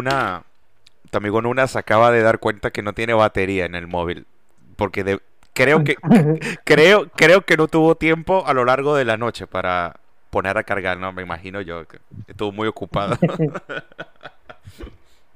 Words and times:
Nuna, 0.00 0.44
tu 1.10 1.18
amigo 1.18 1.42
Nuna 1.42 1.66
se 1.66 1.78
acaba 1.78 2.10
de 2.10 2.22
dar 2.22 2.38
cuenta 2.38 2.70
que 2.70 2.82
no 2.82 2.94
tiene 2.94 3.12
batería 3.12 3.66
en 3.66 3.74
el 3.74 3.86
móvil. 3.86 4.26
Porque 4.76 5.04
de, 5.04 5.20
creo 5.52 5.84
que 5.84 5.96
creo, 6.64 7.10
creo 7.10 7.42
que 7.42 7.56
no 7.58 7.68
tuvo 7.68 7.96
tiempo 7.96 8.44
a 8.46 8.54
lo 8.54 8.64
largo 8.64 8.94
de 8.94 9.04
la 9.04 9.18
noche 9.18 9.46
para 9.46 9.96
poner 10.30 10.56
a 10.56 10.62
cargar, 10.62 10.96
¿no? 10.96 11.12
Me 11.12 11.22
imagino 11.22 11.60
yo 11.60 11.86
que 11.86 11.98
estuvo 12.26 12.52
muy 12.52 12.66
ocupado. 12.68 13.16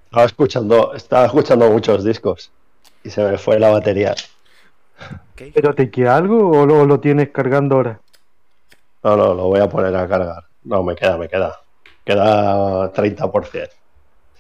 Estaba 0.07 0.27
escuchando, 0.27 0.95
estaba 0.95 1.27
escuchando 1.27 1.69
muchos 1.69 2.05
discos 2.05 2.53
y 3.03 3.11
se 3.11 3.25
me 3.25 3.37
fue 3.37 3.59
la 3.59 3.71
batería. 3.71 4.15
¿Pero 5.35 5.75
te 5.75 5.91
queda 5.91 6.17
algo 6.17 6.53
o 6.53 6.65
lo, 6.65 6.87
lo 6.87 7.01
tienes 7.01 7.31
cargando 7.31 7.75
ahora? 7.75 8.01
No, 9.03 9.17
no, 9.17 9.35
lo 9.35 9.49
voy 9.49 9.59
a 9.59 9.69
poner 9.69 9.95
a 9.97 10.07
cargar. 10.07 10.45
No, 10.63 10.85
me 10.85 10.95
queda, 10.95 11.19
me 11.19 11.29
queda. 11.29 11.59
Queda 12.05 12.93
30%. 12.93 13.71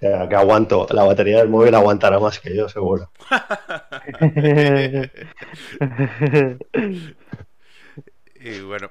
Sea, 0.04 0.28
que 0.28 0.36
aguanto. 0.36 0.86
La 0.90 1.04
batería 1.04 1.38
del 1.38 1.48
móvil 1.48 1.74
aguantará 1.74 2.18
más 2.18 2.38
que 2.38 2.54
yo, 2.54 2.68
seguro. 2.68 3.08
y 8.34 8.60
bueno, 8.60 8.90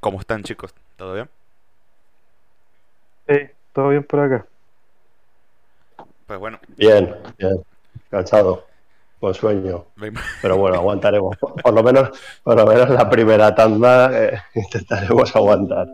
¿cómo 0.00 0.20
están 0.20 0.42
chicos? 0.42 0.74
¿Todo 0.98 1.14
bien? 1.14 1.30
Sí, 3.26 3.36
todo 3.72 3.88
bien 3.88 4.04
por 4.04 4.20
acá. 4.20 4.44
Pues 6.26 6.38
bueno. 6.38 6.58
Bien, 6.76 7.16
bien. 7.38 7.64
Cansado. 8.10 8.66
Con 9.20 9.32
sueño. 9.32 9.86
Pero 10.42 10.58
bueno, 10.58 10.76
aguantaremos. 10.76 11.38
Por 11.62 11.72
lo 11.72 11.82
menos, 11.82 12.10
por 12.42 12.54
lo 12.54 12.66
menos 12.66 12.90
la 12.90 13.08
primera 13.08 13.54
tanda 13.54 14.10
eh, 14.12 14.42
intentaremos 14.54 15.34
aguantar. 15.34 15.88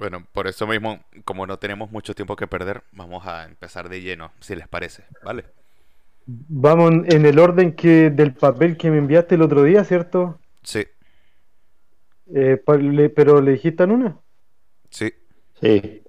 Bueno, 0.00 0.26
por 0.32 0.46
eso 0.46 0.66
mismo, 0.66 1.04
como 1.26 1.46
no 1.46 1.58
tenemos 1.58 1.92
mucho 1.92 2.14
tiempo 2.14 2.34
que 2.34 2.46
perder, 2.46 2.84
vamos 2.92 3.26
a 3.26 3.44
empezar 3.44 3.90
de 3.90 4.00
lleno, 4.00 4.32
si 4.40 4.56
les 4.56 4.66
parece, 4.66 5.04
¿vale? 5.22 5.44
Vamos 6.24 7.04
en 7.04 7.26
el 7.26 7.38
orden 7.38 7.74
que 7.74 8.08
del 8.08 8.32
papel 8.32 8.78
que 8.78 8.90
me 8.90 8.96
enviaste 8.96 9.34
el 9.34 9.42
otro 9.42 9.62
día, 9.62 9.84
¿cierto? 9.84 10.38
Sí. 10.62 10.86
Eh, 12.34 12.56
¿Pero 13.14 13.42
le 13.42 13.52
dijiste 13.52 13.82
a 13.82 13.86
una? 13.88 14.16
Sí. 14.88 15.12
Sí. 15.60 16.02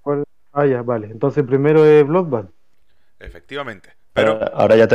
Ah, 0.54 0.66
ya, 0.66 0.84
vale. 0.84 1.08
Entonces 1.08 1.44
primero 1.44 1.86
es 1.86 2.08
Bloodbath. 2.08 2.50
Efectivamente. 3.20 3.90
Pero... 4.14 4.40
Ahora, 4.56 4.78
ya, 4.78 4.88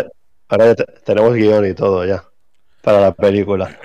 ahora 0.49 0.75
ya 0.75 0.85
tenemos 1.05 1.35
guion 1.35 1.67
y 1.67 1.75
todo 1.75 2.07
ya. 2.07 2.25
Para 2.81 3.01
la 3.03 3.13
película. 3.13 3.79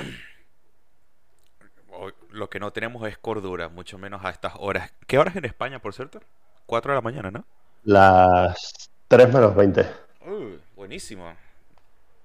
Lo 2.41 2.49
que 2.49 2.59
no 2.59 2.71
tenemos 2.71 3.07
es 3.07 3.19
cordura, 3.19 3.69
mucho 3.69 3.99
menos 3.99 4.25
a 4.25 4.31
estas 4.31 4.53
horas. 4.57 4.91
¿Qué 5.05 5.19
horas 5.19 5.35
en 5.35 5.45
España, 5.45 5.77
por 5.77 5.93
cierto? 5.93 6.19
4 6.65 6.91
de 6.91 6.95
la 6.95 7.01
mañana, 7.01 7.29
¿no? 7.29 7.45
Las 7.83 8.89
3 9.09 9.31
menos 9.31 9.55
20. 9.55 9.85
Uy, 10.25 10.59
buenísimo. 10.75 11.35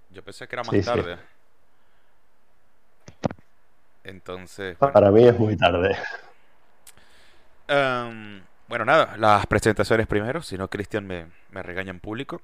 Yo 0.09 0.25
pensé 0.25 0.49
que 0.49 0.57
era 0.57 0.63
más 0.63 0.87
tarde. 0.87 1.19
Entonces. 4.05 4.79
Para 4.79 5.11
mí 5.11 5.23
es 5.23 5.39
muy 5.39 5.55
tarde. 5.55 5.95
Em, 7.69 8.41
bueno, 8.69 8.87
nada, 8.87 9.19
las 9.19 9.47
presentaciones 9.47 10.07
primero, 10.07 10.41
si 10.41 10.57
no 10.57 10.69
Cristian 10.69 11.07
me, 11.07 11.27
me 11.51 11.63
regaña 11.63 11.91
en 11.91 12.01
público. 12.01 12.41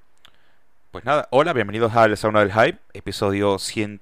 Pues 0.91 1.05
nada, 1.05 1.27
hola, 1.31 1.53
bienvenidos 1.53 1.95
al 1.95 2.15
Sauna 2.17 2.41
del 2.41 2.53
Hype, 2.53 2.77
episodio 2.93 3.57
100 3.57 3.97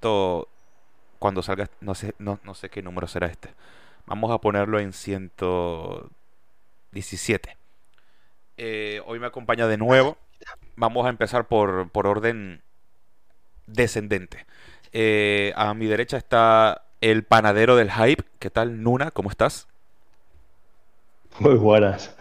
cuando 1.21 1.43
salga, 1.43 1.69
no 1.81 1.93
sé, 1.93 2.15
no, 2.17 2.39
no 2.43 2.55
sé 2.55 2.71
qué 2.71 2.81
número 2.81 3.05
será 3.05 3.27
este. 3.27 3.53
Vamos 4.07 4.31
a 4.31 4.39
ponerlo 4.39 4.79
en 4.79 4.91
117. 4.91 7.57
Eh, 8.57 9.03
hoy 9.05 9.19
me 9.19 9.27
acompaña 9.27 9.67
de 9.67 9.77
nuevo. 9.77 10.17
Vamos 10.75 11.05
a 11.05 11.09
empezar 11.09 11.47
por, 11.47 11.91
por 11.91 12.07
orden 12.07 12.63
descendente. 13.67 14.47
Eh, 14.93 15.53
a 15.55 15.75
mi 15.75 15.85
derecha 15.85 16.17
está 16.17 16.85
el 17.01 17.23
panadero 17.23 17.75
del 17.75 17.91
hype. 17.91 18.23
¿Qué 18.39 18.49
tal, 18.49 18.81
Nuna? 18.81 19.11
¿Cómo 19.11 19.29
estás? 19.29 19.67
Muy 21.37 21.53
buenas. 21.53 22.15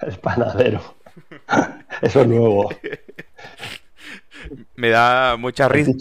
El 0.00 0.18
panadero. 0.18 0.96
Eso 2.02 2.22
es 2.22 2.26
nuevo. 2.26 2.70
Me 4.74 4.90
da 4.90 5.36
mucha 5.36 5.68
risa. 5.68 5.92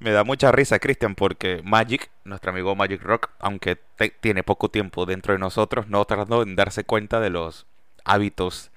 Me 0.00 0.12
da 0.12 0.24
mucha 0.24 0.50
risa, 0.50 0.78
Cristian, 0.78 1.14
porque 1.14 1.60
Magic, 1.62 2.08
nuestro 2.24 2.52
amigo 2.52 2.74
Magic 2.74 3.02
Rock, 3.02 3.28
aunque 3.38 3.76
tiene 4.20 4.42
poco 4.42 4.70
tiempo 4.70 5.04
dentro 5.04 5.34
de 5.34 5.38
nosotros, 5.38 5.88
no 5.88 6.04
tardó 6.06 6.42
en 6.42 6.56
darse 6.56 6.84
cuenta 6.84 7.20
de 7.20 7.28
los 7.28 7.66
hábitos 8.04 8.70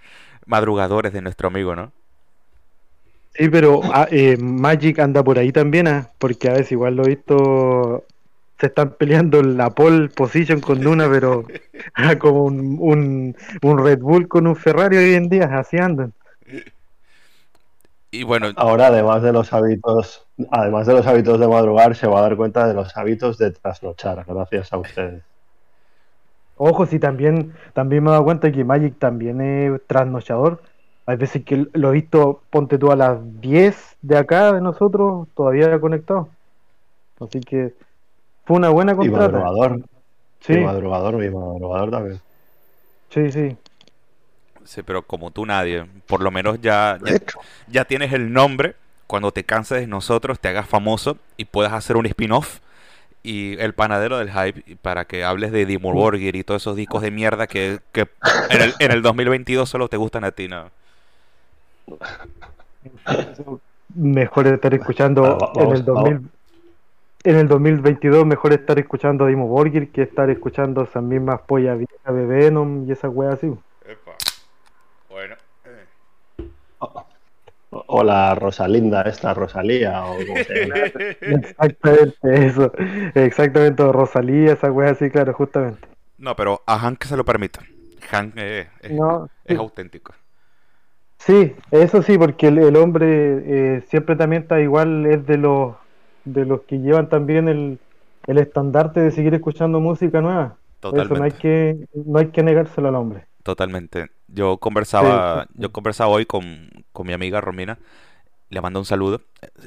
madrugadores 0.46 1.14
de 1.14 1.22
nuestro 1.22 1.48
amigo, 1.48 1.78
¿no? 1.78 1.94
Sí, 3.36 3.50
pero 3.50 3.82
ah, 3.94 4.08
eh, 4.12 4.38
Magic 4.38 5.00
anda 5.00 5.24
por 5.24 5.40
ahí 5.40 5.52
también, 5.52 5.88
¿ah? 5.88 6.10
porque 6.20 6.50
a 6.50 6.54
veces 6.54 6.74
igual 6.74 6.96
lo 6.96 7.06
he 7.06 7.16
visto, 7.16 8.06
se 8.60 8.68
están 8.68 8.92
peleando 8.92 9.42
la 9.42 9.72
pole 9.72 10.10
position 10.10 10.60
con 10.60 10.84
Luna, 10.84 11.10
pero 11.10 11.46
ah, 11.96 12.18
como 12.18 12.44
un, 12.44 13.36
un, 13.62 13.78
Red 13.78 14.00
Bull 14.00 14.28
con 14.28 14.46
un 14.46 14.56
Ferrari 14.56 14.98
hoy 14.98 15.14
en 15.16 15.30
día, 15.30 15.46
así 15.58 15.78
andan. 15.78 16.14
Y 18.14 18.22
bueno, 18.22 18.50
ahora 18.58 18.88
además 18.88 19.24
de 19.24 19.34
los 19.34 19.52
hábitos, 19.54 20.24
además 20.52 20.86
de 20.86 20.94
los 20.94 21.08
hábitos 21.08 21.40
de 21.40 21.48
madrugar, 21.48 21.96
se 21.96 22.06
va 22.06 22.20
a 22.20 22.22
dar 22.22 22.38
cuenta 22.38 22.68
de 22.68 22.76
los 22.76 22.96
hábitos 22.96 23.40
de 23.40 23.50
trasnochar, 23.50 24.24
gracias 24.28 24.72
a 24.72 24.78
ustedes. 24.78 25.24
Ojo, 26.58 26.86
sí, 26.86 27.00
también, 27.00 27.56
también 27.74 28.04
me 28.04 28.12
he 28.12 28.12
dado 28.12 28.24
cuenta 28.24 28.52
que 28.52 28.64
Magic 28.64 29.00
también 29.00 29.42
es 29.42 29.82
trasnochador. 29.88 30.62
Hay 31.08 31.18
veces 31.18 31.44
que 31.44 31.66
lo 31.74 31.90
he 31.90 31.94
visto, 31.94 32.42
ponte 32.52 32.78
tú 32.78 32.92
a 32.92 32.96
las 32.96 33.18
10 33.42 33.96
de 34.04 34.16
acá 34.16 34.54
de 34.54 34.62
nosotros, 34.62 35.28
todavía 35.36 35.80
conectado. 35.80 36.30
Así 37.20 37.40
que 37.40 37.74
fue 38.46 38.58
una 38.58 38.70
buena 38.70 38.96
contrata. 38.96 39.26
Y 39.26 39.32
madrugador. 39.32 39.82
Sí. 40.40 40.54
Mi 40.54 40.66
madrugador, 40.66 41.16
mi 41.16 41.30
madrugador 41.32 41.90
también. 41.90 42.20
Sí, 43.10 43.32
sí. 43.32 43.58
Sí, 44.66 44.82
pero 44.84 45.02
como 45.02 45.32
tú 45.32 45.46
nadie. 45.46 45.86
Por 46.08 46.22
lo 46.22 46.32
menos 46.32 46.60
ya, 46.62 47.00
ya, 47.68 47.86
tienes 47.86 48.14
el 48.14 48.34
nombre. 48.34 48.76
Cuando 49.08 49.32
te 49.32 49.44
canses 49.44 49.82
de 49.82 49.88
nosotros, 49.88 50.40
te 50.40 50.48
hagas 50.48 50.68
famoso 50.68 51.18
y 51.38 51.46
puedas 51.46 51.74
hacer 51.74 51.98
un 51.98 52.06
spin-off. 52.06 52.60
Y 53.22 53.58
el 53.60 53.74
panadero 53.74 54.18
del 54.18 54.32
hype, 54.32 54.76
para 54.82 55.06
que 55.06 55.24
hables 55.24 55.52
de 55.52 55.66
Dimmu 55.66 55.94
Borgir 55.94 56.36
y 56.36 56.44
todos 56.44 56.62
esos 56.62 56.76
discos 56.76 57.02
de 57.02 57.12
mierda 57.12 57.48
que, 57.48 57.80
en, 57.94 58.62
el, 58.62 58.74
en 58.80 58.92
el 58.92 59.02
2022 59.02 59.70
solo 59.70 59.88
te 59.88 59.96
gustan 59.96 60.26
a 60.26 60.32
ti, 60.32 60.50
¿no? 60.50 60.72
Mejor 63.96 64.48
estar 64.48 64.74
escuchando 64.74 65.38
ah, 65.42 65.54
en 65.56 65.72
el 65.72 65.86
2000, 65.86 66.30
en 67.24 67.36
el 67.38 67.48
2022 67.48 68.26
mejor 68.26 68.54
estar 68.54 68.78
escuchando 68.80 69.26
a 69.26 69.28
Dimo 69.28 69.48
Borgir 69.48 69.92
que 69.92 70.02
estar 70.02 70.30
escuchando 70.30 70.84
esas 70.84 71.04
mismas 71.04 71.42
pollas 71.42 71.78
viejas 71.78 72.16
de 72.16 72.26
Venom 72.26 72.88
y 72.88 72.92
esas 72.92 73.12
weas 73.14 73.36
así. 73.36 73.54
Bueno. 75.10 75.36
O, 77.88 78.04
la 78.04 78.36
Rosalinda, 78.36 79.02
esta 79.04 79.34
Rosalía, 79.34 80.06
o 80.06 80.18
como 80.26 80.44
se 80.44 80.66
llama. 80.66 80.76
Exactamente 81.22 82.46
eso. 82.46 82.72
Exactamente, 83.16 83.92
Rosalía, 83.92 84.54
esa 84.54 84.72
wea 84.72 84.92
así, 84.92 85.10
claro, 85.10 85.34
justamente. 85.34 85.88
No, 86.18 86.36
pero 86.36 86.62
a 86.66 86.78
Hank 86.78 87.00
que 87.00 87.08
se 87.08 87.18
lo 87.18 87.26
permita. 87.26 87.62
Hank 88.10 88.38
es, 88.38 88.68
auténtico. 89.58 90.14
Sí, 91.18 91.56
eso 91.72 92.02
sí, 92.02 92.18
porque 92.18 92.48
el, 92.48 92.76
hombre 92.76 93.06
eh, 93.08 93.82
siempre 93.88 94.16
también 94.16 94.44
está 94.44 94.60
igual, 94.60 95.06
es 95.06 95.26
de 95.26 95.38
los 95.38 95.76
de 96.26 96.46
los 96.46 96.62
que 96.62 96.80
llevan 96.80 97.10
también 97.10 97.48
el, 97.48 97.80
el 98.28 98.38
estandarte 98.38 99.02
de 99.02 99.12
seguir 99.12 99.34
escuchando 99.34 99.80
música 99.80 100.22
nueva. 100.22 100.58
Totalmente. 100.80 101.14
Eso 101.14 101.20
no 101.20 101.26
hay 101.26 101.32
que, 101.32 101.88
no 101.94 102.20
hay 102.20 102.28
que 102.28 102.44
negárselo 102.44 102.90
al 102.90 102.96
hombre. 102.96 103.26
Totalmente. 103.44 104.10
Yo 104.28 104.58
conversaba, 104.58 105.48
yo 105.54 105.72
conversaba 105.72 106.10
hoy 106.10 106.26
con, 106.26 106.70
con, 106.92 107.06
mi 107.06 107.14
amiga 107.14 107.42
Romina, 107.42 107.78
le 108.50 108.62
mandó 108.62 108.80
un 108.80 108.86
saludo 108.86 109.22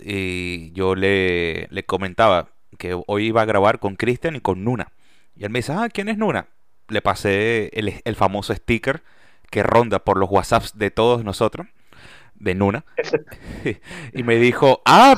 y 0.04 0.72
yo 0.72 0.94
le, 0.94 1.68
le 1.70 1.84
comentaba 1.84 2.48
que 2.78 3.00
hoy 3.06 3.26
iba 3.26 3.42
a 3.42 3.46
grabar 3.46 3.78
con 3.78 3.96
Cristian 3.96 4.36
y 4.36 4.40
con 4.40 4.64
Nuna. 4.64 4.92
Y 5.36 5.44
él 5.44 5.50
me 5.50 5.60
dice, 5.60 5.72
ah, 5.72 5.88
¿quién 5.92 6.08
es 6.08 6.18
Nuna? 6.18 6.48
Le 6.88 7.02
pasé 7.02 7.70
el, 7.74 8.00
el 8.04 8.16
famoso 8.16 8.54
sticker 8.54 9.02
que 9.50 9.62
ronda 9.62 10.00
por 10.00 10.18
los 10.18 10.30
WhatsApps 10.30 10.76
de 10.76 10.90
todos 10.90 11.24
nosotros 11.24 11.66
de 12.38 12.54
Nuna 12.54 12.84
y 14.12 14.22
me 14.22 14.36
dijo 14.36 14.82
ah 14.84 15.16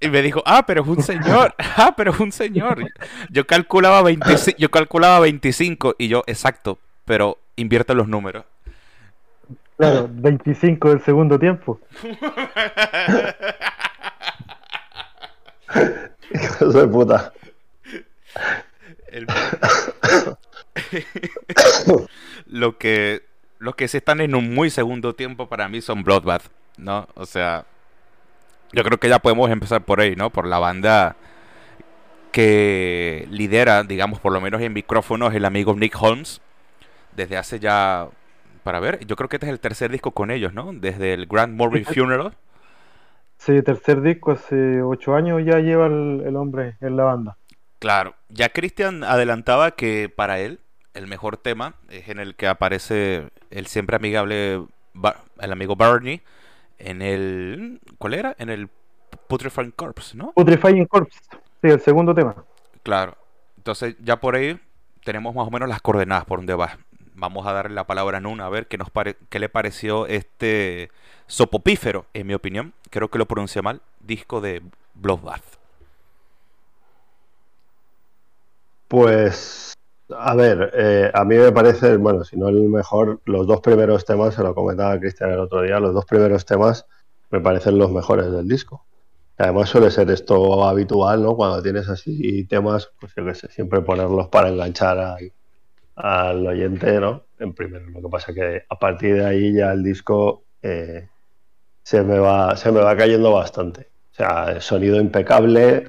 y 0.00 0.08
me 0.08 0.22
dijo 0.22 0.42
ah 0.46 0.64
pero 0.66 0.82
es 0.82 0.88
un 0.88 1.02
señor 1.02 1.54
ah 1.76 1.94
pero 1.96 2.12
es 2.12 2.20
un 2.20 2.32
señor 2.32 2.78
yo 3.30 3.46
calculaba 3.46 4.02
25 4.02 4.56
yo 4.58 4.70
calculaba 4.70 5.20
25 5.20 5.96
y 5.98 6.08
yo 6.08 6.22
exacto 6.26 6.78
pero 7.04 7.38
invierte 7.56 7.94
los 7.94 8.08
números 8.08 8.44
claro 9.76 10.08
25 10.12 10.90
del 10.90 11.00
segundo 11.02 11.38
tiempo 11.38 11.80
hijo 16.30 16.66
de 16.66 16.88
puta 16.88 17.32
lo 22.46 22.78
que 22.78 23.22
los 23.58 23.74
que 23.74 23.88
sí 23.88 23.96
están 23.96 24.20
en 24.20 24.34
un 24.34 24.54
muy 24.54 24.70
segundo 24.70 25.14
tiempo 25.14 25.48
para 25.48 25.68
mí 25.68 25.80
son 25.80 26.04
Bloodbath, 26.04 26.44
¿no? 26.76 27.08
O 27.14 27.26
sea, 27.26 27.64
yo 28.72 28.84
creo 28.84 28.98
que 28.98 29.08
ya 29.08 29.18
podemos 29.18 29.50
empezar 29.50 29.84
por 29.84 30.00
ahí, 30.00 30.16
¿no? 30.16 30.30
Por 30.30 30.46
la 30.46 30.58
banda 30.58 31.16
que 32.32 33.26
lidera, 33.30 33.82
digamos, 33.82 34.20
por 34.20 34.32
lo 34.32 34.40
menos 34.40 34.60
en 34.60 34.72
micrófonos, 34.72 35.34
el 35.34 35.44
amigo 35.44 35.74
Nick 35.74 35.96
Holmes, 36.00 36.40
desde 37.14 37.38
hace 37.38 37.58
ya, 37.58 38.08
para 38.66 38.80
ver, 38.80 39.06
yo 39.06 39.14
creo 39.14 39.28
que 39.28 39.36
este 39.36 39.46
es 39.46 39.52
el 39.52 39.60
tercer 39.60 39.92
disco 39.92 40.10
con 40.10 40.32
ellos, 40.32 40.52
¿no? 40.52 40.72
Desde 40.72 41.14
el 41.14 41.26
Grand 41.26 41.54
Morbid 41.54 41.86
Funeral. 41.86 42.34
Sí, 43.36 43.62
tercer 43.62 44.00
disco, 44.00 44.32
hace 44.32 44.82
ocho 44.82 45.14
años 45.14 45.40
ya 45.44 45.60
lleva 45.60 45.86
el, 45.86 46.34
hombre 46.34 46.76
en 46.80 46.96
la 46.96 47.04
banda. 47.04 47.36
Claro, 47.78 48.16
ya 48.28 48.48
Christian 48.48 49.04
adelantaba 49.04 49.70
que 49.76 50.08
para 50.08 50.40
él 50.40 50.58
el 50.94 51.06
mejor 51.06 51.36
tema 51.36 51.76
es 51.90 52.08
en 52.08 52.18
el 52.18 52.34
que 52.34 52.48
aparece 52.48 53.28
el 53.50 53.68
siempre 53.68 53.94
amigable, 53.94 54.66
el 55.38 55.52
amigo 55.52 55.76
Barney, 55.76 56.22
en 56.80 57.02
el, 57.02 57.80
¿cuál 57.98 58.14
era? 58.14 58.34
En 58.36 58.48
el 58.48 58.68
Putrefying 59.28 59.70
Corpse, 59.70 60.16
¿no? 60.16 60.32
Putrefying 60.32 60.86
Corpse, 60.86 61.20
sí, 61.62 61.68
el 61.68 61.80
segundo 61.80 62.12
tema. 62.12 62.34
Claro, 62.82 63.16
entonces 63.58 63.94
ya 64.00 64.16
por 64.16 64.34
ahí 64.34 64.58
tenemos 65.04 65.32
más 65.36 65.46
o 65.46 65.50
menos 65.52 65.68
las 65.68 65.80
coordenadas 65.80 66.24
por 66.24 66.40
donde 66.40 66.54
va. 66.56 66.76
Vamos 67.18 67.46
a 67.46 67.52
darle 67.52 67.74
la 67.74 67.86
palabra 67.86 68.18
a 68.18 68.20
Nuna 68.20 68.44
a 68.44 68.50
ver 68.50 68.66
qué, 68.66 68.76
nos 68.76 68.88
qué 69.30 69.38
le 69.38 69.48
pareció 69.48 70.06
este 70.06 70.90
sopopífero, 71.26 72.04
en 72.12 72.26
mi 72.26 72.34
opinión, 72.34 72.74
creo 72.90 73.08
que 73.08 73.18
lo 73.18 73.26
pronuncié 73.26 73.62
mal, 73.62 73.80
disco 74.00 74.42
de 74.42 74.62
Bloodbath. 74.94 75.42
Pues, 78.88 79.72
a 80.14 80.34
ver, 80.34 80.70
eh, 80.74 81.10
a 81.12 81.24
mí 81.24 81.36
me 81.36 81.52
parece, 81.52 81.96
bueno, 81.96 82.22
si 82.22 82.36
no 82.36 82.48
el 82.48 82.68
mejor, 82.68 83.20
los 83.24 83.46
dos 83.46 83.60
primeros 83.62 84.04
temas, 84.04 84.34
se 84.34 84.42
lo 84.42 84.54
comentaba 84.54 85.00
Cristian 85.00 85.30
el 85.30 85.40
otro 85.40 85.62
día, 85.62 85.80
los 85.80 85.94
dos 85.94 86.04
primeros 86.04 86.44
temas 86.44 86.86
me 87.30 87.40
parecen 87.40 87.78
los 87.78 87.90
mejores 87.90 88.30
del 88.30 88.46
disco. 88.46 88.84
Además 89.38 89.70
suele 89.70 89.90
ser 89.90 90.10
esto 90.10 90.64
habitual, 90.64 91.22
¿no? 91.22 91.34
Cuando 91.34 91.62
tienes 91.62 91.88
así 91.88 92.44
temas, 92.44 92.90
pues 93.00 93.12
yo 93.16 93.24
qué 93.24 93.34
sé, 93.34 93.50
siempre 93.50 93.80
ponerlos 93.80 94.28
para 94.28 94.48
enganchar 94.48 94.98
al 95.96 96.46
oyente, 96.46 97.00
¿no? 97.00 97.24
En 97.38 97.52
primero, 97.54 97.86
lo 97.90 98.02
que 98.02 98.08
pasa 98.08 98.32
que 98.32 98.64
a 98.68 98.78
partir 98.78 99.16
de 99.16 99.26
ahí 99.26 99.52
ya 99.52 99.72
el 99.72 99.82
disco 99.82 100.44
eh, 100.62 101.08
se 101.82 102.02
me 102.02 102.18
va, 102.18 102.56
se 102.56 102.70
me 102.70 102.80
va 102.80 102.96
cayendo 102.96 103.32
bastante. 103.32 103.88
O 104.12 104.14
sea, 104.14 104.60
sonido 104.60 104.96
impecable, 104.96 105.88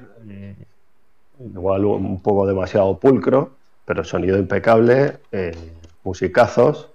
igual 1.40 1.84
un 1.84 2.20
poco 2.20 2.46
demasiado 2.46 2.98
pulcro, 2.98 3.56
pero 3.84 4.04
sonido 4.04 4.36
impecable, 4.36 5.18
eh, 5.32 5.56
musicazos, 6.04 6.90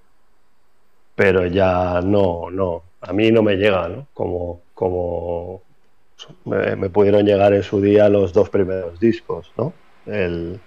pero 1.16 1.45
ya 1.48 2.01
no, 2.01 2.50
no, 2.51 2.83
a 3.01 3.13
mí 3.13 3.31
no 3.31 3.42
me 3.42 3.56
llega, 3.56 3.88
¿no? 3.88 4.07
Como, 4.13 4.62
como 4.74 5.62
me, 6.45 6.89
pudieron 6.89 7.25
llegar 7.25 7.54
en 7.54 7.63
su 7.63 7.81
día 7.81 8.09
los 8.09 8.33
dos 8.33 8.50
primeros 8.50 9.00
discos, 9.00 9.51
¿no? 9.57 9.74
El, 10.06 10.59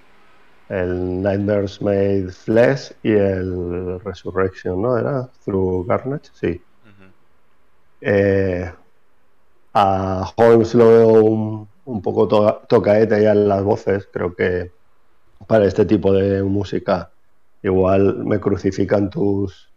el 0.69 1.23
Nightmares 1.23 1.81
Made 1.81 2.31
Flesh 2.33 2.93
y 3.03 3.13
el 3.13 4.01
Resurrection, 4.01 4.83
¿no? 4.83 4.99
¿Era? 4.99 5.29
Through 5.45 5.87
Carnage, 5.87 6.31
sí. 6.33 6.63
Eh, 8.01 8.71
a 9.75 10.33
Holmes 10.37 10.75
lo 10.75 10.89
veo 10.89 11.09
un, 11.85 12.03
poco 12.03 12.29
tocaete 12.69 13.23
ya 13.23 13.33
en 13.33 13.49
las 13.49 13.63
voces. 13.63 14.09
Creo 14.13 14.35
que 14.35 14.73
para 15.47 15.67
este 15.67 15.85
tipo 15.85 16.13
de 16.13 16.43
música 16.43 17.11
igual 17.63 18.25
me 18.25 18.41
crucifican 18.41 19.11
tus, 19.11 19.71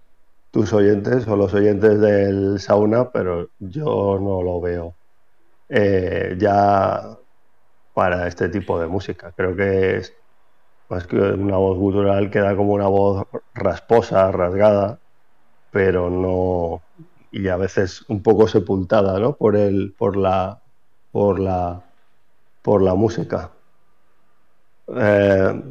tus 0.51 0.73
oyentes 0.73 1.27
o 1.27 1.35
los 1.35 1.53
oyentes 1.53 1.99
del 1.99 2.59
sauna, 2.59 3.11
pero 3.11 3.49
yo 3.59 4.19
no 4.21 4.41
lo 4.41 4.61
veo 4.61 4.95
eh, 5.69 6.35
ya 6.39 7.17
para 7.93 8.27
este 8.27 8.49
tipo 8.49 8.79
de 8.79 8.87
música. 8.87 9.33
Creo 9.35 9.55
que 9.55 9.97
es 9.97 10.13
más 10.89 11.07
que 11.07 11.17
una 11.17 11.57
voz 11.57 11.77
gutural, 11.77 12.29
queda 12.31 12.55
como 12.55 12.73
una 12.73 12.87
voz 12.87 13.25
rasposa, 13.53 14.31
rasgada, 14.31 14.99
pero 15.71 16.09
no, 16.09 16.81
y 17.31 17.47
a 17.47 17.57
veces 17.57 18.03
un 18.09 18.21
poco 18.23 18.47
sepultada 18.47 19.19
¿no? 19.19 19.33
por, 19.33 19.55
el, 19.55 19.93
por, 19.97 20.17
la, 20.17 20.61
por, 21.11 21.39
la, 21.39 21.81
por 22.61 22.81
la 22.81 22.95
música. 22.95 23.51
Eh, 24.87 25.61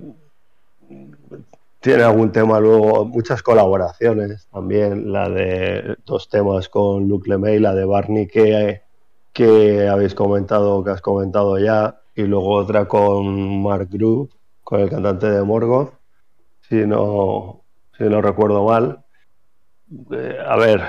tiene 1.81 2.03
algún 2.03 2.33
tema 2.33 2.61
luego, 2.61 3.05
muchas 3.05 3.43
colaboraciones 3.43 4.47
también, 4.53 5.13
la 5.13 5.29
de 5.29 5.97
dos 6.07 6.29
temas 6.29 6.69
con 6.69 7.09
Luke 7.09 7.29
LeMay, 7.29 7.59
la 7.59 7.75
de 7.75 7.85
Barney 7.85 8.27
que, 8.27 8.83
que 9.33 9.89
habéis 9.89 10.15
comentado, 10.15 10.83
que 10.85 10.91
has 10.91 11.01
comentado 11.01 11.59
ya, 11.59 12.01
y 12.15 12.23
luego 12.23 12.51
otra 12.51 12.87
con 12.87 13.63
Mark 13.63 13.89
Groove, 13.91 14.31
con 14.69 14.81
el 14.81 14.91
cantante 14.91 15.31
de 15.31 15.43
Morgoth, 15.43 15.95
si 16.69 16.87
no, 16.87 17.65
si 17.97 18.05
no 18.05 18.21
recuerdo 18.21 18.67
mal. 18.67 19.03
Eh, 20.13 20.37
a 20.47 20.57
ver, 20.59 20.83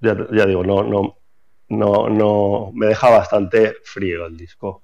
ya, 0.00 0.14
digo, 0.46 0.64
no, 0.64 0.82
no, 0.82 1.18
no, 1.68 2.08
no, 2.08 2.70
me 2.72 2.86
deja 2.86 3.10
bastante 3.10 3.74
frío 3.84 4.24
el 4.24 4.38
disco. 4.38 4.80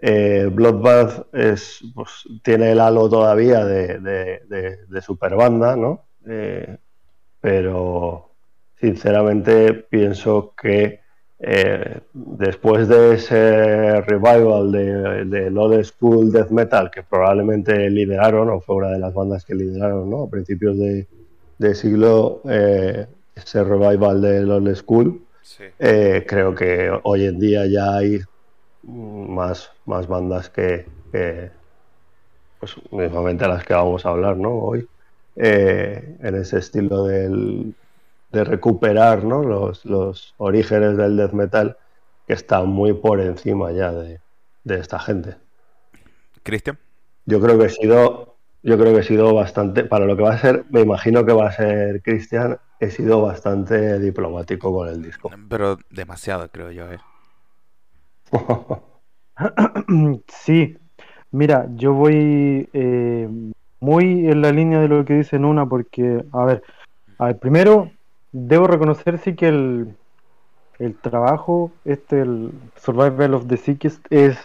Eh, 0.00 0.48
Bloodbath 0.52 1.34
es, 1.34 1.80
pues, 1.96 2.28
tiene 2.44 2.70
el 2.70 2.78
halo 2.78 3.10
todavía 3.10 3.64
de, 3.64 3.98
de, 3.98 4.78
de, 4.86 5.02
super 5.02 5.34
banda, 5.34 5.74
¿no? 5.74 6.04
Eh, 6.28 6.78
pero 7.40 8.36
sinceramente 8.80 9.72
pienso 9.74 10.54
que 10.54 10.99
después 12.12 12.86
de 12.86 13.14
ese 13.14 14.00
revival 14.02 14.70
de, 14.70 15.24
de 15.24 15.58
Old 15.58 15.84
School 15.84 16.30
Death 16.30 16.50
Metal 16.50 16.90
que 16.90 17.02
probablemente 17.02 17.88
lideraron, 17.88 18.50
o 18.50 18.60
fue 18.60 18.76
una 18.76 18.88
de 18.88 18.98
las 18.98 19.14
bandas 19.14 19.44
que 19.44 19.54
lideraron 19.54 20.10
¿no? 20.10 20.24
a 20.24 20.30
principios 20.30 20.78
de, 20.78 21.06
de 21.58 21.74
siglo 21.74 22.42
eh, 22.48 23.06
ese 23.34 23.64
revival 23.64 24.20
de 24.20 24.44
Old 24.44 24.74
School. 24.76 25.22
Eh, 25.78 26.24
creo 26.26 26.54
que 26.54 26.90
hoy 27.02 27.24
en 27.24 27.38
día 27.38 27.66
ya 27.66 27.96
hay 27.96 28.20
más, 28.82 29.70
más 29.84 30.06
bandas 30.06 30.48
que, 30.48 30.86
pues 32.58 32.76
mismamente 32.90 33.48
las 33.48 33.64
que 33.64 33.74
vamos 33.74 34.04
a 34.04 34.10
hablar 34.10 34.36
¿no? 34.36 34.52
hoy, 34.52 34.86
eh, 35.36 36.16
en 36.20 36.34
ese 36.34 36.58
estilo 36.58 37.04
del, 37.04 37.74
de 38.30 38.44
recuperar 38.44 39.24
¿no? 39.24 39.42
los, 39.42 39.84
los 39.84 40.34
orígenes 40.38 40.96
del 40.96 41.16
death 41.16 41.32
metal 41.32 41.76
que 42.26 42.34
están 42.34 42.68
muy 42.68 42.92
por 42.92 43.20
encima 43.20 43.72
ya 43.72 43.92
de, 43.92 44.20
de 44.64 44.78
esta 44.78 44.98
gente. 44.98 45.36
Cristian. 46.42 46.78
Yo 47.26 47.40
creo 47.40 47.58
que 47.58 47.66
he 47.66 47.70
sido 47.70 48.30
yo 48.62 48.78
creo 48.78 48.92
que 48.92 49.00
he 49.00 49.04
sido 49.04 49.34
bastante, 49.34 49.84
para 49.84 50.04
lo 50.04 50.16
que 50.16 50.22
va 50.22 50.34
a 50.34 50.38
ser, 50.38 50.64
me 50.70 50.80
imagino 50.80 51.24
que 51.24 51.32
va 51.32 51.48
a 51.48 51.52
ser 51.52 52.02
Cristian, 52.02 52.58
he 52.78 52.90
sido 52.90 53.22
bastante 53.22 53.98
diplomático 53.98 54.72
con 54.72 54.88
el 54.88 55.02
disco. 55.02 55.30
Pero 55.48 55.78
demasiado, 55.90 56.48
creo 56.50 56.70
yo. 56.70 56.86
¿eh? 56.92 56.98
sí, 60.28 60.76
mira, 61.30 61.68
yo 61.74 61.94
voy 61.94 62.68
eh, 62.72 63.28
muy 63.80 64.28
en 64.28 64.42
la 64.42 64.52
línea 64.52 64.80
de 64.80 64.88
lo 64.88 65.04
que 65.04 65.14
dice 65.14 65.38
Nuna, 65.38 65.66
porque, 65.66 66.22
a 66.32 66.44
ver, 66.44 66.62
a 67.18 67.26
ver, 67.26 67.38
primero, 67.38 67.90
debo 68.32 68.66
reconocer 68.66 69.18
sí 69.18 69.34
que 69.34 69.48
el, 69.48 69.96
el 70.78 70.94
trabajo, 70.96 71.72
este, 71.84 72.20
el 72.20 72.52
Survival 72.76 73.34
of 73.34 73.46
the 73.46 73.56
Sickest, 73.56 74.04
es 74.10 74.38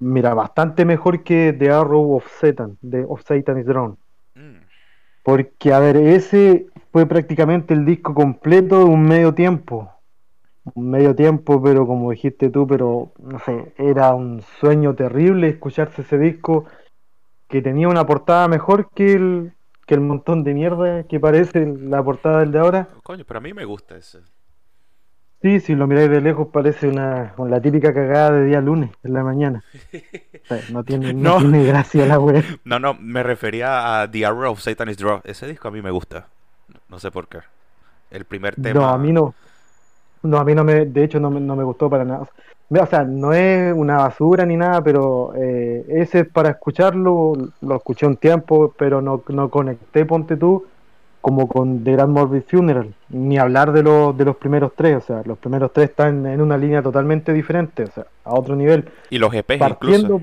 Mira, 0.00 0.32
bastante 0.32 0.86
mejor 0.86 1.22
que 1.22 1.52
The 1.52 1.70
Arrow 1.70 2.16
of 2.16 2.26
Satan, 2.40 2.78
de 2.80 3.04
Of 3.06 3.22
Satan 3.22 3.58
is 3.58 3.66
Drawn. 3.66 3.98
Mm. 4.34 4.56
Porque, 5.22 5.74
a 5.74 5.78
ver, 5.78 5.98
ese 5.98 6.68
fue 6.90 7.04
prácticamente 7.04 7.74
el 7.74 7.84
disco 7.84 8.14
completo 8.14 8.78
de 8.78 8.84
un 8.84 9.02
medio 9.02 9.34
tiempo. 9.34 9.92
Un 10.74 10.90
medio 10.90 11.14
tiempo, 11.14 11.62
pero 11.62 11.86
como 11.86 12.10
dijiste 12.10 12.48
tú, 12.48 12.66
pero 12.66 13.12
no 13.18 13.38
sé, 13.40 13.74
era 13.76 14.14
un 14.14 14.42
sueño 14.58 14.94
terrible 14.94 15.48
escucharse 15.48 16.00
ese 16.00 16.18
disco 16.18 16.64
que 17.46 17.60
tenía 17.60 17.88
una 17.88 18.06
portada 18.06 18.48
mejor 18.48 18.88
que 18.94 19.12
el, 19.12 19.52
que 19.90 19.96
el 19.96 20.02
montón 20.02 20.44
de 20.44 20.54
mierda 20.54 21.02
que 21.02 21.18
parece 21.18 21.66
la 21.66 22.00
portada 22.00 22.38
del 22.38 22.52
de 22.52 22.60
ahora. 22.60 22.88
Coño, 23.02 23.24
pero 23.26 23.38
a 23.38 23.40
mí 23.40 23.52
me 23.52 23.64
gusta 23.64 23.96
ese. 23.96 24.20
Sí, 25.42 25.58
si 25.58 25.74
lo 25.74 25.88
miráis 25.88 26.08
de 26.08 26.20
lejos 26.20 26.46
parece 26.52 26.86
una, 26.86 27.34
la 27.36 27.60
típica 27.60 27.92
cagada 27.92 28.30
de 28.30 28.44
día 28.44 28.60
lunes 28.60 28.92
en 29.02 29.14
la 29.14 29.24
mañana. 29.24 29.64
no, 30.70 30.84
tiene, 30.84 31.12
no, 31.12 31.38
tiene 31.38 31.64
gracia 31.64 32.06
la 32.06 32.20
web. 32.20 32.44
No, 32.64 32.78
no, 32.78 32.94
me 32.94 33.24
refería 33.24 34.00
a 34.00 34.08
The 34.08 34.28
Hour 34.28 34.46
of 34.46 34.60
Satan's 34.60 34.96
Draw. 34.96 35.22
Ese 35.24 35.48
disco 35.48 35.66
a 35.66 35.72
mí 35.72 35.82
me 35.82 35.90
gusta. 35.90 36.28
No 36.88 37.00
sé 37.00 37.10
por 37.10 37.26
qué. 37.26 37.38
El 38.12 38.26
primer 38.26 38.54
tema. 38.54 38.78
No, 38.78 38.86
a 38.86 38.96
mí 38.96 39.10
no. 39.10 39.34
No, 40.22 40.38
a 40.38 40.44
mí 40.44 40.54
no 40.54 40.62
me, 40.62 40.84
de 40.86 41.02
hecho 41.02 41.18
no 41.18 41.30
no 41.30 41.56
me 41.56 41.64
gustó 41.64 41.90
para 41.90 42.04
nada. 42.04 42.28
O 42.70 42.86
sea, 42.86 43.02
no 43.04 43.32
es 43.32 43.74
una 43.74 43.96
basura 43.96 44.46
ni 44.46 44.56
nada, 44.56 44.82
pero 44.82 45.32
eh, 45.36 45.84
ese 45.88 46.24
para 46.24 46.50
escucharlo, 46.50 47.32
lo 47.60 47.76
escuché 47.76 48.06
un 48.06 48.16
tiempo, 48.16 48.72
pero 48.78 49.02
no, 49.02 49.22
no 49.28 49.50
conecté, 49.50 50.04
ponte 50.04 50.36
tú, 50.36 50.64
como 51.20 51.48
con 51.48 51.82
The 51.82 51.92
Grand 51.92 52.12
Morbid 52.12 52.42
Funeral, 52.42 52.94
ni 53.08 53.38
hablar 53.38 53.72
de, 53.72 53.82
los 53.82 54.16
de 54.16 54.24
los 54.24 54.36
primeros 54.36 54.72
tres, 54.76 54.96
o 54.98 55.00
sea, 55.00 55.22
los 55.24 55.36
primeros 55.38 55.72
tres 55.72 55.90
están 55.90 56.24
en 56.26 56.40
una 56.40 56.56
línea 56.56 56.80
totalmente 56.80 57.32
diferente, 57.32 57.84
o 57.84 57.90
sea, 57.90 58.06
a 58.24 58.34
otro 58.34 58.54
nivel. 58.54 58.88
Y 59.10 59.18
los 59.18 59.34
EPs 59.34 59.60
incluso. 59.68 60.22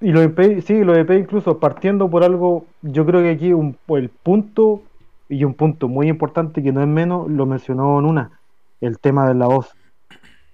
Y 0.00 0.12
los 0.12 0.22
EP, 0.22 0.60
sí, 0.60 0.84
los 0.84 0.96
EP 0.96 1.10
incluso, 1.10 1.58
partiendo 1.58 2.08
por 2.08 2.22
algo, 2.22 2.66
yo 2.82 3.04
creo 3.04 3.20
que 3.20 3.30
aquí 3.30 3.52
un, 3.52 3.76
el 3.88 4.10
punto, 4.10 4.82
y 5.28 5.42
un 5.44 5.54
punto 5.54 5.88
muy 5.88 6.08
importante 6.08 6.62
que 6.62 6.72
no 6.72 6.80
es 6.80 6.86
menos, 6.86 7.28
lo 7.28 7.46
mencionó 7.46 7.98
en 7.98 8.04
una, 8.04 8.30
el 8.80 8.98
tema 8.98 9.26
de 9.26 9.34
la 9.34 9.46
voz. 9.48 9.74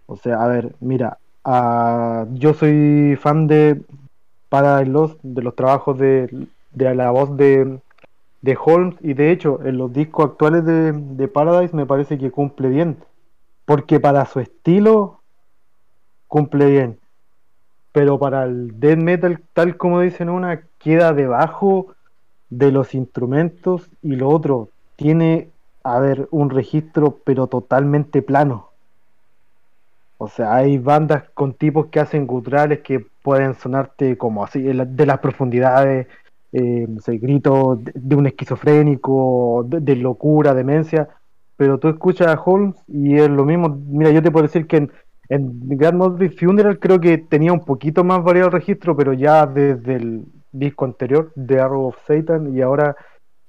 O 0.06 0.16
sea, 0.16 0.42
a 0.42 0.48
ver, 0.48 0.74
mira, 0.80 1.18
uh, 1.44 2.26
yo 2.34 2.54
soy 2.54 3.16
fan 3.20 3.46
de 3.46 3.82
Paradise 4.48 4.90
Lost, 4.90 5.18
de 5.22 5.42
los 5.42 5.56
trabajos 5.56 5.98
de, 5.98 6.46
de 6.72 6.94
la 6.94 7.10
voz 7.10 7.36
de, 7.36 7.80
de 8.44 8.58
Holmes 8.62 8.96
y 9.00 9.14
de 9.14 9.30
hecho 9.30 9.58
en 9.64 9.78
los 9.78 9.90
discos 9.90 10.26
actuales 10.26 10.66
de, 10.66 11.28
Paradise 11.28 11.74
me 11.74 11.86
parece 11.86 12.18
que 12.18 12.30
cumple 12.30 12.68
bien 12.68 12.98
porque 13.64 14.00
para 14.00 14.26
su 14.26 14.38
estilo 14.38 15.20
cumple 16.28 16.66
bien 16.66 16.98
pero 17.92 18.18
para 18.18 18.44
el 18.44 18.78
death 18.78 18.98
metal 18.98 19.40
tal 19.54 19.78
como 19.78 20.00
dicen 20.00 20.28
una 20.28 20.60
queda 20.78 21.14
debajo 21.14 21.94
de 22.50 22.70
los 22.70 22.94
instrumentos 22.94 23.88
y 24.02 24.16
lo 24.16 24.28
otro 24.28 24.68
tiene 24.96 25.48
a 25.82 25.98
ver 25.98 26.28
un 26.30 26.50
registro 26.50 27.20
pero 27.24 27.46
totalmente 27.46 28.20
plano 28.20 28.73
o 30.18 30.28
sea 30.28 30.54
hay 30.54 30.78
bandas 30.78 31.24
con 31.34 31.54
tipos 31.54 31.86
que 31.86 32.00
hacen 32.00 32.26
guturales 32.26 32.80
que 32.80 33.04
pueden 33.22 33.54
sonarte 33.54 34.16
como 34.16 34.44
así 34.44 34.62
de 34.62 35.06
las 35.06 35.18
profundidades 35.18 36.06
eh, 36.54 36.86
grito 37.20 37.80
de, 37.82 38.14
un 38.14 38.28
esquizofrénico, 38.28 39.66
de, 39.66 39.96
locura, 39.96 40.54
demencia, 40.54 41.08
pero 41.56 41.78
tú 41.78 41.88
escuchas 41.88 42.28
a 42.28 42.40
Holmes 42.40 42.76
y 42.86 43.16
es 43.16 43.28
lo 43.28 43.44
mismo. 43.44 43.76
Mira, 43.88 44.10
yo 44.12 44.22
te 44.22 44.30
puedo 44.30 44.46
decir 44.46 44.68
que 44.68 44.76
en, 44.76 44.92
en 45.28 45.50
Grand 45.76 45.98
Motley 45.98 46.28
Funeral 46.28 46.78
creo 46.78 47.00
que 47.00 47.18
tenía 47.18 47.52
un 47.52 47.64
poquito 47.64 48.04
más 48.04 48.22
variado 48.22 48.48
el 48.48 48.52
registro, 48.52 48.96
pero 48.96 49.12
ya 49.12 49.46
desde 49.46 49.96
el 49.96 50.26
disco 50.52 50.84
anterior, 50.84 51.32
The 51.34 51.60
Arrow 51.60 51.86
of 51.86 51.96
Satan, 52.06 52.56
y 52.56 52.62
ahora 52.62 52.94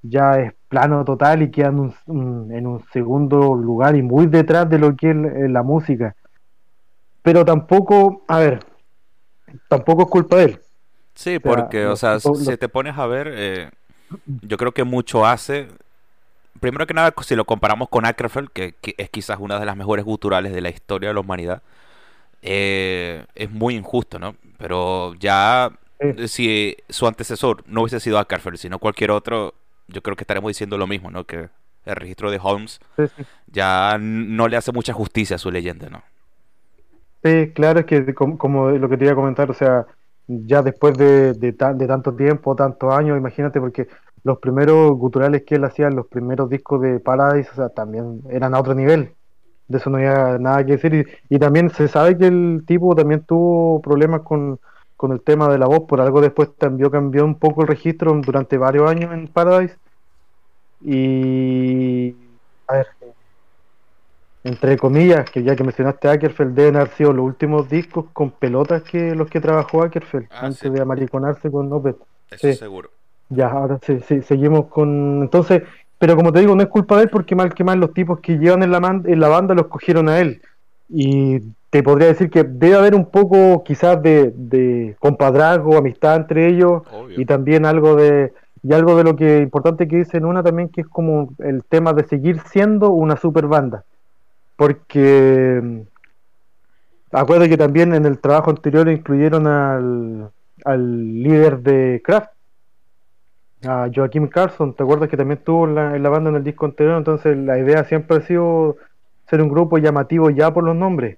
ya 0.02 0.40
es 0.40 0.54
plano 0.68 1.06
total 1.06 1.44
y 1.44 1.52
queda 1.52 1.68
en 1.68 1.80
un, 2.08 2.84
segundo 2.92 3.54
lugar 3.54 3.96
y 3.96 4.02
muy 4.02 4.26
detrás 4.26 4.68
de 4.68 4.80
lo 4.80 4.96
que 4.96 5.12
es 5.12 5.52
la 5.52 5.62
música. 5.62 6.16
Pero 7.26 7.44
tampoco, 7.44 8.24
a 8.28 8.38
ver, 8.38 8.60
tampoco 9.68 10.04
es 10.04 10.10
culpa 10.10 10.36
de 10.36 10.44
él. 10.44 10.60
Sí, 11.16 11.40
porque, 11.40 11.88
o 11.88 11.96
sea, 11.96 12.20
si 12.20 12.56
te 12.56 12.70
pones 12.70 12.96
a 13.00 13.08
ver, 13.08 13.32
eh, 13.34 13.72
yo 14.44 14.58
creo 14.58 14.74
que 14.74 14.84
mucho 14.84 15.26
hace. 15.26 15.68
Primero 16.60 16.86
que 16.86 16.94
nada, 16.94 17.12
si 17.24 17.36
lo 17.36 17.46
comparamos 17.46 17.90
con 17.90 18.06
Ackerfeld, 18.06 18.50
que, 18.52 18.76
es 18.84 19.10
quizás 19.10 19.40
una 19.40 19.60
de 19.60 19.66
las 19.66 19.76
mejores 19.76 20.06
guturales 20.06 20.54
de 20.54 20.62
la 20.62 20.70
historia 20.70 21.10
de 21.10 21.16
la 21.16 21.22
humanidad, 21.22 21.64
eh, 22.44 23.26
es 23.34 23.50
muy 23.50 23.74
injusto, 23.74 24.20
¿no? 24.20 24.36
Pero 24.60 25.16
ya, 25.16 25.72
si 26.28 26.78
su 26.90 27.08
antecesor 27.08 27.64
no 27.66 27.82
hubiese 27.82 28.00
sido 28.00 28.20
Ackerfeld, 28.20 28.58
sino 28.58 28.78
cualquier 28.78 29.10
otro, 29.10 29.56
yo 29.88 30.04
creo 30.04 30.16
que 30.16 30.24
estaremos 30.24 30.50
diciendo 30.50 30.78
lo 30.78 30.86
mismo, 30.86 31.10
¿no? 31.10 31.24
Que 31.24 31.50
el 31.86 31.96
registro 31.96 32.30
de 32.30 32.40
Holmes 32.40 32.80
ya 33.48 33.98
no 34.00 34.48
le 34.48 34.58
hace 34.58 34.72
mucha 34.72 34.94
justicia 34.94 35.38
a 35.38 35.40
su 35.40 35.50
leyenda, 35.50 35.90
¿no? 35.90 36.04
Sí, 37.26 37.52
claro, 37.54 37.80
es 37.80 37.86
que 37.88 38.14
como, 38.14 38.70
lo 38.70 38.88
que 38.88 38.98
te 38.98 39.06
iba 39.06 39.14
a 39.14 39.16
comentar, 39.16 39.50
o 39.50 39.54
sea, 39.56 39.88
ya 40.28 40.62
después 40.62 40.96
de, 40.96 41.34
de, 41.34 41.54
tanto 41.54 42.16
tiempo, 42.16 42.56
tantos 42.56 42.94
años, 42.94 43.18
imagínate, 43.18 43.60
porque 43.60 43.88
los 44.24 44.38
primeros 44.38 44.96
guturales 44.96 45.44
que 45.44 45.56
él 45.56 45.64
hacía, 45.64 45.90
los 45.90 46.06
primeros 46.06 46.50
discos 46.52 46.82
de 46.82 47.00
Paradise, 47.00 47.50
o 47.52 47.56
sea, 47.56 47.70
también 47.70 48.22
eran 48.30 48.54
a 48.54 48.60
otro 48.60 48.76
nivel. 48.76 49.16
De 49.68 49.80
eso 49.80 49.90
no 49.90 49.98
había 49.98 50.38
nada 50.38 50.64
que 50.66 50.74
decir. 50.74 51.08
Y, 51.30 51.40
también 51.40 51.72
se 51.72 51.88
sabe 51.88 52.16
que 52.18 52.28
el 52.28 52.64
tipo 52.68 52.96
también 52.96 53.24
tuvo 53.26 53.82
problemas 53.82 54.22
con, 54.22 54.60
con 54.96 55.12
el 55.12 55.22
tema 55.22 55.50
de 55.50 55.58
la 55.58 55.68
voz, 55.68 55.82
por 55.88 56.02
algo 56.02 56.22
después 56.22 56.56
también 56.58 56.92
cambió 56.92 57.26
un 57.26 57.40
poco 57.40 57.62
el 57.64 57.68
registro 57.70 58.14
durante 58.24 58.58
varios 58.60 58.90
años 58.90 59.12
en 59.14 59.28
Paradise. 59.30 59.78
Y. 60.82 62.16
A 62.68 62.74
ver, 62.76 62.88
entre 64.46 64.78
comillas, 64.78 65.28
que 65.32 65.42
ya 65.42 65.56
que 65.56 65.64
mencionaste 65.64 66.08
Ackerfeld, 66.08 66.54
deben 66.54 66.76
haber 66.76 66.90
sido 66.90 67.12
los 67.12 67.26
últimos 67.26 67.68
discos 67.68 68.06
con 68.14 68.30
pelotas 68.30 68.84
que 68.84 69.16
los 69.16 69.28
que 69.28 69.42
trabajó 69.42 69.82
Ackerfeld 69.82 70.28
ah, 70.30 70.46
antes 70.46 70.72
de 70.72 70.80
amariconarse 70.80 71.50
con 71.50 71.74
Opeth. 71.74 71.98
Eso 72.30 72.54
seguro. 72.54 72.92
Ya, 73.30 73.48
ahora 73.48 73.80
sí, 73.82 74.00
sí, 74.08 74.22
seguimos 74.22 74.68
con. 74.68 75.24
Entonces, 75.24 75.64
pero 75.98 76.16
como 76.16 76.32
te 76.32 76.42
digo, 76.42 76.56
no 76.56 76.62
es 76.62 76.70
culpa 76.70 76.98
de 76.98 77.04
él 77.04 77.10
porque 77.10 77.34
mal 77.34 77.56
que 77.56 77.64
mal 77.64 77.80
los 77.80 77.92
tipos 77.92 78.20
que 78.20 78.38
llevan 78.38 78.62
en 78.62 78.70
la, 78.70 79.02
en 79.04 79.20
la 79.20 79.28
banda 79.30 79.56
los 79.56 79.66
cogieron 79.66 80.10
a 80.10 80.20
él. 80.20 80.44
Y 80.90 81.40
te 81.72 81.82
podría 81.82 82.10
decir 82.10 82.30
que 82.30 82.44
debe 82.44 82.76
haber 82.76 82.94
un 82.94 83.10
poco 83.10 83.64
quizás 83.64 84.00
de, 84.04 84.32
de 84.36 84.96
compadrazgo, 85.00 85.76
amistad 85.76 86.18
entre 86.18 86.50
ellos 86.50 86.84
y 87.18 87.26
también 87.26 87.66
algo 87.66 87.96
de 87.96 88.32
y 88.62 88.74
algo 88.74 88.96
de 88.96 89.04
lo 89.04 89.16
que 89.16 89.40
importante 89.40 89.88
que 89.88 89.98
dice 89.98 90.18
en 90.18 90.26
una 90.26 90.44
también 90.44 90.70
que 90.70 90.82
es 90.82 90.88
como 90.88 91.30
el 91.40 91.64
tema 91.64 91.94
de 91.94 92.04
seguir 92.04 92.40
siendo 92.42 92.92
una 92.92 93.18
super 93.18 93.48
banda 93.48 93.84
porque 94.56 95.62
mm, 95.64 95.82
acuerdo 97.12 97.48
que 97.48 97.58
también 97.58 97.94
en 97.94 98.06
el 98.06 98.20
trabajo 98.20 98.52
anterior 98.52 98.90
incluyeron 98.90 99.48
al, 99.48 100.32
al 100.64 101.24
líder 101.24 101.60
de 101.60 102.02
Kraft, 102.04 102.32
a 103.64 103.90
Joaquim 103.94 104.28
Carson, 104.28 104.74
¿te 104.74 104.84
acuerdas 104.84 105.10
que 105.10 105.18
también 105.18 105.40
estuvo 105.40 105.66
en 105.66 105.76
la, 105.76 106.10
banda 106.10 106.30
en 106.30 106.36
el 106.36 106.44
disco 106.44 106.66
anterior? 106.66 106.98
Entonces 106.98 107.38
la 107.38 107.58
idea 107.58 107.84
siempre 107.86 108.18
ha 108.18 108.22
sido 108.22 108.78
ser 109.28 109.42
un 109.42 109.50
grupo 109.50 109.78
llamativo 109.78 110.30
ya 110.30 110.54
por 110.54 110.64
los 110.64 110.76
nombres. 110.76 111.18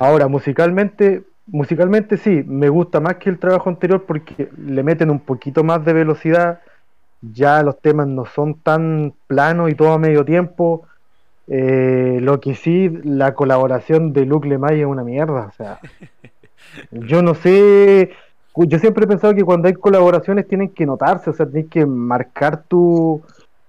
Ahora, 0.00 0.28
musicalmente, 0.28 1.22
musicalmente 1.46 2.16
sí, 2.16 2.42
me 2.46 2.68
gusta 2.68 3.00
más 3.00 3.16
que 3.16 3.28
el 3.28 3.38
trabajo 3.38 3.68
anterior 3.68 4.04
porque 4.06 4.48
le 4.56 4.82
meten 4.82 5.10
un 5.10 5.20
poquito 5.20 5.62
más 5.64 5.84
de 5.84 5.92
velocidad, 5.92 6.60
ya 7.20 7.62
los 7.62 7.78
temas 7.80 8.06
no 8.06 8.24
son 8.24 8.60
tan 8.60 9.14
planos 9.26 9.70
y 9.70 9.74
todo 9.74 9.92
a 9.92 9.98
medio 9.98 10.24
tiempo, 10.24 10.86
eh, 11.48 12.18
lo 12.20 12.40
que 12.40 12.54
sí, 12.54 12.88
la 13.04 13.34
colaboración 13.34 14.12
de 14.12 14.26
Luke 14.26 14.48
Lemay 14.48 14.80
es 14.80 14.86
una 14.86 15.04
mierda. 15.04 15.46
O 15.46 15.52
sea, 15.52 15.80
yo 16.90 17.22
no 17.22 17.34
sé. 17.34 18.12
Yo 18.54 18.78
siempre 18.78 19.04
he 19.04 19.08
pensado 19.08 19.34
que 19.34 19.44
cuando 19.44 19.68
hay 19.68 19.74
colaboraciones 19.74 20.46
tienen 20.46 20.68
que 20.68 20.84
notarse, 20.84 21.30
o 21.30 21.32
sea, 21.32 21.46
tienes 21.46 21.70
que 21.70 21.86
marcar 21.86 22.64
tu, 22.64 23.22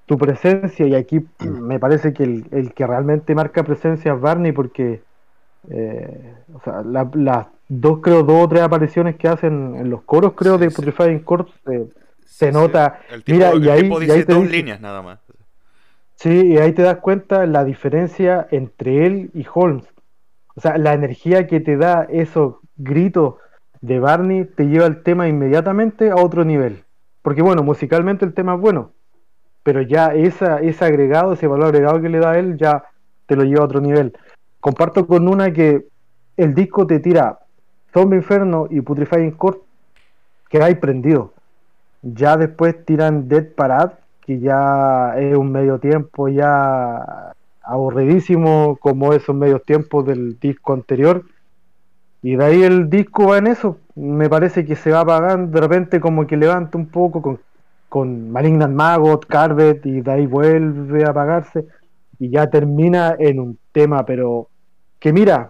tu 0.06 0.18
presencia. 0.18 0.86
Y 0.86 0.96
aquí 0.96 1.25
me 1.39 1.80
parece 1.80 2.13
que 2.13 2.24
el, 2.24 2.74
que 2.74 2.86
realmente 2.86 3.34
marca 3.34 3.63
presencia 3.63 4.13
es 4.13 4.20
Barney, 4.20 4.51
porque 4.51 5.01
eh, 5.70 6.34
o 6.53 6.62
sea, 6.62 6.84
las 6.84 7.48
dos, 7.70 8.00
creo, 8.01 8.24
dos 8.24 8.44
o 8.44 8.50
tres 8.50 8.62
apariciones 8.62 9.15
que 9.15 9.30
hacen 9.30 9.75
en 9.77 9.89
los 9.89 10.03
coros, 10.03 10.34
creo, 10.34 10.58
de 10.58 10.70
Putrefying 10.70 11.20
Corpse, 11.20 11.53
eh, 11.72 11.86
se 12.25 12.51
nota. 12.51 13.00
Mira, 13.25 13.56
y 13.56 13.70
ahí, 13.70 13.89
y 13.89 14.12
ahí 14.12 14.24
dos 14.24 14.50
líneas 14.50 14.82
nada 14.82 15.01
más. 15.01 15.20
Sí, 16.24 16.53
y 16.53 16.58
ahí 16.58 16.72
te 16.72 16.84
das 16.84 17.00
cuenta 17.00 17.46
la 17.46 17.65
diferencia 17.65 18.48
entre 18.50 19.06
él 19.06 19.30
y 19.34 19.46
Holmes. 19.53 19.84
O 20.56 20.62
sea, 20.62 20.77
la 20.77 20.94
energía 20.94 21.48
que 21.48 21.60
te 21.60 21.75
da 21.75 22.08
esos 22.10 22.60
gritos 22.77 23.36
de 23.82 24.00
Barney 24.00 24.46
te 24.46 24.68
lleva 24.68 24.86
el 24.86 25.03
tema 25.03 25.27
inmediatamente 25.27 26.12
a 26.12 26.15
otro 26.15 26.46
nivel. 26.46 26.86
Porque 27.24 27.42
bueno, 27.42 27.62
musicalmente 27.62 28.24
el 28.24 28.34
tema 28.34 28.56
es 28.56 28.62
bueno, 28.62 28.92
pero 29.63 29.82
ya 29.82 30.13
esa, 30.13 30.62
ese 30.62 30.86
agregado, 30.86 31.34
ese 31.34 31.48
valor 31.48 31.75
agregado 31.75 32.01
que 32.01 32.08
le 32.08 32.20
da 32.20 32.39
él, 32.39 32.56
ya 32.58 32.86
te 33.25 33.36
lo 33.36 33.44
lleva 33.44 33.63
a 33.63 33.65
otro 33.65 33.82
nivel. 33.82 34.18
Comparto 34.62 35.06
con 35.06 35.27
una 35.27 35.51
que 35.51 35.88
el 36.38 36.56
disco 36.56 36.88
te 36.88 37.01
tira 37.01 37.39
Zombie 37.92 38.20
Inferno 38.20 38.68
y 38.70 38.80
Putrefying 38.80 39.32
Court, 39.32 39.60
que 40.48 40.63
hay 40.63 40.75
prendido. 40.75 41.34
Ya 42.01 42.38
después 42.38 42.86
tiran 42.86 43.27
Dead 43.27 43.48
Parade 43.53 44.03
que 44.25 44.39
ya 44.39 45.15
es 45.18 45.36
un 45.36 45.51
medio 45.51 45.80
tiempo 45.80 46.27
ya 46.30 47.34
aburridísimo 47.62 48.77
como 48.80 49.13
esos 49.13 49.36
medios 49.36 49.63
tiempos 49.63 50.06
del 50.06 50.39
disco 50.39 50.74
anterior. 50.74 51.24
Y 52.22 52.36
de 52.36 52.46
ahí 52.46 52.63
el 52.63 52.89
disco 52.89 53.27
va 53.27 53.38
en 53.38 53.48
eso. 53.48 53.77
Me 53.96 54.30
parece 54.30 54.65
que 54.65 54.75
se 54.75 54.92
va 54.92 55.01
apagando, 55.01 55.51
de 55.51 55.62
repente 55.62 56.00
como 56.00 56.25
que 56.25 56.38
levanta 56.38 56.77
un 56.77 56.88
poco 56.88 57.22
con, 57.22 57.39
con 57.89 58.32
Malignant 58.32 58.74
Magot, 58.74 59.25
Carvet, 59.25 59.86
y 59.86 60.01
de 60.01 60.12
ahí 60.12 60.25
vuelve 60.25 61.03
a 61.06 61.10
apagarse. 61.10 61.65
Y 62.20 62.30
ya 62.30 62.50
termina 62.50 63.15
en 63.20 63.39
un 63.39 63.58
tema, 63.72 64.06
pero 64.06 64.48
que 65.00 65.12
mira, 65.12 65.50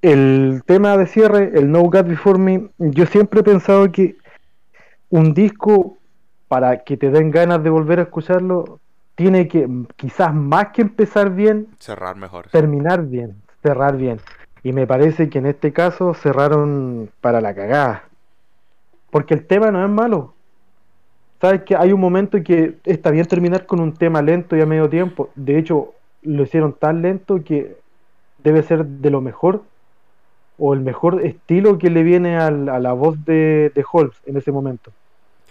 el 0.00 0.62
tema 0.66 0.96
de 0.96 1.06
cierre, 1.06 1.52
el 1.54 1.70
No 1.70 1.82
God 1.82 2.04
Before 2.04 2.38
Me, 2.38 2.68
yo 2.78 3.06
siempre 3.06 3.40
he 3.40 3.44
pensado 3.44 3.90
que 3.92 4.16
un 5.10 5.34
disco 5.34 5.98
para 6.48 6.84
que 6.84 6.96
te 6.96 7.10
den 7.10 7.30
ganas 7.30 7.62
de 7.62 7.70
volver 7.70 7.98
a 7.98 8.02
escucharlo, 8.02 8.78
tiene 9.14 9.48
que, 9.48 9.68
quizás 9.96 10.34
más 10.34 10.68
que 10.68 10.82
empezar 10.82 11.30
bien, 11.30 11.68
cerrar 11.78 12.16
mejor. 12.16 12.48
Terminar 12.48 13.04
bien, 13.04 13.36
cerrar 13.62 13.96
bien. 13.96 14.20
Y 14.62 14.72
me 14.72 14.86
parece 14.86 15.28
que 15.28 15.38
en 15.38 15.46
este 15.46 15.72
caso 15.72 16.14
cerraron 16.14 17.10
para 17.20 17.40
la 17.40 17.54
cagada. 17.54 18.04
Porque 19.10 19.34
el 19.34 19.46
tema 19.46 19.70
no 19.70 19.84
es 19.84 19.90
malo. 19.90 20.34
Sabes 21.40 21.62
que 21.62 21.76
hay 21.76 21.92
un 21.92 22.00
momento 22.00 22.42
que 22.42 22.76
está 22.84 23.10
bien 23.10 23.26
terminar 23.26 23.66
con 23.66 23.80
un 23.80 23.92
tema 23.94 24.22
lento 24.22 24.56
y 24.56 24.60
a 24.62 24.66
medio 24.66 24.88
tiempo. 24.88 25.28
De 25.34 25.58
hecho, 25.58 25.92
lo 26.22 26.42
hicieron 26.44 26.72
tan 26.72 27.02
lento 27.02 27.44
que 27.44 27.76
debe 28.42 28.62
ser 28.62 28.84
de 28.86 29.10
lo 29.10 29.20
mejor 29.20 29.62
o 30.58 30.72
el 30.72 30.80
mejor 30.80 31.20
estilo 31.24 31.78
que 31.78 31.90
le 31.90 32.02
viene 32.02 32.36
al- 32.38 32.68
a 32.68 32.78
la 32.78 32.92
voz 32.92 33.22
de, 33.24 33.70
de 33.74 33.84
Holmes 33.92 34.16
en 34.26 34.36
ese 34.38 34.50
momento. 34.52 34.90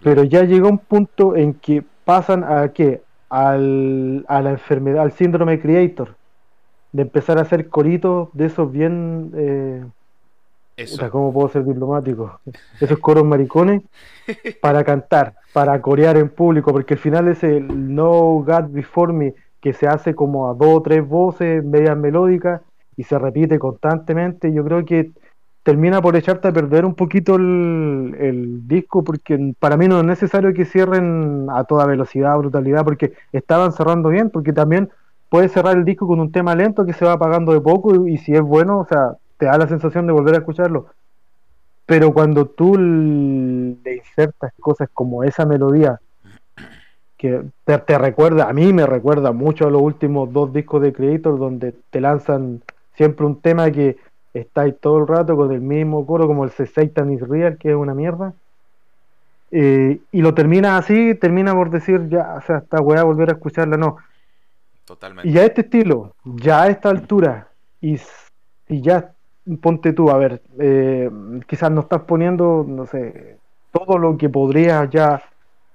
Pero 0.03 0.23
ya 0.23 0.43
llega 0.43 0.67
un 0.67 0.79
punto 0.79 1.35
en 1.35 1.53
que 1.53 1.83
pasan 2.05 2.43
a 2.43 2.71
qué? 2.73 3.01
Al, 3.29 4.25
a 4.27 4.41
la 4.41 4.51
enfermedad, 4.51 5.03
al 5.03 5.11
síndrome 5.13 5.59
creator, 5.59 6.15
de 6.91 7.01
empezar 7.01 7.39
a 7.39 7.41
hacer 7.41 7.67
coritos 7.69 8.29
de 8.33 8.45
esos 8.45 8.71
bien, 8.71 9.31
eh, 9.35 9.83
Eso. 10.77 11.09
¿cómo 11.09 11.33
puedo 11.33 11.49
ser 11.49 11.65
diplomático? 11.65 12.39
Esos 12.79 12.99
coros 12.99 13.25
maricones 13.25 13.81
para 14.61 14.83
cantar, 14.83 15.33
para 15.51 15.81
corear 15.81 16.17
en 16.17 16.29
público, 16.29 16.71
porque 16.71 16.93
al 16.93 16.99
final 16.99 17.27
ese 17.27 17.59
No 17.59 18.43
God 18.45 18.69
Before 18.69 19.13
Me 19.13 19.33
que 19.59 19.73
se 19.73 19.87
hace 19.87 20.13
como 20.13 20.49
a 20.49 20.53
dos 20.53 20.67
o 20.75 20.81
tres 20.81 21.07
voces 21.07 21.63
medias 21.63 21.97
melódicas 21.97 22.61
y 22.97 23.03
se 23.03 23.17
repite 23.17 23.57
constantemente, 23.57 24.53
yo 24.53 24.63
creo 24.63 24.85
que 24.85 25.11
termina 25.63 26.01
por 26.01 26.15
echarte 26.15 26.49
a 26.49 26.53
perder 26.53 26.85
un 26.85 26.93
poquito 26.93 27.35
el, 27.35 28.67
disco, 28.67 29.03
porque 29.03 29.53
para 29.59 29.77
mí 29.77 29.87
no 29.87 29.99
es 29.99 30.05
necesario 30.05 30.53
que 30.53 30.65
cierren 30.65 31.47
a 31.49 31.63
toda 31.63 31.85
velocidad, 31.85 32.37
brutalidad, 32.37 32.83
porque 32.83 33.13
estaban 33.31 33.71
cerrando 33.71 34.09
bien, 34.09 34.29
porque 34.29 34.51
también 34.51 34.89
puedes 35.29 35.51
cerrar 35.51 35.77
el 35.77 35.85
disco 35.85 36.05
con 36.05 36.19
un 36.19 36.31
tema 36.31 36.55
lento 36.55 36.85
que 36.85 36.93
se 36.93 37.05
va 37.05 37.13
apagando 37.13 37.53
de 37.53 37.61
poco 37.61 38.07
y, 38.07 38.17
si 38.17 38.33
es 38.33 38.41
bueno, 38.41 38.79
o 38.79 38.85
sea, 38.85 39.13
te 39.37 39.45
da 39.45 39.57
la 39.57 39.67
sensación 39.67 40.05
de 40.05 40.13
volver 40.13 40.35
a 40.35 40.39
escucharlo. 40.39 40.87
Pero 41.85 42.13
cuando 42.13 42.45
tú 42.45 42.77
le 42.77 43.95
insertas 43.95 44.53
cosas 44.59 44.89
como 44.93 45.23
esa 45.23 45.45
melodía, 45.45 45.99
que 47.17 47.41
te, 47.63 47.77
te 47.77 47.97
recuerda, 47.97 48.49
a 48.49 48.53
mí 48.53 48.73
me 48.73 48.85
recuerda 48.85 49.31
mucho 49.31 49.67
a 49.67 49.71
los 49.71 49.81
últimos 49.81 50.31
dos 50.33 50.51
discos 50.51 50.81
de 50.81 50.93
Creator, 50.93 51.39
donde 51.39 51.73
te 51.89 52.01
lanzan 52.01 52.61
siempre 52.95 53.25
un 53.25 53.39
tema 53.39 53.71
que 53.71 53.97
está 54.33 54.61
ahí 54.61 54.73
todo 54.73 54.99
el 54.99 55.07
rato 55.07 55.35
con 55.35 55.51
el 55.51 55.61
mismo 55.61 56.05
coro, 56.05 56.27
como 56.27 56.43
el 56.43 56.51
C 56.51 56.65
Satan 56.65 57.11
is 57.11 57.21
Real, 57.21 57.57
que 57.57 57.69
es 57.69 57.75
una 57.75 57.93
mierda. 57.93 58.33
Eh, 59.51 59.99
y 60.11 60.21
lo 60.21 60.33
termina 60.33 60.77
así, 60.77 61.13
termina 61.15 61.53
por 61.53 61.69
decir, 61.69 62.09
ya, 62.09 62.35
o 62.37 62.41
sea, 62.41 62.57
esta 62.57 62.81
weá, 62.81 63.03
volver 63.03 63.29
a 63.29 63.33
escucharla, 63.33 63.77
no. 63.77 63.97
Totalmente. 64.85 65.29
Y 65.29 65.37
a 65.37 65.45
este 65.45 65.61
estilo, 65.61 66.15
ya 66.23 66.63
a 66.63 66.67
esta 66.69 66.89
altura, 66.89 67.47
y, 67.79 67.99
y 68.67 68.81
ya 68.81 69.11
ponte 69.61 69.93
tú, 69.93 70.09
a 70.09 70.17
ver, 70.17 70.41
eh, 70.57 71.09
quizás 71.47 71.69
no 71.71 71.81
estás 71.81 72.01
poniendo, 72.01 72.65
no 72.67 72.87
sé, 72.87 73.37
todo 73.71 73.97
lo 73.97 74.17
que 74.17 74.29
podrías 74.29 74.89
ya 74.89 75.21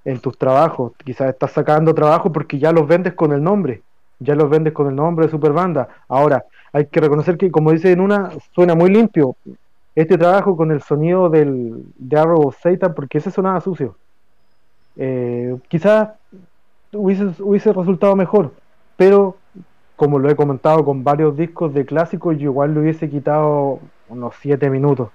en 0.04 0.20
tus 0.20 0.38
trabajos, 0.38 0.92
quizás 1.04 1.28
estás 1.28 1.52
sacando 1.52 1.94
trabajo 1.94 2.32
porque 2.32 2.58
ya 2.58 2.72
los 2.72 2.86
vendes 2.86 3.14
con 3.14 3.32
el 3.32 3.42
nombre, 3.42 3.82
ya 4.18 4.34
los 4.34 4.50
vendes 4.50 4.72
con 4.72 4.88
el 4.88 4.96
nombre 4.96 5.26
de 5.26 5.30
Superbanda. 5.30 5.88
Ahora, 6.08 6.44
hay 6.72 6.86
que 6.86 7.00
reconocer 7.00 7.36
que, 7.36 7.50
como 7.50 7.72
dice 7.72 7.92
en 7.92 8.00
una, 8.00 8.30
suena 8.54 8.74
muy 8.74 8.90
limpio 8.90 9.36
este 9.94 10.16
trabajo 10.16 10.56
con 10.56 10.70
el 10.70 10.82
sonido 10.82 11.28
del, 11.28 11.84
de 11.96 12.18
Arrow 12.18 12.52
Satan, 12.52 12.94
porque 12.94 13.18
ese 13.18 13.30
sonaba 13.30 13.60
sucio. 13.60 13.96
Eh, 14.96 15.56
quizás 15.68 16.10
hubiese, 16.92 17.30
hubiese 17.42 17.72
resultado 17.72 18.14
mejor, 18.16 18.52
pero 18.96 19.36
como 19.96 20.20
lo 20.20 20.30
he 20.30 20.36
comentado 20.36 20.84
con 20.84 21.02
varios 21.02 21.36
discos 21.36 21.74
de 21.74 21.84
clásicos, 21.84 22.38
yo 22.38 22.44
igual 22.44 22.74
le 22.74 22.80
hubiese 22.80 23.10
quitado 23.10 23.80
unos 24.08 24.34
7 24.40 24.70
minutos. 24.70 25.08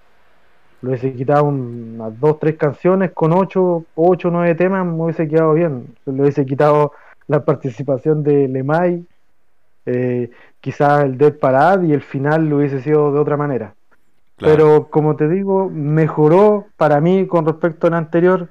Le 0.81 0.89
hubiese 0.89 1.13
quitado 1.13 1.45
unas 1.45 2.19
2, 2.19 2.39
3 2.39 2.57
canciones 2.57 3.11
con 3.11 3.31
8, 3.31 3.85
8, 3.95 4.29
9 4.29 4.55
temas, 4.55 4.85
me 4.85 5.03
hubiese 5.03 5.29
quedado 5.29 5.53
bien. 5.53 5.95
Le 6.05 6.21
hubiese 6.21 6.45
quitado 6.45 6.91
la 7.27 7.43
participación 7.45 8.23
de 8.23 8.47
Lemay, 8.47 9.05
eh, 9.85 10.31
quizás 10.59 11.03
el 11.03 11.17
Dead 11.17 11.37
Parade 11.37 11.87
y 11.87 11.93
el 11.93 12.01
final 12.01 12.47
lo 12.47 12.57
hubiese 12.57 12.81
sido 12.81 13.11
de 13.11 13.19
otra 13.19 13.37
manera. 13.37 13.75
Claro. 14.37 14.55
Pero 14.55 14.89
como 14.89 15.15
te 15.15 15.27
digo, 15.29 15.69
mejoró 15.69 16.67
para 16.77 16.99
mí 17.01 17.27
con 17.27 17.45
respecto 17.45 17.87
al 17.87 17.93
anterior. 17.93 18.49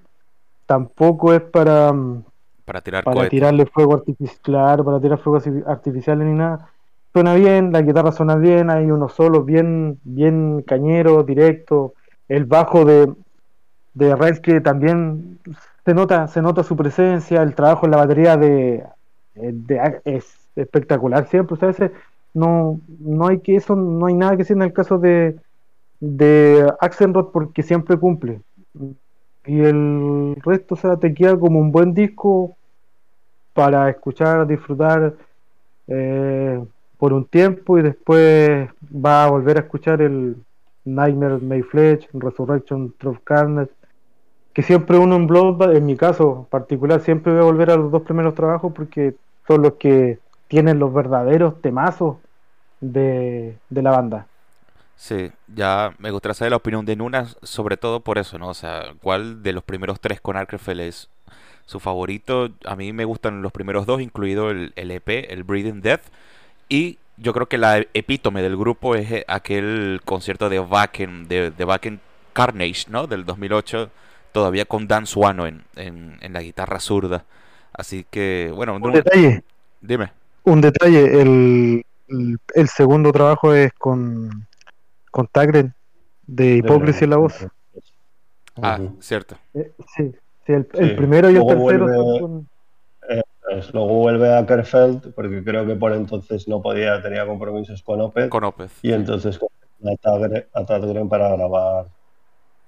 Tampoco 0.66 1.34
es 1.34 1.40
para, 1.42 1.92
mm, 1.92 2.24
para 2.64 2.80
tirar 2.80 3.04
para 3.04 3.28
tirarle 3.28 3.66
fuego 3.66 3.94
artificial, 3.94 4.40
claro, 4.42 4.84
para 4.84 5.00
tirar 5.00 5.18
fuegos 5.18 5.46
arti- 5.46 5.64
artificiales 5.66 6.26
ni 6.26 6.34
nada. 6.34 6.68
Suena 7.12 7.34
bien, 7.34 7.72
la 7.72 7.82
guitarra 7.82 8.12
suena 8.12 8.36
bien, 8.36 8.70
hay 8.70 8.90
unos 8.90 9.12
solos 9.12 9.44
bien, 9.44 9.98
bien 10.02 10.62
cañeros, 10.62 11.26
directos. 11.26 11.92
El 12.28 12.46
bajo 12.46 12.84
de, 12.84 13.12
de 13.94 14.40
que 14.42 14.60
también 14.60 15.38
se 15.84 15.94
nota, 15.94 16.28
se 16.28 16.42
nota 16.42 16.62
su 16.62 16.76
presencia, 16.76 17.42
el 17.42 17.54
trabajo 17.54 17.86
en 17.86 17.92
la 17.92 17.98
batería 17.98 18.36
de, 18.36 18.84
de- 19.34 20.00
es 20.04 20.48
espectacular 20.56 21.26
siempre. 21.28 21.56
O 21.60 21.70
ese- 21.70 21.92
no, 22.34 22.80
no 23.00 23.28
hay 23.28 23.40
que 23.40 23.56
eso, 23.56 23.76
no 23.76 24.06
hay 24.06 24.14
nada 24.14 24.32
que 24.32 24.38
decir 24.38 24.56
en 24.56 24.62
el 24.62 24.72
caso 24.72 24.98
de, 24.98 25.36
de 26.00 26.72
Axelrod 26.80 27.32
porque 27.32 27.62
siempre 27.62 27.98
cumple. 27.98 28.42
Y 29.46 29.60
el 29.60 30.36
resto, 30.44 30.76
o 30.82 30.98
te 30.98 31.14
queda 31.14 31.38
como 31.38 31.58
un 31.58 31.72
buen 31.72 31.94
disco 31.94 32.56
para 33.54 33.90
escuchar, 33.90 34.46
disfrutar 34.46 35.14
eh, 35.88 36.64
por 36.98 37.12
un 37.12 37.26
tiempo 37.26 37.78
y 37.78 37.82
después 37.82 38.68
va 38.84 39.24
a 39.26 39.30
volver 39.30 39.58
a 39.58 39.60
escuchar 39.60 40.02
el 40.02 40.36
Nightmare 40.84 41.38
May 41.38 41.62
Fletch, 41.62 42.08
Resurrection 42.14 42.94
of 43.04 43.18
Carnage, 43.24 43.72
que 44.52 44.62
siempre 44.62 44.98
uno 44.98 45.16
en 45.16 45.26
Blood, 45.26 45.74
en 45.74 45.86
mi 45.86 45.96
caso 45.96 46.46
particular, 46.50 47.00
siempre 47.00 47.32
voy 47.32 47.40
a 47.40 47.44
volver 47.44 47.70
a 47.70 47.76
los 47.76 47.90
dos 47.90 48.02
primeros 48.02 48.34
trabajos 48.34 48.72
porque 48.74 49.14
son 49.46 49.62
los 49.62 49.74
que 49.74 50.18
tienen 50.48 50.78
los 50.78 50.92
verdaderos 50.92 51.60
temazos 51.60 52.16
de, 52.80 53.56
de 53.70 53.82
la 53.82 53.90
banda. 53.90 54.26
Sí, 54.96 55.32
ya 55.52 55.94
me 55.98 56.10
gustaría 56.10 56.34
saber 56.34 56.50
la 56.50 56.58
opinión 56.58 56.84
de 56.84 56.94
Nuna, 56.94 57.26
sobre 57.42 57.76
todo 57.76 58.00
por 58.00 58.18
eso, 58.18 58.38
¿no? 58.38 58.48
O 58.48 58.54
sea, 58.54 58.92
¿cuál 59.02 59.42
de 59.42 59.52
los 59.52 59.64
primeros 59.64 60.00
tres 60.00 60.20
con 60.20 60.36
Arkrefel 60.36 60.80
es 60.80 61.08
su 61.66 61.80
favorito? 61.80 62.50
A 62.64 62.76
mí 62.76 62.92
me 62.92 63.04
gustan 63.04 63.42
los 63.42 63.52
primeros 63.52 63.86
dos, 63.86 64.00
incluido 64.00 64.50
el, 64.50 64.72
el 64.76 64.90
EP, 64.90 65.08
el 65.08 65.42
Breathing 65.42 65.80
Death. 65.80 66.02
Y 66.68 66.98
yo 67.16 67.32
creo 67.32 67.46
que 67.46 67.58
la 67.58 67.78
epítome 67.94 68.42
del 68.42 68.56
grupo 68.56 68.94
es 68.94 69.10
eh, 69.10 69.24
aquel 69.28 70.00
concierto 70.04 70.48
de 70.48 70.60
Wacken, 70.60 71.28
de, 71.28 71.50
de 71.50 71.98
Carnage, 72.32 72.84
¿no? 72.88 73.06
Del 73.06 73.24
2008, 73.24 73.90
todavía 74.32 74.64
con 74.64 74.88
Dan 74.88 75.06
Swano 75.06 75.46
en, 75.46 75.62
en, 75.76 76.18
en 76.20 76.32
la 76.32 76.42
guitarra 76.42 76.80
zurda. 76.80 77.24
Así 77.72 78.04
que, 78.10 78.52
bueno, 78.54 78.74
Un 78.80 78.92
detalle, 78.92 79.42
dime. 79.80 80.12
un 80.44 80.60
detalle, 80.60 81.22
el, 81.22 81.84
el, 82.08 82.38
el 82.54 82.68
segundo 82.68 83.12
trabajo 83.12 83.54
es 83.54 83.72
con, 83.74 84.46
con 85.10 85.26
Tagren 85.28 85.74
de 86.26 86.56
Hipocresía 86.56 87.04
en 87.04 87.10
la 87.10 87.16
voz. 87.16 87.46
Ah, 88.60 88.78
cierto. 89.00 89.36
Eh, 89.54 89.72
sí, 89.96 90.12
sí, 90.46 90.52
el, 90.52 90.68
el 90.74 90.96
primero 90.96 91.30
y 91.30 91.36
el 91.36 91.40
luego 91.40 91.48
tercero 91.68 91.86
vuelve- 91.86 92.18
son 92.18 92.48
Pues 93.44 93.72
luego 93.72 93.88
vuelve 93.94 94.34
a 94.36 94.44
Kerfeld, 94.46 95.14
porque 95.14 95.42
creo 95.42 95.66
que 95.66 95.74
por 95.74 95.92
entonces 95.92 96.46
no 96.48 96.60
podía, 96.60 97.00
tenía 97.02 97.26
compromisos 97.26 97.82
con 97.82 98.00
Opeth, 98.02 98.28
Con 98.28 98.44
Opeth. 98.44 98.70
y 98.82 98.92
entonces 98.92 99.38
con 99.38 99.48
a 99.84 99.92
Tagre- 99.96 100.46
a 100.54 100.64
Tadgren 100.64 101.08
para 101.08 101.30
grabar. 101.30 101.86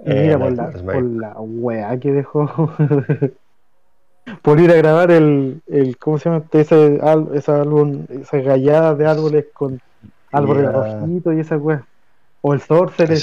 Y 0.01 0.11
mira 0.11 0.35
eh, 0.35 0.39
por 0.39 0.53
la, 0.53 0.71
por 0.71 1.03
la 1.05 1.35
weá 1.41 1.99
que 1.99 2.13
dejó. 2.13 2.51
por 4.43 4.61
ir 4.61 4.71
a 4.71 4.75
grabar 4.77 5.11
el, 5.11 5.61
el 5.67 5.97
¿cómo 5.99 6.19
se 6.19 6.29
llama? 6.31 6.45
Ese, 6.53 6.99
al- 7.03 7.29
ese 7.35 7.53
álbum, 7.53 8.07
esas 8.09 8.43
galladas 8.45 8.99
de 8.99 9.07
árboles 9.07 9.47
con 9.55 9.79
árboles 10.33 10.65
Ya. 10.73 10.73
rojitos 10.73 11.35
y 11.35 11.41
esa 11.41 11.57
weá. 11.59 11.87
O 12.43 12.55
el 12.55 12.61
Sorcerer, 12.61 13.19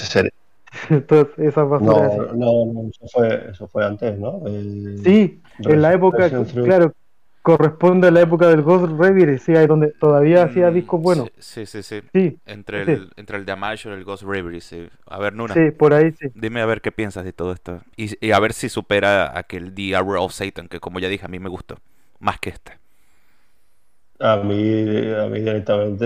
todas 1.08 1.28
esas 1.38 1.70
basuras 1.70 2.14
No, 2.14 2.34
no, 2.34 2.66
no, 2.74 2.90
eso 2.90 3.06
fue, 3.12 3.50
eso 3.52 3.68
fue 3.68 3.86
antes, 3.86 4.18
¿no? 4.20 4.46
El- 4.48 5.02
Sí, 5.04 5.42
en 5.60 5.82
la 5.82 5.94
época, 5.94 6.30
claro, 6.30 6.94
corresponde 7.42 8.08
a 8.08 8.12
la 8.12 8.22
época 8.22 8.48
del 8.50 8.62
Ghost 8.64 8.92
Reverie, 9.00 9.38
sí, 9.40 9.56
ahí 9.56 9.68
donde 9.68 9.94
todavía 10.00 10.44
hacía 10.44 10.70
Mm, 10.70 10.72
discos 10.72 11.02
buenos. 11.02 11.32
Sí, 11.40 11.66
sí, 11.66 11.84
sí. 11.84 12.02
Sí, 12.14 12.40
Entre 12.46 12.82
Sí. 12.86 12.92
el, 12.94 13.12
entre 13.18 13.38
el 13.38 13.46
Damage 13.46 13.90
y 13.90 13.92
el 13.94 14.04
Ghost 14.04 14.24
Reverie, 14.24 14.62
sí. 14.62 14.90
A 15.06 15.20
ver, 15.20 15.34
Nuna, 15.36 15.62
sí, 15.64 15.72
por 15.72 15.94
ahí 15.94 16.12
sí. 16.14 16.28
dime 16.34 16.62
a 16.62 16.66
ver 16.66 16.82
qué 16.82 16.92
piensas 16.92 17.24
de 17.26 17.34
todo 17.34 17.54
esto. 17.54 17.82
Y, 17.98 18.26
y 18.26 18.32
a 18.32 18.40
ver 18.40 18.54
si 18.54 18.70
supera 18.70 19.38
aquel 19.38 19.74
The 19.76 19.98
Hour 19.98 20.18
of 20.18 20.34
Satan, 20.34 20.68
que 20.68 20.80
como 20.80 21.00
ya 21.00 21.10
dije, 21.10 21.26
a 21.26 21.30
mí 21.30 21.40
me 21.40 21.50
gustó. 21.50 21.78
Más 22.20 22.40
que 22.40 22.50
este. 22.52 22.80
A 24.20 24.38
mí, 24.38 24.54
a 25.22 25.26
mí 25.28 25.40
directamente, 25.40 26.06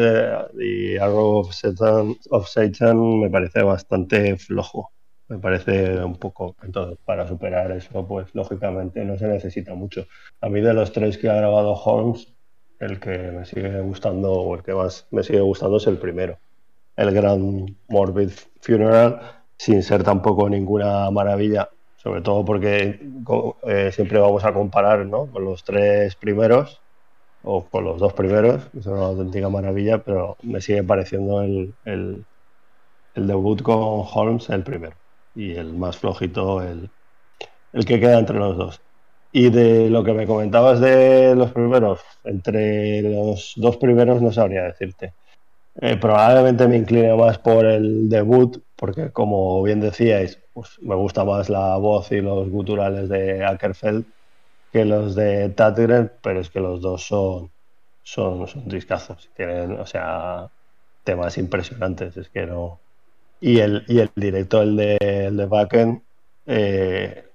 The 0.58 1.00
Arrow 1.00 1.40
of 1.42 1.54
Satan, 1.54 2.16
of 2.32 2.48
Satan 2.48 3.20
me 3.22 3.30
parece 3.30 3.62
bastante 3.62 4.38
flojo. 4.38 4.92
Me 5.28 5.40
parece 5.40 6.04
un 6.04 6.16
poco. 6.18 6.56
Entonces, 6.62 7.00
para 7.04 7.28
superar 7.28 7.72
eso, 7.72 8.08
pues 8.08 8.34
lógicamente 8.36 9.04
no 9.04 9.18
se 9.18 9.28
necesita 9.28 9.74
mucho. 9.74 10.06
A 10.42 10.50
mí, 10.50 10.62
de 10.62 10.74
los 10.74 10.92
tres 10.92 11.18
que 11.18 11.30
ha 11.30 11.36
grabado 11.36 11.74
Holmes, 11.74 12.36
el 12.80 13.00
que 13.00 13.18
me 13.32 13.46
sigue 13.46 13.82
gustando, 13.82 14.32
o 14.34 14.56
el 14.56 14.64
que 14.64 14.74
más 14.74 15.08
me 15.12 15.24
sigue 15.24 15.42
gustando, 15.42 15.78
es 15.78 15.88
el 15.88 15.98
primero. 15.98 16.38
El 16.96 17.12
Grand 17.14 17.76
Morbid 17.90 18.32
Funeral, 18.62 19.22
sin 19.58 19.84
ser 19.84 20.04
tampoco 20.04 20.50
ninguna 20.50 21.10
maravilla. 21.12 21.70
Sobre 21.98 22.22
todo 22.22 22.46
porque 22.46 23.00
eh, 23.64 23.92
siempre 23.92 24.20
vamos 24.20 24.46
a 24.46 24.54
comparar 24.54 25.06
¿no? 25.08 25.26
con 25.32 25.44
los 25.44 25.64
tres 25.64 26.16
primeros 26.16 26.84
o 27.44 27.68
con 27.70 27.84
los 27.86 28.00
dos 28.00 28.14
primeros, 28.14 28.70
son 28.82 28.94
una 28.94 29.06
auténtica 29.08 29.50
maravilla, 29.50 30.04
pero 30.04 30.38
me 30.44 30.62
sigue 30.62 30.84
pareciendo 30.84 31.42
el, 31.42 31.76
el 31.84 32.26
debut 33.28 33.62
con 33.62 34.04
Holmes 34.14 34.50
el 34.50 34.64
primero 34.64 34.96
y 35.36 35.54
el 35.56 35.74
más 35.76 35.98
flojito 35.98 36.62
el, 36.64 36.90
el 37.74 37.86
que 37.86 38.00
queda 38.00 38.20
entre 38.20 38.38
los 38.40 38.58
dos. 38.58 38.82
Y 39.32 39.50
de 39.50 39.90
lo 39.90 40.04
que 40.04 40.14
me 40.14 40.28
comentabas 40.28 40.80
de 40.80 41.36
los 41.36 41.52
primeros, 41.52 42.02
entre 42.24 43.02
los 43.02 43.54
dos 43.58 43.78
primeros 43.78 44.22
no 44.22 44.32
sabría 44.32 44.64
decirte. 44.64 45.14
Eh, 45.82 45.98
probablemente 45.98 46.68
me 46.68 46.78
incline 46.78 47.16
más 47.16 47.38
por 47.40 47.66
el 47.66 48.10
debut, 48.10 48.64
porque 48.78 49.12
como 49.12 49.62
bien 49.64 49.82
decíais, 49.82 50.42
pues 50.54 50.80
me 50.82 50.96
gusta 50.96 51.26
más 51.26 51.50
la 51.50 51.78
voz 51.78 52.12
y 52.14 52.22
los 52.22 52.50
guturales 52.50 53.10
de 53.10 53.44
Ackerfeld 53.46 54.06
que 54.72 54.86
los 54.86 55.16
de 55.16 55.50
Tatgren, 55.50 56.12
pero 56.22 56.40
es 56.42 56.50
que 56.50 56.60
los 56.60 56.82
dos 56.82 57.04
son, 57.08 57.52
son, 58.04 58.48
son 58.48 58.68
discazos. 58.68 59.32
Tienen, 59.36 59.74
o 59.80 59.86
sea, 59.86 60.52
temas 61.04 61.38
impresionantes. 61.38 62.18
Es 62.18 62.30
que 62.30 62.46
no. 62.48 62.85
Y 63.42 63.60
el, 63.60 63.84
y 63.88 64.00
el 64.00 64.10
directo, 64.16 64.62
el 64.62 64.76
de, 64.76 64.98
el 65.00 65.38
de 65.38 65.46
Backen, 65.46 66.04
eh, 66.46 67.26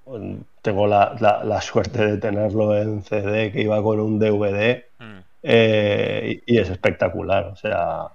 tengo 0.63 0.87
la, 0.87 1.17
la, 1.45 1.61
suerte 1.61 2.05
de 2.05 2.19
tenerlo 2.19 2.77
en 2.77 3.03
CD 3.03 3.53
que 3.53 3.63
iba 3.63 3.83
con 3.83 4.01
un 4.01 4.19
DVD 4.19 4.85
mm. 4.99 5.19
eh, 5.43 6.43
y, 6.47 6.59
es 6.59 6.71
espectacular. 6.71 7.47
O 7.47 7.57
sea, 7.57 8.09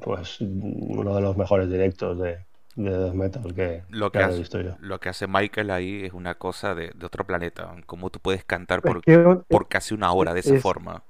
pues 0.00 0.40
uno 0.40 1.14
de 1.14 1.20
los 1.20 1.36
mejores 1.36 1.70
directos 1.70 2.18
de, 2.18 2.38
de 2.76 3.12
metal 3.12 3.54
que, 3.54 3.82
lo 3.90 4.10
que, 4.10 4.18
hace, 4.18 4.38
visto 4.38 4.60
yo. 4.60 4.76
Lo 4.80 4.98
que 5.00 5.08
hace 5.08 5.26
Michael 5.26 5.70
ahí 5.70 6.04
es 6.04 6.12
una 6.12 6.34
cosa 6.34 6.74
de, 6.74 6.92
otro 7.04 7.24
planeta. 7.24 7.74
Cómo 7.86 8.10
tú 8.10 8.18
puedes 8.18 8.44
cantar 8.44 8.82
por, 8.82 9.02
por 9.46 9.68
casi 9.68 9.94
una 9.94 10.12
hora 10.12 10.34
de 10.34 10.40
esa 10.40 10.56
forma. 10.56 11.02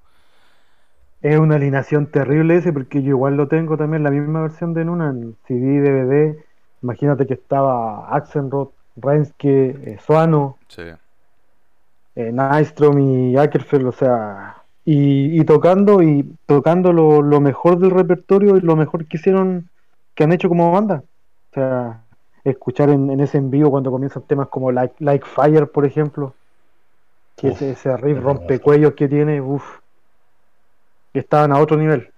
Es 1.23 1.39
una 1.39 1.55
alineación 1.55 2.07
terrible 2.07 2.57
ese, 2.57 2.73
porque 2.73 3.01
yo 3.03 3.11
igual 3.11 3.37
lo 3.37 3.47
tengo 3.47 3.77
también, 3.77 4.03
la 4.03 4.11
misma 4.11 4.43
versión 4.43 4.75
de 4.75 4.85
Nuna, 4.85 5.11
en 5.11 5.37
CD, 5.47 5.81
DVD. 5.81 6.37
Imagínate 6.83 7.27
que 7.29 7.35
estaba 7.35 8.15
Axenrod, 8.15 8.71
Renske, 8.97 9.69
eh, 9.71 9.99
Suano, 10.05 10.59
sí. 10.67 10.83
eh, 12.17 12.33
Nystrom 12.33 12.99
y 12.99 13.37
Ackerfeld, 13.37 13.87
o 13.87 13.93
sea, 13.93 14.57
y, 14.85 15.45
tocando 15.45 16.03
y 16.03 16.37
tocando 16.47 16.93
lo, 16.93 17.41
mejor 17.41 17.79
del 17.79 17.93
repertorio 17.93 18.57
y 18.57 18.61
lo 18.61 18.75
mejor 18.75 19.07
que 19.07 19.17
hicieron, 19.17 19.69
que 20.17 20.25
han 20.25 20.33
hecho 20.33 20.49
como 20.49 20.73
banda. 20.73 21.05
O 21.53 21.55
sea, 21.55 22.01
escuchar 22.43 22.91
en, 22.91 23.21
ese 23.21 23.39
envío 23.39 23.71
cuando 23.71 23.93
comienzan 23.93 24.25
temas 24.25 24.49
como 24.49 24.73
Like, 24.73 24.97
like 24.99 25.25
Fire, 25.25 25.71
por 25.71 25.87
ejemplo, 25.87 26.35
que 27.37 27.49
ese, 27.51 27.71
ese 27.71 27.97
riff 27.97 28.21
rompecuellos 28.21 28.95
que 28.95 29.09
tiene, 29.09 29.41
uff, 29.41 29.82
estaban 31.19 31.53
a 31.53 31.59
otro 31.59 31.77
nivel. 31.77 32.09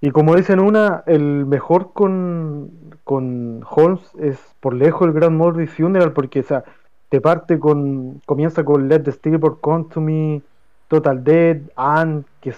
Y 0.00 0.10
como 0.10 0.34
dicen 0.34 0.58
una, 0.58 1.04
el 1.06 1.46
mejor 1.46 1.92
con, 1.92 2.70
con 3.04 3.64
Holmes 3.68 4.02
es 4.18 4.38
por 4.60 4.74
lejos 4.74 5.06
el 5.06 5.12
Grand 5.12 5.36
Morris 5.36 5.70
Funeral, 5.70 6.12
porque 6.12 6.40
o 6.40 6.42
sea, 6.42 6.64
te 7.08 7.20
parte 7.20 7.58
con, 7.58 8.20
comienza 8.26 8.64
con 8.64 8.88
Let 8.88 9.00
the 9.00 9.12
Steelboard 9.12 9.60
Come 9.60 9.84
to 9.92 10.00
Me, 10.00 10.42
Total 10.88 11.22
Dead, 11.22 11.58
Anne, 11.76 12.24
que, 12.40 12.52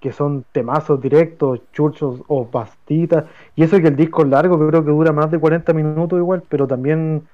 que 0.00 0.12
son 0.12 0.44
temazos 0.52 1.00
directos, 1.00 1.60
churchos 1.72 2.22
o 2.28 2.46
pastitas, 2.46 3.24
y 3.56 3.64
eso 3.64 3.80
que 3.80 3.88
el 3.88 3.96
disco 3.96 4.22
es 4.22 4.28
largo, 4.28 4.56
creo 4.68 4.84
que 4.84 4.90
dura 4.90 5.12
más 5.12 5.30
de 5.30 5.40
40 5.40 5.72
minutos 5.72 6.18
igual, 6.18 6.44
pero 6.48 6.66
también 6.66 7.26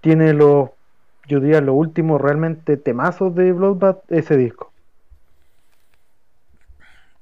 tiene 0.00 0.34
los, 0.34 0.70
yo 1.26 1.40
diría, 1.40 1.60
los 1.60 1.74
últimos 1.74 2.20
realmente 2.20 2.76
temazos 2.76 3.34
de 3.34 3.52
Bloodbath, 3.52 4.02
ese 4.10 4.36
disco. 4.36 4.72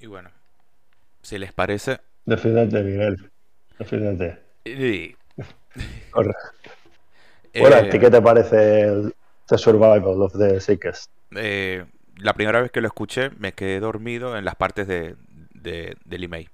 Y 0.01 0.07
bueno, 0.07 0.31
si 1.29 1.39
les 1.39 1.53
parece. 1.53 2.01
Defiéndete, 2.25 2.83
Miguel. 2.83 3.31
Defiéndete. 3.79 4.39
Y... 4.65 5.15
bueno, 6.15 7.77
¿a 7.77 7.89
ti 7.89 7.99
qué 7.99 8.11
te 8.11 8.23
parece 8.23 9.13
The 9.47 9.59
Survival 9.59 10.23
of 10.23 10.33
the 10.39 10.59
Sickest? 10.59 11.11
Eh, 11.37 11.85
la 12.17 12.33
primera 12.33 12.63
vez 12.63 12.71
que 12.71 12.81
lo 12.81 12.87
escuché 12.87 13.31
me 13.39 13.53
quedé 13.53 13.79
dormido 13.79 14.39
en 14.39 14.47
las 14.47 14.57
partes 14.57 14.89
de, 14.89 15.17
del 15.53 16.25
email. 16.25 16.49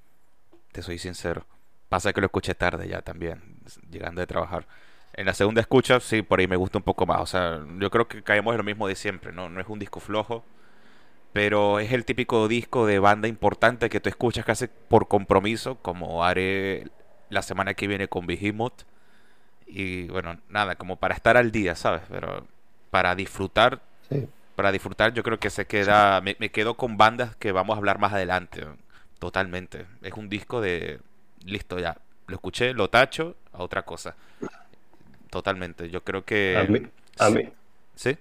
Te 0.73 0.83
soy 0.83 0.99
sincero. 0.99 1.47
Pasa 1.89 2.13
que 2.13 2.21
lo 2.21 2.27
escuché 2.27 2.57
tarde 2.57 2.89
ya 2.89 3.01
también, 3.03 3.61
llegando 3.89 4.21
de 4.21 4.27
trabajar. 4.27 4.67
En 5.13 5.27
la 5.27 5.35
segunda 5.35 5.61
escucha, 5.61 6.01
sí, 6.01 6.23
por 6.23 6.41
ahí 6.41 6.49
me 6.49 6.57
gusta 6.57 6.79
un 6.79 6.85
poco 6.85 7.07
más. 7.07 7.21
O 7.21 7.27
sea, 7.27 7.65
yo 7.79 7.91
creo 7.91 8.09
que 8.09 8.25
caemos 8.25 8.53
en 8.53 8.59
lo 8.59 8.65
mismo 8.65 8.89
de 8.89 8.97
siempre, 8.97 9.33
¿no? 9.33 9.49
No 9.49 9.61
es 9.61 9.69
un 9.69 9.79
disco 9.79 10.01
flojo 10.01 10.45
pero 11.35 11.81
es 11.81 11.91
el 11.91 12.05
típico 12.05 12.47
disco 12.47 12.87
de 12.87 13.01
banda 13.01 13.27
importante 13.27 13.91
que 13.91 13.99
tú 13.99 14.09
escuchas 14.09 14.45
casi 14.45 14.69
por 14.69 15.09
compromiso, 15.09 15.75
como 15.83 16.23
haré 16.23 16.87
la 17.29 17.43
semana 17.43 17.75
que 17.75 17.89
viene 17.89 18.07
con 18.07 18.25
Behemoth. 18.25 18.85
Y 19.67 20.07
bueno, 20.07 20.39
nada, 20.49 20.77
como 20.77 20.95
para 20.95 21.17
estar 21.17 21.37
al 21.37 21.51
día, 21.51 21.75
¿sabes? 21.75 22.03
Pero 22.09 22.47
para 22.93 23.17
disfrutar, 23.17 23.83
para 24.55 24.71
disfrutar 24.71 25.13
yo 25.13 25.25
creo 25.25 25.41
que 25.41 25.51
se 25.51 25.67
queda, 25.67 26.21
me, 26.21 26.37
me, 26.39 26.51
quedo 26.51 26.75
con 26.75 26.97
bandas 26.97 27.35
que 27.35 27.51
vamos 27.51 27.75
a 27.75 27.79
hablar 27.79 27.99
más 27.99 28.13
adelante, 28.13 28.65
totalmente. 29.19 29.87
Es 30.03 30.13
un 30.13 30.29
disco 30.29 30.61
de, 30.61 31.01
listo 31.45 31.81
ya, 31.81 31.97
lo 32.29 32.37
escuché, 32.37 32.75
lo 32.75 32.91
tacho, 32.91 33.35
a 33.53 33.65
otra 33.65 33.83
cosa. 33.83 34.15
Totalmente, 35.31 35.91
yo 35.91 36.05
creo 36.05 36.25
que... 36.25 36.57
A 36.57 36.71
mí, 36.71 36.87
a 37.19 37.31
mí. 37.31 37.53
¿Sí? 37.97 38.17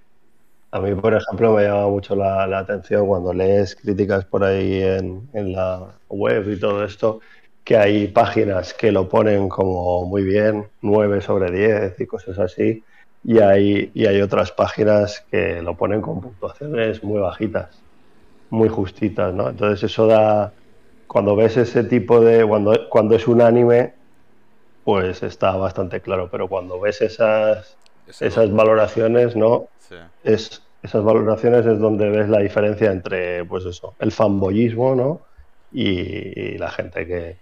A 0.74 0.80
mí, 0.80 0.96
por 0.96 1.14
ejemplo, 1.14 1.54
me 1.54 1.66
llama 1.66 1.88
mucho 1.88 2.16
la, 2.16 2.58
atención 2.58 3.06
cuando 3.06 3.32
lees 3.32 3.76
críticas 3.76 4.26
por 4.26 4.44
ahí 4.44 4.82
en, 4.82 5.54
la 5.54 6.00
web 6.10 6.50
y 6.50 6.60
todo 6.60 6.84
esto, 6.84 7.20
que 7.64 7.78
hay 7.78 8.08
páginas 8.08 8.74
que 8.74 8.92
lo 8.92 9.08
ponen 9.08 9.50
como 9.50 10.04
muy 10.06 10.24
bien, 10.24 10.66
9 10.82 11.22
sobre 11.22 11.52
10 11.52 12.00
y 12.00 12.08
cosas 12.08 12.40
así, 12.40 12.84
y 13.24 13.38
hay, 13.38 13.92
y 13.94 14.08
hay 14.08 14.20
otras 14.20 14.52
páginas 14.52 15.24
que 15.30 15.62
lo 15.62 15.78
ponen 15.78 16.02
con 16.02 16.22
puntuaciones 16.22 17.04
muy 17.04 17.20
bajitas, 17.20 17.80
muy 18.50 18.68
justitas, 18.68 19.32
¿no? 19.32 19.50
Entonces 19.50 19.84
eso 19.84 20.08
da, 20.08 20.54
cuando 21.06 21.36
ves 21.36 21.56
ese 21.56 21.84
tipo 21.84 22.20
de, 22.20 22.44
cuando, 22.48 22.90
cuando 22.90 23.16
es 23.16 23.28
un 23.28 23.42
anime, 23.42 23.94
pues 24.84 25.22
está 25.22 25.56
bastante 25.56 26.02
claro, 26.02 26.30
pero 26.32 26.48
cuando 26.48 26.80
ves 26.80 27.00
esas, 27.04 27.78
esas 28.20 28.52
valoraciones, 28.52 29.36
¿no? 29.36 29.68
Es, 30.24 30.62
esas 30.84 31.04
valoraciones 31.04 31.65
es 31.65 31.80
donde 31.80 32.10
ves 32.10 32.30
la 32.30 32.39
diferencia 32.39 32.91
entre, 32.91 33.46
pues 33.46 33.65
eso, 33.65 33.96
el 34.00 34.12
fanboyismo, 34.12 34.96
¿no? 34.96 35.22
Y, 35.72 36.58
la 36.58 36.69
gente 36.69 37.08
que, 37.08 37.38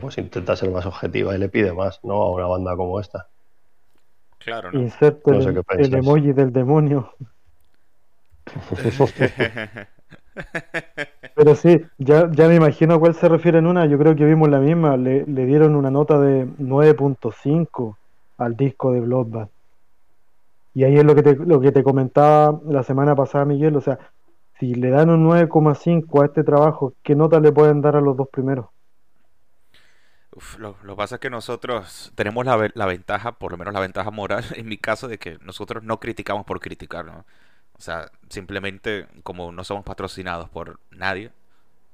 pues 0.00 0.18
intenta 0.18 0.56
ser 0.56 0.70
más 0.70 0.86
objetiva 0.86 1.34
y 1.34 1.38
le 1.38 1.50
pide 1.50 1.72
más, 1.72 2.00
¿no? 2.02 2.14
A 2.14 2.30
una 2.30 2.46
banda 2.46 2.74
como 2.74 2.98
esta. 2.98 3.28
Claro, 4.38 4.72
¿no? 4.72 4.88
el, 5.78 5.94
emoji 5.94 6.32
del 6.32 6.52
demonio. 6.52 7.12
Pero 11.36 11.54
sí, 11.54 11.82
ya, 11.98 12.30
ya 12.32 12.48
me 12.48 12.54
imagino 12.54 12.94
a 12.94 12.98
cuál 12.98 13.14
se 13.14 13.28
refiere 13.28 13.58
en 13.58 13.66
una. 13.66 13.84
Yo 13.84 13.98
creo 13.98 14.16
que 14.16 14.24
vimos 14.24 14.48
la 14.48 14.58
misma. 14.58 14.96
Le, 14.96 15.26
le 15.26 15.44
dieron 15.44 15.76
una 15.76 15.90
nota 15.90 16.18
de 16.18 16.46
9.5 16.46 17.96
al 18.38 18.56
disco 18.56 18.92
de 18.92 19.00
Bloodbath. 19.00 19.50
Y 20.74 20.84
ahí 20.84 20.96
es 20.96 21.04
lo 21.04 21.14
que 21.14 21.22
te, 21.22 21.36
lo 21.36 21.60
que 21.60 21.72
te 21.72 21.82
comentaba 21.82 22.60
la 22.66 22.82
semana 22.82 23.14
pasada, 23.14 23.44
Miguel. 23.44 23.76
O 23.76 23.80
sea, 23.80 23.98
si 24.58 24.74
le 24.74 24.90
dan 24.90 25.10
un 25.10 25.28
9,5 25.28 26.22
a 26.22 26.26
este 26.26 26.44
trabajo, 26.44 26.94
¿qué 27.02 27.14
nota 27.14 27.40
le 27.40 27.52
pueden 27.52 27.80
dar 27.80 27.96
a 27.96 28.00
los 28.00 28.16
dos 28.16 28.28
primeros? 28.28 28.66
lo, 30.58 30.74
que 30.74 30.94
pasa 30.94 31.16
es 31.16 31.20
que 31.20 31.28
nosotros 31.28 32.12
tenemos 32.14 32.46
la, 32.46 32.70
la, 32.74 32.86
ventaja, 32.86 33.32
por 33.32 33.52
lo 33.52 33.58
menos 33.58 33.74
la 33.74 33.80
ventaja 33.80 34.10
moral, 34.10 34.44
en 34.56 34.68
mi 34.68 34.78
caso, 34.78 35.08
de 35.08 35.18
que 35.18 35.38
nosotros 35.42 35.82
no 35.82 35.98
criticamos 35.98 36.46
por 36.46 36.60
criticar, 36.60 37.04
¿no? 37.04 37.24
O 37.76 37.82
sea, 37.82 38.10
simplemente 38.28 39.06
como 39.22 39.52
no 39.52 39.64
somos 39.64 39.84
patrocinados 39.84 40.48
por 40.50 40.78
nadie, 40.90 41.32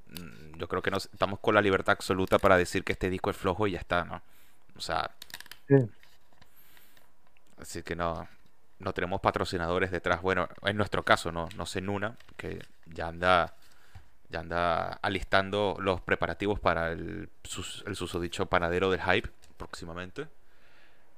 mm, 0.09 0.57
yo 0.57 0.67
creo 0.67 0.81
que 0.81 0.91
nos, 0.91 1.05
estamos 1.05 1.39
con 1.39 1.55
la 1.55 1.61
libertad 1.61 1.93
absoluta 1.93 2.37
para 2.39 2.57
decir 2.57 2.83
que 2.83 2.93
este 2.93 3.09
disco 3.09 3.29
es 3.29 3.37
flojo 3.37 3.67
y 3.67 3.71
ya 3.71 3.79
está, 3.79 4.03
¿no? 4.05 4.21
O 4.75 4.81
sea... 4.81 5.11
Así 7.59 7.81
que 7.81 7.95
no, 7.95 8.27
no 8.79 8.93
tenemos 8.93 9.21
patrocinadores 9.21 9.91
detrás. 9.91 10.21
Bueno, 10.21 10.49
en 10.63 10.77
nuestro 10.77 11.03
caso, 11.03 11.31
no, 11.31 11.49
no 11.55 11.65
sé 11.65 11.81
Nuna, 11.81 12.15
que 12.35 12.59
ya 12.85 13.07
anda 13.07 13.55
ya 14.29 14.41
anda 14.41 14.99
alistando 15.01 15.77
los 15.79 16.01
preparativos 16.01 16.59
para 16.59 16.91
el, 16.91 17.29
susodicho 17.43 18.47
panadero 18.47 18.91
del 18.91 19.01
hype 19.01 19.29
próximamente. 19.55 20.27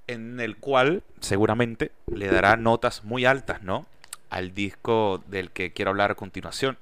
En 0.08 0.40
el 0.40 0.58
cual 0.58 1.04
seguramente 1.20 1.92
le 2.08 2.28
dará 2.28 2.56
notas 2.56 3.04
muy 3.04 3.26
altas, 3.26 3.62
¿no? 3.62 3.86
Al 4.30 4.54
disco 4.54 5.24
del 5.28 5.52
que 5.52 5.74
quiero 5.74 5.90
hablar 5.90 6.12
a 6.12 6.16
continuación. 6.16 6.78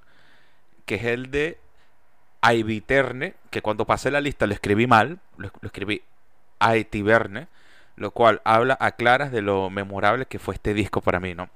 Que 0.86 0.96
es 0.96 1.04
el 1.06 1.32
de 1.32 1.58
Aiviterne. 2.42 3.36
Que 3.50 3.62
cuando 3.62 3.86
pasé 3.86 4.12
la 4.12 4.22
lista 4.22 4.48
lo 4.48 4.54
escribí 4.54 4.88
mal. 4.88 5.20
Lo, 5.38 5.52
lo 5.62 5.68
escribí 5.68 6.02
Aitiberne 6.60 7.48
lo 7.98 8.12
cual 8.12 8.42
habla 8.46 8.78
a 8.80 8.92
claras 8.92 9.32
de 9.32 9.42
lo 9.42 9.70
memorable 9.70 10.28
que 10.28 10.40
fue 10.40 10.54
este 10.54 10.74
disco 10.74 11.02
para 11.02 11.20
mí, 11.20 11.34
¿no? 11.34 11.50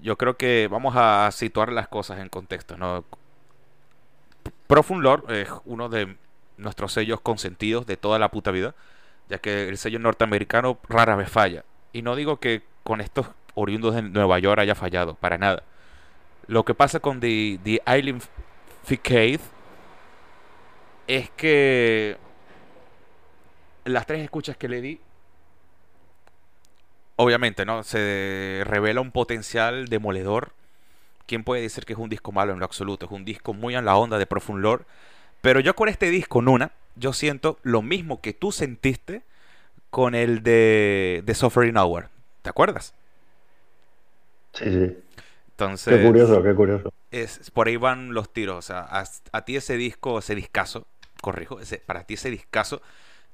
Yo 0.00 0.16
creo 0.16 0.36
que 0.36 0.68
vamos 0.70 0.94
a 0.96 1.28
situar 1.32 1.72
las 1.72 1.88
cosas 1.88 2.20
en 2.20 2.28
contexto, 2.28 2.76
¿no? 2.76 3.04
Profund 4.66 5.02
Lord 5.02 5.32
es 5.32 5.48
uno 5.64 5.88
de 5.88 6.16
nuestros 6.58 6.92
sellos 6.92 7.20
consentidos 7.20 7.86
de 7.86 7.96
toda 7.96 8.18
la 8.18 8.30
puta 8.30 8.50
vida, 8.50 8.74
ya 9.28 9.38
que 9.38 9.68
el 9.68 9.78
sello 9.78 9.98
norteamericano 9.98 10.78
rara 10.88 11.16
vez 11.16 11.30
falla. 11.30 11.64
Y 11.92 12.02
no 12.02 12.16
digo 12.16 12.38
que 12.38 12.62
con 12.82 13.00
estos 13.00 13.26
oriundos 13.54 13.94
de 13.94 14.02
Nueva 14.02 14.38
York 14.38 14.60
haya 14.60 14.74
fallado, 14.74 15.14
para 15.14 15.38
nada. 15.38 15.62
Lo 16.46 16.64
que 16.64 16.74
pasa 16.74 17.00
con 17.00 17.20
The, 17.20 17.60
The 17.62 17.82
Island 17.86 18.22
Facade 18.82 19.40
es 21.06 21.30
que 21.30 22.16
las 23.84 24.06
tres 24.06 24.22
escuchas 24.22 24.56
que 24.56 24.68
le 24.68 24.80
di, 24.80 25.00
obviamente, 27.16 27.64
¿no? 27.64 27.82
Se 27.82 28.62
revela 28.66 29.00
un 29.00 29.12
potencial 29.12 29.88
demoledor. 29.88 30.52
¿Quién 31.26 31.44
puede 31.44 31.62
decir 31.62 31.84
que 31.84 31.94
es 31.94 31.98
un 31.98 32.10
disco 32.10 32.32
malo 32.32 32.52
en 32.52 32.60
lo 32.60 32.64
absoluto? 32.64 33.06
Es 33.06 33.12
un 33.12 33.24
disco 33.24 33.54
muy 33.54 33.76
en 33.76 33.84
la 33.84 33.96
onda 33.96 34.18
de 34.18 34.26
Profund 34.26 34.62
Lore. 34.62 34.84
Pero 35.42 35.60
yo 35.60 35.74
con 35.76 35.88
este 35.88 36.10
disco, 36.10 36.42
Nuna, 36.42 36.72
yo 36.96 37.12
siento 37.12 37.58
lo 37.62 37.82
mismo 37.82 38.20
que 38.20 38.32
tú 38.34 38.52
sentiste 38.52 39.22
con 39.90 40.14
el 40.14 40.42
de, 40.42 41.22
de 41.26 41.34
Suffering 41.34 41.78
Hour. 41.78 42.10
¿Te 42.42 42.50
acuerdas? 42.50 42.94
Sí, 44.52 44.64
sí. 44.70 44.96
Entonces, 45.50 45.94
Qué 45.94 45.98
curioso, 46.00 46.42
qué 46.42 46.54
curioso. 46.54 46.90
es, 47.10 47.50
por 47.50 47.68
ahí 47.68 47.76
van 47.76 48.14
los 48.14 48.32
tiros. 48.32 48.56
O 48.58 48.62
sea, 48.62 48.80
a, 48.80 49.04
a 49.32 49.44
ti 49.44 49.56
ese 49.56 49.76
disco, 49.76 50.18
ese 50.18 50.34
discazo, 50.34 50.86
corrijo, 51.20 51.60
ese, 51.60 51.78
para 51.78 52.04
ti 52.04 52.14
ese 52.14 52.30
discazo 52.30 52.82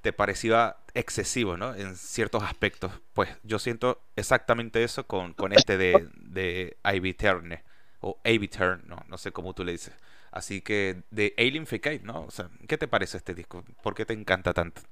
te 0.01 0.13
parecía 0.13 0.77
excesivo, 0.95 1.57
¿no? 1.57 1.75
En 1.75 1.97
ciertos 1.97 2.43
aspectos. 2.43 2.93
Pues 3.15 3.31
yo 3.43 3.59
siento 3.59 4.01
exactamente 4.17 4.85
eso 4.85 5.07
con, 5.07 5.35
con 5.35 5.53
este 5.53 5.77
de, 5.79 6.09
de 6.17 6.77
Ivy 6.85 7.15
Turner. 7.15 7.65
O 8.01 8.21
Ivy 8.25 8.49
Turn, 8.49 8.83
no, 8.87 8.97
no 9.09 9.19
sé 9.19 9.33
cómo 9.33 9.55
tú 9.55 9.65
le 9.65 9.73
dices. 9.73 9.95
Así 10.31 10.61
que 10.63 11.03
de 11.11 11.35
Alien 11.39 11.67
Facade, 11.67 12.01
¿no? 12.05 12.23
O 12.25 12.31
sea, 12.31 12.49
¿qué 12.69 12.79
te 12.79 12.87
parece 12.89 13.17
este 13.17 13.35
disco? 13.35 13.65
¿Por 13.83 13.95
qué 13.95 14.07
te 14.07 14.13
encanta 14.15 14.53
tanto? 14.55 14.83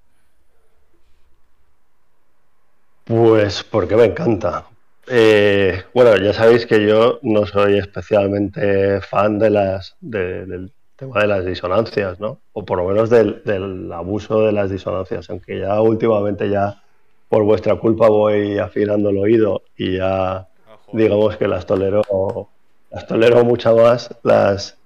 Pues 3.05 3.63
porque 3.65 3.97
me 3.97 4.05
encanta. 4.05 4.67
Eh, 5.09 5.85
bueno, 5.95 6.17
ya 6.17 6.33
sabéis 6.33 6.67
que 6.67 6.85
yo 6.87 7.19
no 7.23 7.47
soy 7.47 7.79
especialmente 7.79 9.01
fan 9.01 9.39
de 9.39 9.51
las 9.51 9.97
de- 10.01 10.47
del 10.47 10.75
tema 10.97 11.21
de 11.21 11.27
las 11.27 11.45
disonancias, 11.45 12.21
¿no? 12.21 12.39
O 12.53 12.65
por 12.65 12.79
lo 12.79 12.89
menos 12.89 13.11
del, 13.11 13.43
del 13.45 13.93
abuso 13.93 14.43
de 14.43 14.53
las 14.53 14.71
disonancias, 14.71 15.29
aunque 15.31 15.61
ya 15.61 15.81
últimamente 15.81 16.49
ya 16.49 16.83
por 17.29 17.45
vuestra 17.45 17.77
culpa 17.77 18.09
voy 18.09 18.59
afinando 18.59 19.11
el 19.11 19.19
oído 19.19 19.63
y 19.77 19.99
ya 19.99 20.49
digamos 20.93 21.37
que 21.37 21.49
las 21.49 21.67
tolero 21.67 22.49
las 22.91 23.07
tolero 23.07 23.45
mucho 23.45 23.77
más 23.77 24.15
las 24.23 24.79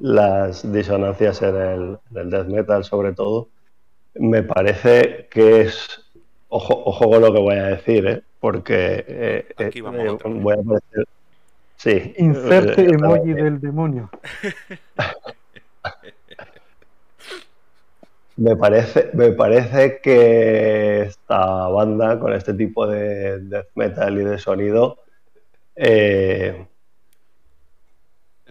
las 0.00 0.72
disonancias 0.72 1.40
en 1.42 1.56
el, 1.56 1.98
en 2.10 2.16
el 2.16 2.30
death 2.30 2.46
metal 2.48 2.84
sobre 2.84 3.12
todo. 3.12 3.48
Me 4.14 4.42
parece 4.42 5.28
que 5.30 5.62
es 5.62 6.04
Ojo, 6.56 6.84
ojo 6.86 7.10
con 7.10 7.20
lo 7.20 7.32
que 7.32 7.40
voy 7.40 7.56
a 7.56 7.64
decir, 7.64 8.06
¿eh? 8.06 8.22
porque 8.38 9.04
eh, 9.08 9.46
Aquí 9.56 9.80
eh, 9.80 9.82
vamos 9.82 10.04
eh, 10.04 10.18
voy 10.24 10.54
a 10.54 10.62
parecer. 10.62 11.04
Sí. 11.76 12.14
Inserte 12.16 12.82
eh, 12.82 12.90
emoji 12.90 13.32
del 13.32 13.60
demonio. 13.60 14.08
Me 18.36 18.56
parece, 18.56 19.10
me 19.12 19.30
parece 19.30 20.00
que 20.02 21.02
esta 21.02 21.68
banda, 21.68 22.18
con 22.18 22.32
este 22.32 22.52
tipo 22.54 22.86
de 22.86 23.38
death 23.40 23.68
metal 23.76 24.20
y 24.20 24.24
de 24.24 24.38
sonido, 24.38 24.98
eh, 25.76 26.66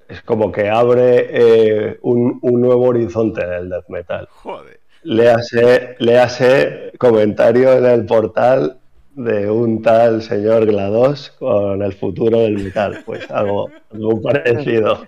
es 0.08 0.22
como 0.22 0.52
que 0.52 0.70
abre 0.70 1.28
eh, 1.32 2.00
un, 2.04 2.40
un 2.42 2.62
nuevo 2.62 2.86
horizonte 2.86 3.42
en 3.42 3.52
el 3.52 3.70
death 3.70 3.90
metal. 3.90 4.28
Joder. 4.32 4.80
Léase, 5.04 5.96
léase 6.00 6.94
comentario 6.98 7.74
en 7.74 7.86
el 7.86 8.06
portal 8.06 8.80
de 9.16 9.50
un 9.50 9.82
tal 9.82 10.22
señor 10.22 10.66
GLaDOS 10.66 11.32
con 11.40 11.82
el 11.82 11.94
futuro 11.94 12.40
del 12.40 12.60
metal. 12.64 13.04
Pues 13.06 13.30
algo, 13.32 13.70
algo 13.92 14.22
parecido. 14.22 15.06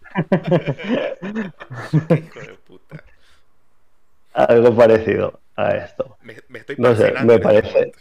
Hijo 2.09 2.39
de 2.41 2.55
puta. 2.65 3.03
Algo 4.33 4.75
parecido 4.75 5.39
a 5.55 5.71
esto. 5.77 6.17
Me, 6.21 6.35
me 6.49 6.59
estoy 6.59 6.75
No 6.77 6.95
sé, 6.95 7.11
me 7.23 7.35
este 7.35 7.39
parece-. 7.39 7.91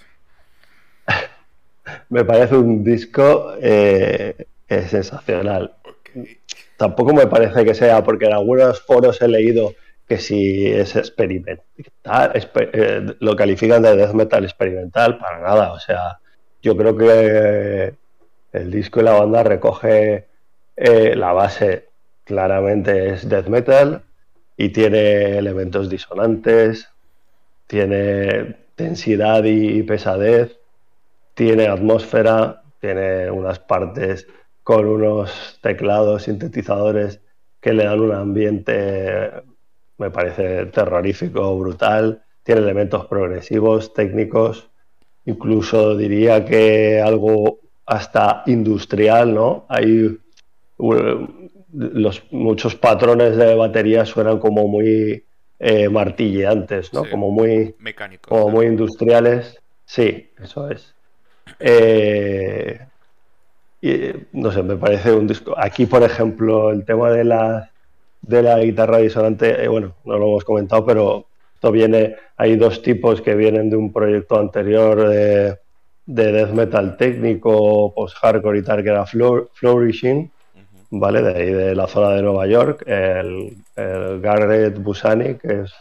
Me 2.08 2.24
parece 2.24 2.56
un 2.56 2.82
disco 2.84 3.54
eh, 3.60 4.46
sensacional. 4.68 5.74
Tampoco 6.76 7.12
me 7.14 7.26
parece 7.26 7.64
que 7.64 7.74
sea, 7.74 8.02
porque 8.04 8.26
en 8.26 8.32
algunos 8.34 8.80
foros 8.82 9.20
he 9.22 9.28
leído 9.28 9.74
que 10.06 10.18
si 10.18 10.66
es 10.66 10.96
experimental, 10.96 11.64
eh, 12.34 13.16
lo 13.20 13.36
califican 13.36 13.82
de 13.82 13.96
death 13.96 14.12
metal 14.12 14.44
experimental, 14.44 15.18
para 15.18 15.40
nada. 15.40 15.72
O 15.72 15.80
sea, 15.80 16.18
yo 16.62 16.76
creo 16.76 16.96
que 16.96 17.94
el 18.52 18.70
disco 18.70 19.00
y 19.00 19.04
la 19.04 19.12
banda 19.12 19.42
recoge 19.42 20.26
eh, 20.76 21.14
la 21.16 21.32
base, 21.32 21.88
claramente 22.24 23.10
es 23.10 23.28
death 23.28 23.48
metal 23.48 24.02
y 24.56 24.70
tiene 24.70 25.38
elementos 25.38 25.88
disonantes, 25.90 26.88
tiene 27.66 28.56
densidad 28.76 29.44
y 29.44 29.82
pesadez, 29.82 30.58
tiene 31.34 31.66
atmósfera, 31.68 32.62
tiene 32.80 33.30
unas 33.30 33.58
partes 33.58 34.26
con 34.62 34.86
unos 34.86 35.58
teclados, 35.62 36.24
sintetizadores 36.24 37.20
que 37.60 37.72
le 37.72 37.84
dan 37.84 38.00
un 38.00 38.12
ambiente, 38.12 39.30
me 39.98 40.10
parece 40.10 40.66
terrorífico, 40.66 41.58
brutal. 41.58 42.22
Tiene 42.42 42.60
elementos 42.60 43.06
progresivos, 43.06 43.94
técnicos, 43.94 44.68
incluso 45.24 45.96
diría 45.96 46.44
que 46.44 47.00
algo 47.00 47.60
hasta 47.86 48.42
industrial, 48.46 49.34
¿no? 49.34 49.66
Hay 49.68 50.18
los 51.72 52.22
muchos 52.30 52.74
patrones 52.74 53.36
de 53.36 53.54
batería 53.54 54.04
suenan 54.04 54.38
como 54.38 54.68
muy 54.68 55.24
eh, 55.58 55.88
martilleantes, 55.88 56.92
¿no? 56.92 57.04
Sí. 57.04 57.10
Como 57.10 57.30
muy 57.30 57.74
Mecánico. 57.78 58.28
como 58.28 58.48
muy 58.50 58.66
industriales. 58.66 59.58
Sí, 59.84 60.30
eso 60.42 60.70
es. 60.70 60.94
Eh, 61.60 62.80
y, 63.80 64.12
no 64.32 64.50
sé, 64.50 64.62
me 64.62 64.76
parece 64.76 65.12
un 65.12 65.26
disco. 65.26 65.54
Aquí, 65.56 65.86
por 65.86 66.02
ejemplo, 66.02 66.70
el 66.70 66.84
tema 66.84 67.10
de 67.10 67.24
la, 67.24 67.70
de 68.26 68.42
la 68.42 68.58
guitarra 68.60 68.98
disonante, 68.98 69.64
eh, 69.64 69.68
bueno, 69.68 69.94
no 70.04 70.18
lo 70.18 70.26
hemos 70.28 70.44
comentado, 70.44 70.84
pero 70.84 71.26
esto 71.54 71.70
viene. 71.70 72.16
Hay 72.36 72.56
dos 72.56 72.82
tipos 72.82 73.20
que 73.20 73.34
vienen 73.34 73.70
de 73.70 73.76
un 73.76 73.92
proyecto 73.92 74.38
anterior 74.38 75.08
de, 75.08 75.58
de 76.06 76.32
death 76.32 76.50
metal 76.52 76.96
técnico, 76.96 77.92
post-hardcore 77.94 78.58
y 78.58 78.62
tal, 78.62 78.82
que 78.82 78.90
era 78.90 79.04
Flour- 79.06 79.48
Flourishing. 79.54 80.30
¿vale? 80.96 81.22
De 81.22 81.34
ahí 81.34 81.52
de 81.52 81.74
la 81.74 81.88
zona 81.88 82.10
de 82.10 82.22
Nueva 82.22 82.46
York, 82.46 82.84
el, 82.86 83.56
el 83.74 84.20
Garrett 84.20 84.78
Busani, 84.78 85.34
que 85.34 85.62
es 85.62 85.72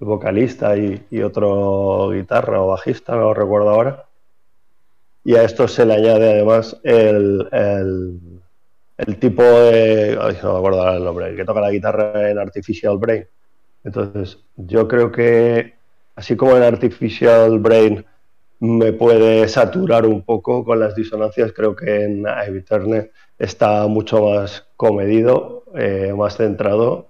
el 0.00 0.06
vocalista 0.06 0.76
y, 0.76 1.04
y 1.10 1.22
otro 1.22 2.10
guitarra 2.10 2.62
o 2.62 2.68
bajista, 2.68 3.14
no 3.14 3.22
lo 3.22 3.34
recuerdo 3.34 3.70
ahora. 3.70 4.04
Y 5.24 5.34
a 5.34 5.42
esto 5.42 5.66
se 5.68 5.84
le 5.86 5.94
añade 5.94 6.30
además 6.32 6.78
el, 6.84 7.48
el, 7.52 8.41
el 9.06 9.18
tipo 9.18 9.42
de, 9.42 10.16
no 10.42 10.52
me 10.52 10.58
acuerdo 10.58 10.94
el 10.96 11.04
nombre, 11.04 11.28
el 11.28 11.36
que 11.36 11.44
toca 11.44 11.60
la 11.60 11.70
guitarra 11.70 12.30
en 12.30 12.38
Artificial 12.38 12.98
Brain. 12.98 13.26
Entonces, 13.84 14.38
yo 14.56 14.86
creo 14.88 15.10
que 15.12 15.74
así 16.16 16.36
como 16.36 16.56
en 16.56 16.62
Artificial 16.62 17.58
Brain 17.58 18.04
me 18.60 18.92
puede 18.92 19.48
saturar 19.48 20.06
un 20.06 20.22
poco 20.24 20.64
con 20.64 20.78
las 20.80 20.94
disonancias, 20.94 21.52
creo 21.52 21.74
que 21.74 22.04
en 22.04 22.24
Ivy 22.48 22.62
Turner 22.62 23.10
está 23.38 23.86
mucho 23.88 24.22
más 24.24 24.66
comedido, 24.76 25.64
eh, 25.76 26.12
más 26.16 26.36
centrado, 26.36 27.08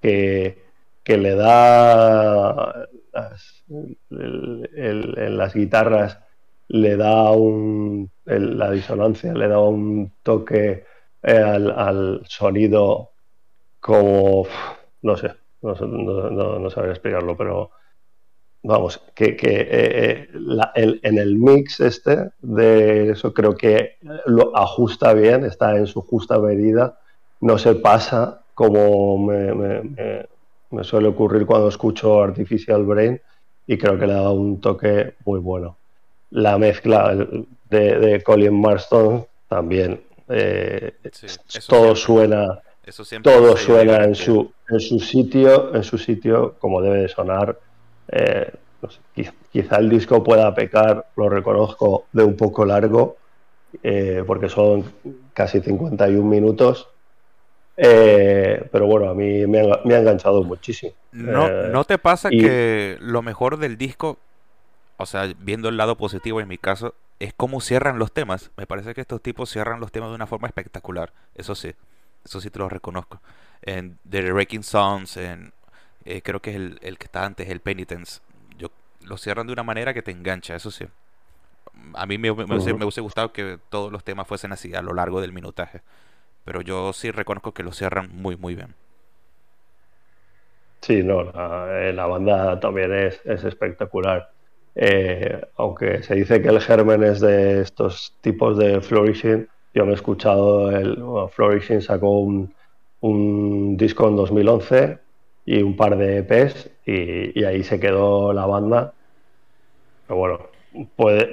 que, 0.00 0.58
que 1.04 1.16
le 1.18 1.34
da 1.34 2.86
las, 3.12 3.64
el- 4.10 5.14
en 5.18 5.36
las 5.36 5.54
guitarras 5.54 6.18
le 6.68 6.96
da 6.96 7.30
un 7.32 8.10
la 8.24 8.70
disonancia 8.70 9.32
le 9.34 9.48
da 9.48 9.58
un 9.58 10.12
toque 10.22 10.84
al, 11.22 11.70
al 11.72 12.22
sonido 12.28 13.12
como 13.80 14.46
no 15.02 15.16
sé 15.16 15.32
no, 15.62 15.74
no, 15.74 16.58
no- 16.60 16.70
sabría 16.70 16.92
explicarlo 16.94 17.36
pero 17.36 17.70
vamos 18.62 19.00
que, 19.14 19.36
que, 19.36 19.48
eh, 19.70 20.28
eh, 20.76 21.00
en 21.02 21.18
el 21.18 21.36
mix 21.36 21.80
este 21.80 22.30
de 22.40 23.10
eso 23.12 23.32
creo 23.34 23.56
que 23.56 23.96
lo 24.26 24.56
ajusta 24.56 25.14
bien 25.14 25.44
está 25.44 25.76
en 25.76 25.86
su 25.86 26.02
justa 26.02 26.38
medida 26.38 26.98
no 27.40 27.58
se 27.58 27.74
pasa 27.76 28.44
como 28.54 29.18
me, 29.26 29.52
suele 30.82 31.08
ocurrir 31.08 31.46
cuando 31.46 31.68
escucho 31.68 32.22
Artificial 32.22 32.84
Brain 32.84 33.20
y 33.66 33.78
creo 33.78 33.98
que 33.98 34.06
le 34.06 34.14
da 34.14 34.30
un 34.32 34.60
toque 34.60 35.14
muy 35.24 35.40
bueno 35.40 35.78
la 36.30 36.58
mezcla 36.58 37.14
de 37.64 38.22
Colin 38.24 38.60
Marston 38.60 39.26
también. 39.48 40.00
Eh, 40.30 40.94
todo 41.68 41.96
suena, 41.96 42.60
todo 43.22 43.56
suena 43.56 44.04
en 44.04 44.14
su, 44.14 44.52
en 44.68 44.80
su 44.80 45.00
sitio, 45.00 45.74
en 45.74 45.82
su 45.82 45.98
sitio 45.98 46.54
como 46.58 46.80
debe 46.80 47.02
de 47.02 47.08
sonar. 47.08 47.58
Eh, 48.08 48.52
quizá 49.52 49.76
el 49.76 49.90
disco 49.90 50.22
pueda 50.22 50.54
pecar, 50.54 51.06
lo 51.16 51.28
reconozco, 51.28 52.06
de 52.12 52.24
un 52.24 52.36
poco 52.36 52.64
largo, 52.64 53.16
eh, 53.82 54.24
porque 54.26 54.48
son 54.48 54.84
casi 55.34 55.60
51 55.60 56.28
minutos. 56.28 56.88
pero 57.76 58.86
bueno, 58.86 59.10
a 59.10 59.14
mí 59.14 59.46
me 59.46 59.60
ha, 59.60 59.80
me 59.84 59.94
ha 59.94 59.98
enganchado 59.98 60.42
muchísimo. 60.42 60.92
¿No, 61.12 61.50
¿No 61.50 61.84
te 61.84 61.98
pasa 61.98 62.30
que 62.30 62.96
lo 63.00 63.22
mejor 63.22 63.58
del 63.58 63.76
disco 63.76 64.18
o 65.00 65.06
sea, 65.06 65.32
viendo 65.38 65.70
el 65.70 65.78
lado 65.78 65.96
positivo 65.96 66.42
en 66.42 66.48
mi 66.48 66.58
caso, 66.58 66.94
es 67.20 67.34
cómo 67.34 67.60
cierran 67.60 67.98
los 67.98 68.12
temas. 68.12 68.50
Me 68.56 68.66
parece 68.66 68.94
que 68.94 69.02
estos 69.02 69.22
tipos 69.22 69.50
cierran 69.50 69.78
los 69.78 69.92
temas 69.92 70.08
de 70.08 70.14
una 70.16 70.26
forma 70.26 70.48
espectacular. 70.48 71.12
Eso 71.34 71.54
sí, 71.54 71.74
eso 72.24 72.40
sí 72.40 72.50
te 72.50 72.58
lo 72.58 72.68
reconozco. 72.68 73.20
En 73.62 73.98
The 74.08 74.32
Wrecking 74.32 74.64
Songs, 74.64 75.18
en, 75.18 75.52
eh, 76.06 76.22
creo 76.22 76.40
que 76.40 76.50
es 76.50 76.56
el, 76.56 76.98
que 76.98 77.04
está 77.04 77.26
antes, 77.26 77.48
el 77.50 77.60
Penitence. 77.60 78.20
Yo, 78.58 78.68
lo 79.04 79.18
cierran 79.18 79.46
de 79.46 79.52
una 79.52 79.62
manera 79.62 79.92
que 79.92 80.02
te 80.02 80.10
engancha, 80.10 80.56
eso 80.56 80.70
sí. 80.70 80.86
A 81.92 82.06
mí 82.06 82.16
me, 82.16 82.32
me, 82.32 82.44
hubiese, 82.44 83.00
gustado 83.02 83.32
que 83.32 83.58
todos 83.68 83.92
los 83.92 84.02
temas 84.02 84.26
fuesen 84.26 84.52
así 84.52 84.74
a 84.74 84.80
lo 84.80 84.94
largo 84.94 85.20
del 85.20 85.32
minutaje. 85.32 85.82
Pero 86.46 86.62
yo 86.62 86.94
sí 86.94 87.10
reconozco 87.10 87.52
que 87.52 87.62
lo 87.62 87.72
cierran 87.72 88.08
muy, 88.14 88.36
muy 88.36 88.54
bien. 88.54 88.74
Sí, 90.80 91.02
no, 91.02 91.24
la, 91.24 91.66
eh, 91.82 91.92
banda 91.92 92.58
también 92.60 92.94
es, 92.94 93.20
es 93.26 93.44
espectacular. 93.44 94.30
Eh, 94.74 95.40
aunque 95.56 96.02
se 96.02 96.14
dice 96.14 96.40
que 96.40 96.48
el 96.48 96.60
germen 96.60 97.02
es 97.02 97.20
de 97.20 97.60
estos 97.60 98.14
tipos 98.20 98.56
de 98.56 98.80
Flourishing, 98.80 99.48
yo 99.74 99.84
me 99.84 99.92
he 99.92 99.94
escuchado, 99.94 100.70
el 100.70 101.02
Flourishing 101.30 101.80
sacó 101.80 102.20
un, 102.20 102.52
disco 103.76 104.08
en 104.08 104.16
2011 104.16 104.98
y 105.46 105.62
un 105.62 105.76
par 105.76 105.96
de 105.96 106.18
EPs 106.18 106.70
y, 106.84 107.44
ahí 107.44 107.62
se 107.62 107.80
quedó 107.80 108.32
la 108.32 108.46
banda. 108.46 108.92
Pero 110.06 110.18
bueno, 110.18 110.40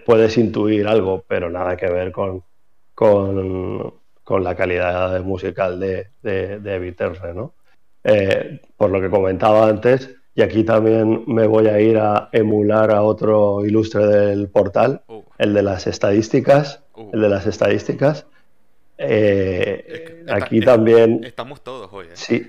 puedes 0.06 0.38
intuir 0.38 0.88
algo, 0.88 1.23
pero 1.28 1.50
nada 1.50 1.76
que 1.76 1.88
ver 1.88 2.12
con, 2.12 2.43
con, 2.93 3.93
la 4.43 4.56
calidad 4.56 5.21
musical 5.23 5.80
de, 5.80 6.08
de, 6.21 6.60
de 6.60 7.34
¿no? 7.34 7.54
Eh, 8.04 8.62
por 8.78 8.89
lo 8.89 9.02
que 9.02 9.10
comentaba 9.10 9.67
antes, 9.67 10.15
y 10.38 10.43
aquí 10.43 10.63
también 10.63 11.23
me 11.26 11.47
voy 11.47 11.65
a 11.65 11.80
ir 11.82 11.97
a 11.97 12.30
emular 12.32 12.91
a 12.91 13.02
otro 13.02 13.65
ilustre 13.65 14.06
del 14.06 14.50
portal, 14.50 15.02
uh. 15.08 15.23
el 15.39 15.52
de 15.56 15.63
las 15.63 15.88
estadísticas. 15.88 16.84
Uh. 16.93 17.10
El 17.12 17.21
de 17.21 17.30
las 17.30 17.47
estadísticas. 17.47 18.28
Eh, 19.00 20.23
aquí 20.30 20.60
también. 20.60 21.23
Estamos 21.23 21.63
todos 21.63 21.89
hoy. 21.91 22.06
¿eh? 22.06 22.12
Sí, 22.13 22.47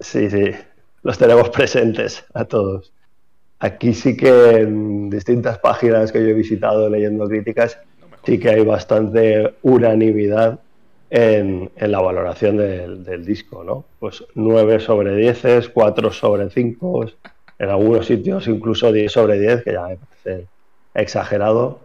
sí, 0.00 0.28
sí. 0.30 0.50
Los 1.04 1.16
tenemos 1.16 1.50
presentes 1.50 2.24
a 2.34 2.44
todos. 2.44 2.92
Aquí 3.60 3.94
sí 3.94 4.16
que 4.16 4.62
en 4.62 5.10
distintas 5.10 5.60
páginas 5.60 6.10
que 6.10 6.20
yo 6.20 6.30
he 6.30 6.34
visitado 6.34 6.88
leyendo 6.88 7.28
críticas, 7.28 7.78
sí 8.26 8.40
que 8.40 8.50
hay 8.50 8.64
bastante 8.64 9.54
unanimidad 9.62 10.58
en, 11.10 11.70
la 11.76 12.00
valoración 12.00 12.56
del, 12.56 13.24
disco, 13.24 13.64
¿no? 13.64 13.84
Pues 13.98 14.24
9 14.34 14.80
sobre 14.80 15.16
10, 15.16 15.68
4 15.70 16.12
sobre 16.12 16.48
5, 16.48 17.04
en 17.58 17.68
algunos 17.68 18.06
sitios 18.06 18.46
incluso 18.46 18.92
10 18.92 19.12
sobre 19.12 19.38
10, 19.38 19.64
que 19.64 19.72
ya 19.72 19.86
me 19.88 19.96
parece 19.96 20.46
exagerado, 20.94 21.80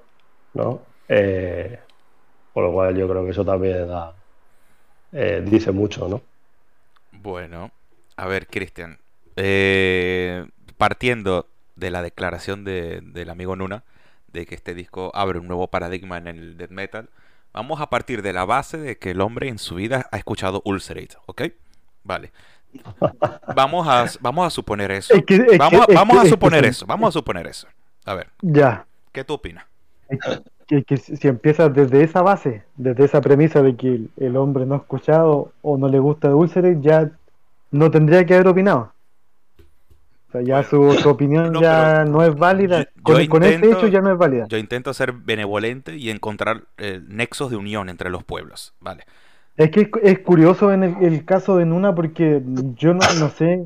¿no? 0.53 0.81
Eh, 1.09 1.79
por 2.53 2.63
lo 2.63 2.71
cual 2.71 2.95
yo 2.95 3.09
creo 3.09 3.25
que 3.25 3.31
eso 3.31 3.43
también 3.43 3.87
eh, 5.11 5.43
dice 5.45 5.71
mucho, 5.71 6.07
¿no? 6.07 6.21
Bueno, 7.11 7.71
a 8.15 8.27
ver, 8.27 8.47
Cristian, 8.47 8.99
eh, 9.35 10.45
partiendo 10.77 11.47
de 11.75 11.89
la 11.89 12.01
declaración 12.03 12.63
del 12.63 13.29
amigo 13.29 13.55
Nuna, 13.55 13.83
de 14.31 14.45
que 14.45 14.55
este 14.55 14.73
disco 14.73 15.11
abre 15.15 15.39
un 15.39 15.47
nuevo 15.47 15.67
paradigma 15.67 16.17
en 16.17 16.27
el 16.27 16.57
death 16.57 16.69
metal, 16.69 17.09
Vamos 17.55 17.79
a 17.79 17.89
partir 17.89 18.21
de 18.21 18.33
la 18.33 18.43
base 18.43 18.77
de 18.77 18.97
que 18.97 19.11
el 19.11 19.21
hombre 19.21 19.47
en 19.47 19.59
su 19.59 19.75
vida 19.75 20.09
ha 20.11 20.17
escuchado 20.17 20.61
Ulcerate, 20.65 21.15
¿ok? 21.25 21.43
Vale. 22.03 22.33
Vamos 23.55 23.87
a, 23.87 24.05
vamos 24.19 24.45
a 24.45 24.49
suponer 24.49 24.91
eso. 24.91 25.13
vamos, 25.57 26.17
a 26.17 26.25
suponer 26.25 26.65
eso. 26.65 26.85
Vamos 26.85 27.07
a 27.07 27.11
suponer 27.13 27.47
eso. 27.47 27.65
A 28.03 28.13
ver. 28.15 28.27
Ya. 28.41 28.85
¿Qué 29.13 29.23
tú 29.23 29.35
opinas? 29.35 29.63
Que, 30.67 30.97
si 30.97 31.27
empiezas 31.29 31.73
desde 31.73 32.03
esa 32.03 32.21
base, 32.21 32.63
desde 32.75 33.05
esa 33.05 33.21
premisa 33.21 33.61
de 33.61 33.77
que 33.77 34.01
el, 34.17 34.35
hombre 34.35 34.65
no 34.65 34.75
ha 34.75 34.79
escuchado 34.79 35.53
o 35.61 35.77
no 35.77 35.87
le 35.87 35.99
gusta 35.99 36.35
Ulcerate, 36.35 36.81
ya 36.81 37.09
no 37.71 37.89
tendría 37.89 38.25
que 38.25 38.33
haber 38.33 38.49
opinado 38.49 38.91
ya 40.41 40.63
su, 40.63 40.81
opinión 41.05 41.53
ya 41.59 42.05
no 42.05 42.23
es 42.23 42.35
válida. 42.35 42.87
con, 43.01 43.43
este 43.43 43.71
hecho 43.71 43.87
ya 43.87 44.01
no 44.01 44.11
es 44.11 44.17
válida. 44.17 44.45
Yo 44.47 44.57
intento 44.57 44.93
ser 44.93 45.13
benevolente 45.13 45.95
y 45.95 46.09
encontrar 46.09 46.63
eh, 46.77 47.01
nexos 47.07 47.51
de 47.51 47.57
unión 47.57 47.89
entre 47.89 48.09
los 48.09 48.23
pueblos. 48.23 48.73
Vale. 48.79 49.05
Es 49.57 49.71
que 49.71 49.89
es, 50.03 50.19
curioso 50.19 50.73
en 50.73 50.83
el, 50.83 51.23
caso 51.25 51.57
de 51.57 51.65
Nuna 51.65 51.95
porque 51.95 52.41
yo 52.75 52.93
no, 52.93 53.01
no 53.19 53.29
sé 53.29 53.65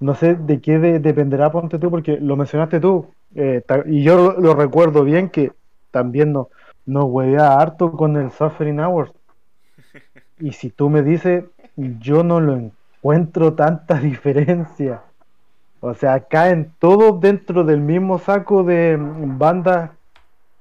no 0.00 0.14
sé 0.14 0.34
de 0.34 0.60
qué 0.60 0.78
dependerá, 0.78 1.50
ponte 1.50 1.78
tú, 1.78 1.90
porque 1.90 2.18
lo 2.20 2.36
mencionaste 2.36 2.80
tú, 2.80 3.12
eh, 3.34 3.62
y 3.86 4.02
yo 4.02 4.34
lo, 4.38 4.54
recuerdo 4.54 5.04
bien 5.04 5.28
que 5.28 5.52
también 5.90 6.32
nos 6.32 6.48
no 6.86 7.04
huevea 7.04 7.60
harto 7.60 7.92
con 7.92 8.16
el 8.16 8.30
Suffering 8.30 8.80
Hours. 8.80 9.12
Y 10.40 10.52
si 10.52 10.70
tú 10.70 10.88
me 10.88 11.02
dices, 11.02 11.44
yo 11.76 12.22
no 12.22 12.40
lo 12.40 12.56
encuentro 12.56 13.54
tanta 13.54 13.94
diferencia. 14.00 15.02
O 15.80 15.94
sea, 15.94 16.20
caen 16.20 16.72
todos 16.78 17.20
dentro 17.20 17.62
del 17.64 17.80
mismo 17.80 18.18
saco 18.18 18.64
de 18.64 18.96
bandas, 18.98 19.90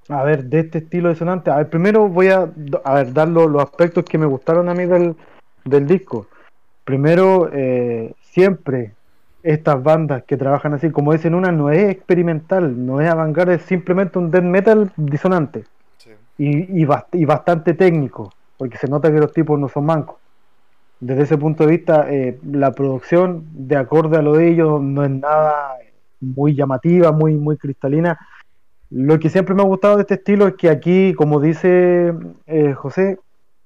a 0.10 0.23
ver, 0.23 0.45
de 0.45 0.60
este 0.60 0.80
estilo 0.80 1.10
de 1.10 1.15
sonante. 1.15 1.49
A 1.49 1.58
ver, 1.58 1.69
primero 1.69 2.08
voy 2.08 2.27
a, 2.27 2.49
a 2.84 2.93
ver, 2.93 3.13
dar 3.13 3.27
los, 3.27 3.62
aspectos 3.62 4.06
que 4.06 4.17
me 4.17 4.27
gustaron 4.27 4.69
a 4.69 4.75
mí 4.75 4.86
del, 4.86 5.88
disco. 5.88 6.27
Primero, 6.84 7.49
eh, 7.51 8.13
siempre 8.21 8.93
estas 9.41 9.82
bandas 9.82 10.23
que 10.23 10.38
trabajan 10.38 10.73
así, 10.73 10.91
como 10.91 11.13
dicen 11.13 11.34
una, 11.34 11.51
no 11.51 11.71
es 11.71 11.89
experimental, 11.89 12.86
no 12.86 13.01
es 13.01 13.10
avant 13.10 13.38
es 13.49 13.63
simplemente 13.63 14.19
un 14.19 14.30
death 14.30 14.43
metal 14.43 14.91
disonante. 14.97 15.63
Y, 16.38 16.84
y, 16.84 16.88
y 17.13 17.25
bastante 17.25 17.73
técnico, 17.73 18.32
porque 18.58 18.77
se 18.77 18.88
nota 18.88 19.12
que 19.12 19.17
los 19.17 19.34
tipos 19.34 19.60
no 19.60 19.67
son 19.67 19.86
mancos 19.86 20.17
desde 20.99 21.23
ese 21.23 21.38
punto 21.38 21.65
de 21.65 21.71
vista, 21.71 22.12
eh, 22.12 22.39
la 22.43 22.71
producción, 22.71 23.45
de 23.51 23.75
acorde 23.75 24.17
a 24.17 24.21
lo 24.21 24.33
de 24.33 24.49
ellos, 24.49 24.81
no 24.81 25.03
es 25.03 25.12
nada 25.12 25.77
muy 26.19 26.55
llamativa, 26.55 27.12
muy, 27.12 27.36
muy 27.36 27.57
cristalina. 27.57 28.17
Lo 28.89 29.19
que 29.19 29.29
siempre 29.29 29.53
me 29.53 29.62
ha 29.62 29.65
gustado 29.65 29.97
de 29.97 30.01
este 30.01 30.15
estilo 30.15 30.47
es 30.47 30.55
que 30.55 30.69
aquí, 30.69 31.13
como 31.13 31.39
dice 31.39 32.13
eh, 32.47 32.73
José, 32.73 33.19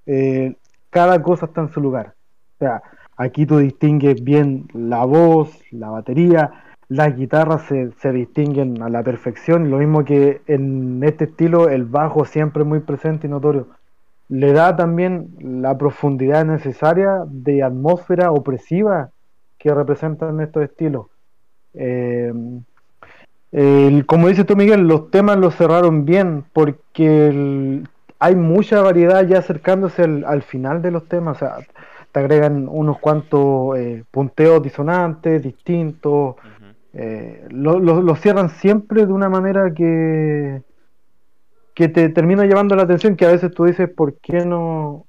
eh, 0.05 0.55
cada 0.89 1.21
cosa 1.21 1.45
está 1.45 1.61
en 1.61 1.69
su 1.69 1.79
lugar. 1.79 2.15
O 2.55 2.59
sea, 2.59 2.81
aquí 3.15 3.45
tú 3.45 3.59
distingues 3.59 4.23
bien 4.23 4.67
la 4.73 5.05
voz, 5.05 5.57
la 5.71 5.89
batería, 5.89 6.51
las 6.89 7.15
guitarras 7.15 7.61
se, 7.63 7.91
se 8.01 8.11
distinguen 8.11 8.81
a 8.81 8.89
la 8.89 9.03
perfección. 9.03 9.69
Lo 9.69 9.77
mismo 9.77 10.03
que 10.03 10.41
en 10.47 11.01
este 11.03 11.25
estilo, 11.25 11.69
el 11.69 11.85
bajo 11.85 12.25
siempre 12.25 12.65
muy 12.65 12.81
presente 12.81 13.27
y 13.27 13.29
notorio 13.29 13.67
le 14.31 14.53
da 14.53 14.77
también 14.77 15.27
la 15.39 15.77
profundidad 15.77 16.45
necesaria 16.45 17.23
de 17.27 17.63
atmósfera 17.63 18.31
opresiva 18.31 19.09
que 19.57 19.73
representan 19.73 20.39
estos 20.39 20.63
estilos. 20.63 21.07
Eh, 21.73 22.31
como 24.05 24.29
dices 24.29 24.45
tú, 24.45 24.55
Miguel, 24.55 24.87
los 24.87 25.11
temas 25.11 25.37
los 25.37 25.53
cerraron 25.57 26.05
bien 26.05 26.45
porque 26.53 27.83
hay 28.19 28.35
mucha 28.37 28.81
variedad 28.81 29.27
ya 29.27 29.39
acercándose 29.39 30.03
al, 30.03 30.41
final 30.43 30.81
de 30.81 30.91
los 30.91 31.09
temas. 31.09 31.35
O 31.35 31.39
sea, 31.39 31.57
te 32.13 32.19
agregan 32.21 32.69
unos 32.69 32.99
cuantos 32.99 33.77
eh, 33.77 34.05
punteos 34.11 34.63
disonantes, 34.63 35.43
distintos. 35.43 36.37
Eh, 36.93 37.47
lo 37.49 38.15
cierran 38.15 38.49
siempre 38.49 39.05
de 39.05 39.11
una 39.11 39.27
manera 39.27 39.73
que, 39.73 40.61
que 41.81 41.89
te 41.89 42.09
termina 42.09 42.45
llevando 42.45 42.75
la 42.75 42.83
atención 42.83 43.15
que 43.15 43.25
a 43.25 43.31
veces 43.31 43.51
tú 43.51 43.65
dices, 43.65 43.89
¿por 43.89 44.13
qué 44.19 44.45
no 44.45 45.07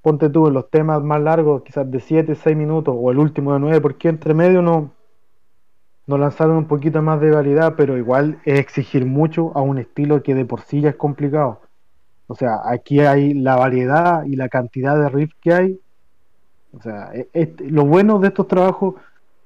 ponte 0.00 0.30
tú 0.30 0.46
en 0.46 0.54
los 0.54 0.70
temas 0.70 1.02
más 1.02 1.20
largos, 1.20 1.62
quizás 1.64 1.90
de 1.90 2.00
7, 2.00 2.34
6 2.34 2.56
minutos, 2.56 2.94
o 2.98 3.10
el 3.10 3.18
último 3.18 3.52
de 3.52 3.60
9, 3.60 3.80
¿por 3.82 3.98
qué 3.98 4.08
entre 4.08 4.32
medio 4.32 4.62
no, 4.62 4.90
no 6.06 6.16
lanzaron 6.16 6.56
un 6.56 6.66
poquito 6.66 7.02
más 7.02 7.20
de 7.20 7.30
variedad? 7.30 7.74
Pero 7.76 7.98
igual 7.98 8.38
es 8.46 8.58
exigir 8.58 9.04
mucho 9.04 9.52
a 9.54 9.60
un 9.60 9.76
estilo 9.76 10.22
que 10.22 10.34
de 10.34 10.46
por 10.46 10.62
sí 10.62 10.80
ya 10.80 10.88
es 10.88 10.96
complicado. 10.96 11.60
O 12.26 12.34
sea, 12.34 12.60
aquí 12.64 13.00
hay 13.00 13.34
la 13.34 13.56
variedad 13.56 14.24
y 14.24 14.36
la 14.36 14.48
cantidad 14.48 14.98
de 14.98 15.10
riffs 15.10 15.36
que 15.42 15.52
hay. 15.52 15.80
O 16.72 16.80
sea, 16.80 17.10
e, 17.12 17.54
lo 17.68 17.84
bueno 17.84 18.18
de 18.18 18.28
estos 18.28 18.48
trabajos, 18.48 18.94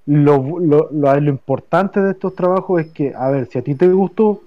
lo, 0.07 0.61
lo, 0.61 0.91
lo 0.93 1.29
importante 1.29 2.01
de 2.01 2.13
estos 2.13 2.37
trabajos 2.37 2.83
es 2.83 2.93
que, 2.93 3.13
a 3.17 3.31
ver, 3.31 3.47
si 3.47 3.59
a 3.59 3.63
ti 3.63 3.75
te 3.75 3.89
gustó, 3.89 4.43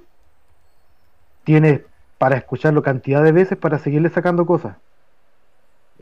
tienes 1.43 1.81
para 2.19 2.37
escucharlo 2.37 2.83
cantidad 2.83 3.23
de 3.23 3.31
veces 3.31 3.57
para 3.57 3.79
seguirle 3.79 4.09
sacando 4.09 4.45
cosas. 4.45 4.75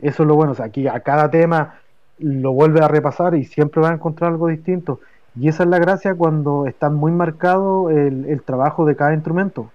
Eso 0.02 0.22
es 0.22 0.28
lo 0.28 0.34
bueno, 0.34 0.52
o 0.52 0.54
sea, 0.54 0.66
aquí 0.66 0.86
a 0.86 1.00
cada 1.00 1.30
tema 1.30 1.76
lo 2.18 2.52
vuelve 2.52 2.80
a 2.80 2.88
repasar 2.88 3.34
y 3.34 3.44
siempre 3.44 3.80
va 3.80 3.90
a 3.90 3.94
encontrar 3.94 4.32
algo 4.32 4.48
distinto. 4.48 5.00
Y 5.36 5.48
esa 5.48 5.62
es 5.62 5.68
la 5.68 5.78
gracia 5.78 6.14
cuando 6.14 6.66
está 6.66 6.90
muy 6.90 7.12
marcado 7.12 7.90
el, 7.90 8.42
trabajo 8.42 8.84
de 8.84 8.96
cada 8.96 9.14
instrumento. 9.14 9.70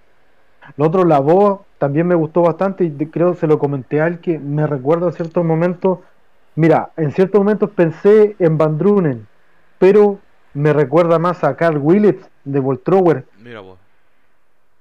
Lo 0.76 0.86
otro, 0.86 1.04
la 1.04 1.18
voz, 1.18 1.60
también 1.78 2.06
me 2.06 2.14
gustó 2.14 2.42
bastante 2.42 2.84
y 2.84 2.90
creo 3.06 3.34
se 3.34 3.46
lo 3.46 3.58
comenté 3.58 4.00
a 4.00 4.06
él 4.06 4.18
que 4.20 4.38
me 4.38 4.66
recuerda 4.66 5.06
en 5.06 5.12
ciertos 5.14 5.44
momentos. 5.44 6.00
Mira, 6.54 6.90
en 6.96 7.12
ciertos 7.12 7.40
momentos 7.40 7.70
pensé 7.70 8.36
en 8.38 8.58
Van 8.58 8.76
Drunen, 8.76 9.26
pero 9.78 10.18
me 10.52 10.72
recuerda 10.72 11.18
más 11.18 11.42
a 11.44 11.56
Carl 11.56 11.78
Willits 11.78 12.28
de 12.44 12.60
Voltrower. 12.60 13.24
Mira 13.38 13.60
vos. 13.60 13.83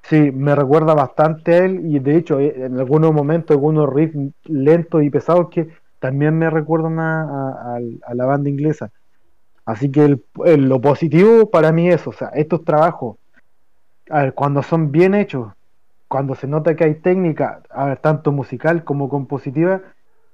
Sí, 0.04 0.32
me 0.32 0.54
recuerda 0.56 0.94
bastante 0.94 1.54
a 1.56 1.66
él 1.66 1.82
y 1.86 2.00
de 2.00 2.18
hecho 2.18 2.40
eh, 2.40 2.54
en 2.66 2.78
algunos 2.80 3.14
momentos 3.14 3.56
algunos 3.56 3.92
riffs 3.92 4.16
lentos 4.44 5.04
y 5.04 5.10
pesados 5.10 5.48
que 5.50 5.70
también 6.00 6.38
me 6.38 6.50
recuerdan 6.50 7.00
a, 7.00 7.80
la 8.14 8.26
banda 8.26 8.50
inglesa. 8.50 8.92
Así 9.66 9.92
que 9.92 10.06
el- 10.46 10.70
lo 10.70 10.82
positivo 10.82 11.50
para 11.52 11.72
mí 11.74 11.90
es, 11.90 12.08
o 12.08 12.14
sea, 12.14 12.30
estos 12.30 12.64
trabajos, 12.66 13.18
a 14.10 14.24
ver, 14.24 14.34
cuando 14.36 14.64
son 14.64 14.92
bien 14.92 15.16
hechos, 15.16 15.54
cuando 16.08 16.36
se 16.36 16.48
nota 16.48 16.76
que 16.76 16.84
hay 16.86 16.96
técnica, 17.02 17.64
a 17.70 17.86
ver, 17.86 18.00
tanto 18.00 18.32
musical 18.32 18.84
como 18.84 19.10
compositiva, 19.10 19.82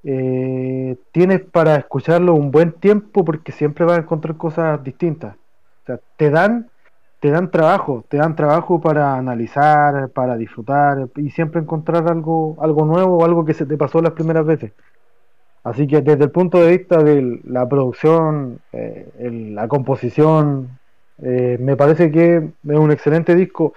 eh, 0.04 0.98
tienes 1.12 1.42
para 1.52 1.76
escucharlo 1.78 2.34
un 2.36 2.52
buen 2.52 2.74
tiempo 2.74 3.24
porque 3.26 3.52
siempre 3.52 3.86
vas 3.86 3.98
a 4.00 4.02
encontrar 4.02 4.38
cosas 4.38 4.84
distintas. 4.84 5.36
O 5.36 5.40
sea, 5.86 6.00
te 6.18 6.30
dan, 6.30 6.72
te 7.20 7.30
dan 7.32 7.52
trabajo, 7.52 8.06
te 8.10 8.18
dan 8.18 8.36
trabajo 8.36 8.80
para 8.82 9.16
analizar, 9.16 10.12
para 10.12 10.38
disfrutar 10.38 11.10
y 11.18 11.30
siempre 11.32 11.62
encontrar 11.62 12.08
algo, 12.10 12.58
algo 12.62 12.86
nuevo 12.86 13.18
o 13.20 13.26
algo 13.26 13.46
que 13.46 13.54
se 13.54 13.66
te 13.66 13.78
pasó 13.78 14.02
las 14.02 14.14
primeras 14.14 14.46
veces. 14.46 14.74
Así 15.64 15.88
que 15.88 16.02
desde 16.02 16.26
el 16.26 16.32
punto 16.32 16.60
de 16.62 16.78
vista 16.78 17.04
de 17.04 17.42
la 17.44 17.68
producción, 17.68 18.62
eh, 18.72 19.12
el- 19.20 19.56
la 19.56 19.68
composición, 19.68 20.80
eh, 21.22 21.58
me 21.60 21.76
parece 21.78 22.12
que 22.12 22.38
es 22.38 22.80
un 22.80 22.92
excelente 22.92 23.36
disco. 23.36 23.74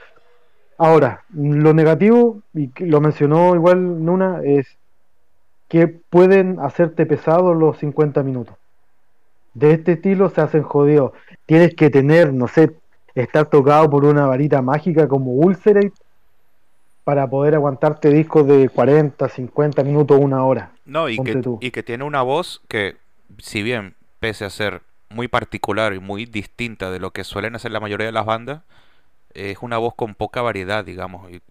Ahora, 0.78 1.24
lo 1.30 1.74
negativo, 1.74 2.42
y 2.54 2.72
lo 2.86 3.00
mencionó 3.00 3.54
igual 3.56 4.04
Nuna, 4.04 4.40
es 4.44 4.78
que 5.68 5.88
pueden 5.88 6.60
hacerte 6.60 7.06
pesado 7.06 7.54
los 7.54 7.78
50 7.78 8.22
minutos. 8.22 8.56
De 9.54 9.72
este 9.72 9.92
estilo 9.92 10.28
se 10.30 10.40
hacen 10.42 10.62
jodidos. 10.62 11.12
Tienes 11.46 11.74
que 11.74 11.90
tener, 11.90 12.32
no 12.34 12.48
sé, 12.48 12.76
estar 13.14 13.46
tocado 13.46 13.90
por 13.90 14.04
una 14.04 14.26
varita 14.26 14.62
mágica 14.62 15.08
como 15.08 15.32
Ulcerate 15.32 15.92
para 17.04 17.28
poder 17.28 17.54
aguantarte 17.54 18.10
discos 18.10 18.46
de 18.46 18.68
40, 18.68 19.28
50 19.28 19.82
minutos, 19.82 20.18
una 20.20 20.44
hora. 20.44 20.70
No, 20.84 21.08
y 21.08 21.18
que, 21.18 21.40
y 21.60 21.70
que 21.70 21.82
tiene 21.82 22.04
una 22.04 22.22
voz 22.22 22.62
que, 22.68 22.96
si 23.38 23.62
bien 23.62 23.94
pese 24.20 24.44
a 24.44 24.50
ser 24.50 24.82
muy 25.10 25.28
particular 25.28 25.94
y 25.94 25.98
muy 25.98 26.26
distinta 26.26 26.90
de 26.90 27.00
lo 27.00 27.10
que 27.10 27.24
suelen 27.24 27.54
hacer 27.56 27.72
la 27.72 27.80
mayoría 27.80 28.06
de 28.06 28.12
las 28.12 28.24
bandas, 28.24 28.62
es 29.34 29.58
una 29.62 29.78
voz 29.78 29.94
con 29.94 30.14
poca 30.14 30.42
variedad, 30.42 30.84
digamos, 30.84 31.30
y, 31.30 31.42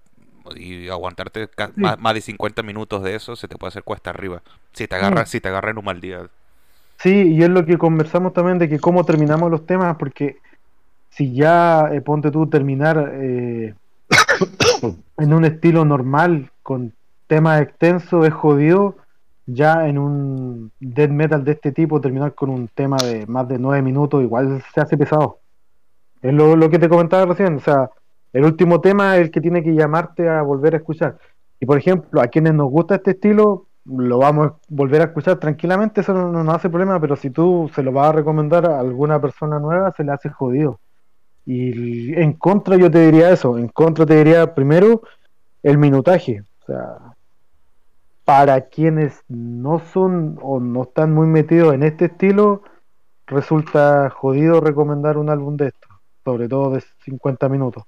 y 0.55 0.89
aguantarte 0.89 1.49
Sí. 1.76 1.82
más, 1.82 1.99
más 1.99 2.14
de 2.14 2.22
50 2.22 2.64
minutos 2.64 3.03
de 3.03 3.16
eso 3.16 3.36
se 3.36 3.47
te 3.47 3.57
puede 3.57 3.70
hacer 3.70 3.84
cuesta 3.84 4.09
arriba. 4.09 4.41
Si 4.74 4.88
te 4.88 4.95
agarra, 4.95 5.26
si 5.26 5.41
te 5.41 5.49
agarra 5.49 5.72
en 5.72 5.78
un 5.80 5.86
mal 5.86 6.01
día. 6.01 6.30
Sí, 6.99 7.34
y 7.34 7.43
es 7.43 7.49
lo 7.49 7.66
que 7.66 7.78
conversamos 7.78 8.34
también 8.34 8.59
de 8.59 8.70
que 8.70 8.80
cómo 8.80 9.03
terminamos 9.05 9.49
los 9.49 9.66
temas, 9.66 9.97
porque 9.97 10.38
si 11.12 11.34
ya, 11.34 11.89
eh, 11.91 12.01
ponte 12.01 12.32
tú, 12.32 12.47
terminar 12.47 13.12
eh, 13.14 13.76
en 15.18 15.34
un 15.34 15.45
estilo 15.45 15.86
normal, 15.86 16.49
con 16.64 16.93
temas 17.28 17.62
extensos, 17.62 18.26
es 18.26 18.34
jodido, 18.34 18.95
ya 19.45 19.88
en 19.88 19.97
un 19.97 20.72
death 20.80 21.09
metal 21.09 21.43
de 21.43 21.51
este 21.51 21.72
tipo, 21.72 22.01
terminar 22.01 22.34
con 22.34 22.49
un 22.49 22.68
tema 22.70 22.97
de 22.97 23.28
más 23.28 23.47
de 23.47 23.59
nueve 23.59 23.82
minutos, 23.82 24.24
igual 24.24 24.64
se 24.74 24.82
hace 24.82 24.97
pesado. 24.97 25.39
Es 26.22 26.34
lo, 26.34 26.70
que 26.70 26.80
te 26.80 26.89
comentaba 26.89 27.26
recién, 27.26 27.55
o 27.55 27.59
sea, 27.59 27.89
el 28.32 28.45
último 28.45 28.80
tema 28.80 29.18
es 29.18 29.24
el 29.24 29.32
que 29.32 29.41
tiene 29.41 29.64
que 29.64 29.74
llamarte 29.74 30.30
a 30.30 30.41
volver 30.41 30.76
a 30.76 30.78
escuchar. 30.78 31.18
Y 31.59 31.66
por 31.66 31.78
ejemplo, 31.78 32.22
a 32.22 32.28
quienes 32.28 32.53
nos 32.53 32.70
gusta 32.70 32.95
este 32.95 33.12
estilo, 33.12 33.66
lo 33.86 34.20
vamos 34.20 34.47
a 34.47 34.55
volver 34.70 35.01
a 35.01 35.05
escuchar 35.05 35.38
tranquilamente, 35.38 36.01
eso 36.01 36.14
no 36.14 36.43
no 36.43 36.51
hace 36.51 36.70
problema, 36.70 36.99
pero 37.01 37.16
si 37.16 37.32
tú 37.32 37.70
se 37.76 37.84
lo 37.84 37.91
vas 37.91 38.09
a 38.09 38.14
recomendar 38.14 38.66
a 38.66 38.80
alguna 38.80 39.20
persona 39.20 39.59
nueva, 39.59 39.91
se 39.97 40.03
le 40.03 40.12
hace 40.12 40.30
jodido. 40.30 40.80
Y 41.46 42.14
en 42.14 42.34
contra 42.34 42.78
yo 42.78 42.92
te 42.92 43.06
diría 43.06 43.32
eso, 43.32 43.58
en 43.58 43.68
contra 43.68 44.06
te 44.06 44.16
diría 44.16 44.54
primero 44.54 45.02
el 45.64 45.78
minutaje, 45.78 46.44
o 46.62 46.66
sea, 46.66 47.16
para 48.26 48.62
quienes 48.62 49.24
no 49.28 49.80
son 49.80 50.38
o 50.42 50.60
no 50.60 50.84
están 50.84 51.14
muy 51.14 51.28
metidos 51.28 51.74
en 51.74 51.84
este 51.84 52.06
estilo, 52.06 52.64
resulta 53.28 54.10
jodido 54.10 54.62
recomendar 54.62 55.18
un 55.18 55.30
álbum 55.30 55.58
de 55.58 55.68
esto, 55.68 55.88
sobre 56.24 56.48
todo 56.48 56.72
de 56.72 56.84
50 57.04 57.50
minutos. 57.50 57.84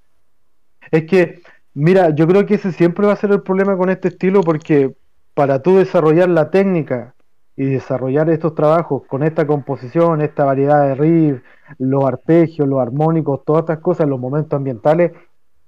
Es 0.90 1.04
que, 1.04 1.40
mira, 1.72 2.10
yo 2.10 2.26
creo 2.26 2.46
que 2.46 2.54
ese 2.54 2.72
siempre 2.72 3.06
va 3.06 3.12
a 3.12 3.16
ser 3.16 3.30
el 3.30 3.42
problema 3.42 3.76
con 3.76 3.90
este 3.90 4.08
estilo 4.08 4.42
porque 4.42 4.94
para 5.34 5.62
tú 5.62 5.76
desarrollar 5.76 6.28
la 6.28 6.50
técnica 6.50 7.14
y 7.56 7.66
desarrollar 7.66 8.28
estos 8.30 8.54
trabajos 8.54 9.02
con 9.06 9.22
esta 9.22 9.46
composición, 9.46 10.20
esta 10.20 10.44
variedad 10.44 10.88
de 10.88 10.94
riffs, 10.94 11.42
los 11.78 12.04
arpegios, 12.04 12.68
los 12.68 12.80
armónicos, 12.80 13.44
todas 13.44 13.62
estas 13.62 13.78
cosas, 13.78 14.08
los 14.08 14.18
momentos 14.18 14.56
ambientales, 14.56 15.12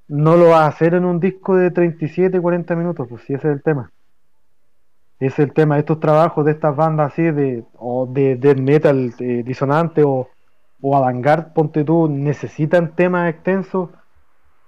no 0.09 0.37
lo 0.37 0.51
vas 0.51 0.63
a 0.63 0.67
hacer 0.67 0.95
en 0.95 1.05
un 1.05 1.21
disco 1.21 1.57
de 1.57 1.71
37, 1.71 2.41
40 2.41 2.77
minutos, 2.77 3.07
pues 3.09 3.23
si 3.23 3.35
ese 3.35 3.49
es 3.49 3.55
el 3.55 3.63
tema. 3.63 3.93
Es 5.19 5.39
el 5.39 5.53
tema, 5.53 5.79
estos 5.79 5.99
trabajos 6.01 6.45
de 6.45 6.53
estas 6.53 6.77
bandas 6.77 7.13
así 7.13 7.23
de, 7.23 7.65
o 7.79 8.07
de 8.07 8.37
death 8.37 8.59
metal 8.59 9.15
eh, 9.19 9.43
disonante 9.45 10.03
o, 10.05 10.29
o 10.81 10.97
avant-garde, 10.97 11.53
ponte 11.55 11.85
tú, 11.85 12.09
necesitan 12.09 12.95
temas 12.95 13.31
extensos 13.31 13.91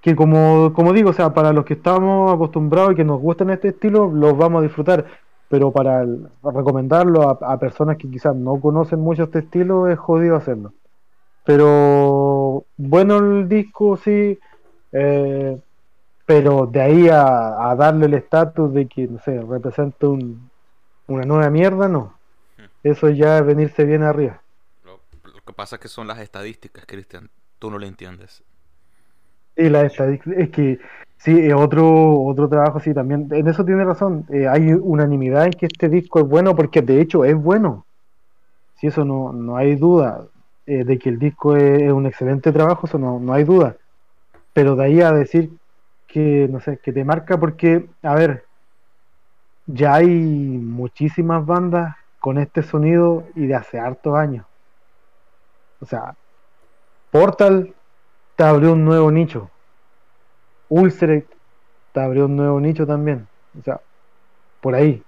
que 0.01 0.15
como, 0.15 0.73
como 0.75 0.93
digo, 0.93 1.11
o 1.11 1.13
sea, 1.13 1.35
para 1.35 1.53
los 1.53 1.65
que 1.65 1.75
estamos 1.75 2.33
acostumbrados 2.33 2.93
y 2.93 2.95
que 2.95 3.05
nos 3.05 3.21
gustan 3.21 3.51
este 3.51 3.69
estilo, 3.69 4.11
los 4.11 4.37
vamos 4.37 4.61
a 4.61 4.63
disfrutar, 4.63 5.07
pero 5.49 5.73
para 5.73 6.03
el- 6.03 6.29
recomendarlo 6.43 7.23
a, 7.29 7.39
a 7.53 7.59
personas 7.59 7.97
que 7.99 8.11
quizás 8.11 8.35
no 8.37 8.61
conocen 8.61 9.01
mucho 9.01 9.25
este 9.25 9.41
estilo 9.41 9.89
es 9.89 9.99
jodido 9.99 10.37
hacerlo. 10.37 10.73
Pero 11.45 12.67
bueno 12.77 13.19
el 13.19 13.49
disco, 13.49 13.97
sí, 13.97 14.39
eh, 14.93 15.59
pero 16.27 16.67
de 16.67 16.81
ahí 16.81 17.09
a, 17.09 17.71
a 17.71 17.77
darle 17.77 18.07
el 18.07 18.15
estatus 18.15 18.73
de 18.75 18.87
que, 18.87 19.07
no 19.09 19.19
sé, 19.21 19.41
representa 19.41 20.09
un, 20.09 20.51
una 21.09 21.25
nueva 21.25 21.51
mierda, 21.51 21.89
no. 21.89 22.15
Eso 22.83 23.09
ya 23.11 23.39
es 23.39 23.47
venirse 23.47 23.85
bien 23.85 24.03
arriba. 24.03 24.43
Lo, 24.85 25.01
lo 25.25 25.41
que 25.45 25.53
pasa 25.53 25.77
es 25.77 25.83
que 25.83 25.89
son 25.89 26.07
las 26.07 26.19
estadísticas, 26.19 26.85
Cristian. 26.87 27.31
Tú 27.59 27.71
no 27.71 27.79
lo 27.79 27.87
entiendes. 27.87 28.43
Y 29.57 29.69
la 29.69 29.83
estadística, 29.87 30.37
es 30.41 30.51
que 30.51 30.79
sí, 31.19 31.53
otro, 31.53 32.23
otro 32.23 32.49
trabajo, 32.49 32.81
sí, 32.81 32.95
también. 32.95 33.29
En 33.31 33.49
eso 33.49 33.65
tiene 33.65 33.85
razón. 33.85 34.25
eh, 34.31 34.49
hay 34.49 34.73
unanimidad 34.73 35.47
en 35.47 35.53
que 35.53 35.67
este 35.67 35.89
disco 35.89 36.21
es 36.21 36.27
bueno, 36.27 36.55
porque 36.57 36.83
de 36.83 37.01
hecho 37.01 37.25
es 37.25 37.37
bueno. 37.37 37.87
Si 38.77 38.87
eso 38.87 39.05
no, 39.05 39.33
no 39.33 39.57
hay 39.57 39.77
duda 39.77 40.27
eh, 40.67 40.85
de 40.85 40.99
que 40.99 41.09
el 41.09 41.19
disco 41.19 41.57
es, 41.57 41.83
es 41.83 41.93
un 41.93 42.07
excelente 42.07 42.53
trabajo, 42.53 42.87
eso 42.87 42.99
no, 42.99 43.19
no 43.19 43.33
hay 43.33 43.45
duda. 43.45 43.77
Pero 44.53 44.77
de 44.77 44.85
ahí 44.85 45.01
a 45.01 45.13
decir 45.13 45.51
que, 46.07 46.49
no 46.51 46.61
sé, 46.61 46.79
que 46.83 46.93
te 46.93 47.05
marca, 47.05 47.39
porque, 47.39 47.89
a 48.03 48.15
ver, 48.15 48.45
ya 49.67 49.95
hay 49.97 50.09
muchísimas 50.09 51.45
bandas 51.45 51.95
con 52.21 52.39
este 52.39 52.63
sonido 52.63 53.25
y 53.35 53.47
de 53.47 53.55
hace 53.55 53.79
hartos 53.79 54.17
años. 54.17 54.47
O 55.81 55.87
sea, 55.87 56.15
Portal 57.11 57.75
te 58.37 58.45
abrió 58.45 58.73
un 58.73 58.85
nuevo 58.85 59.11
nicho. 59.11 59.51
Ulcerate 60.69 61.29
te 61.93 62.01
abrió 62.01 62.27
un 62.27 62.37
nuevo 62.37 62.61
nicho 62.61 62.87
también. 62.87 63.27
O 63.59 63.63
sea, 63.63 63.81
por 64.61 64.75
ahí. 64.75 65.03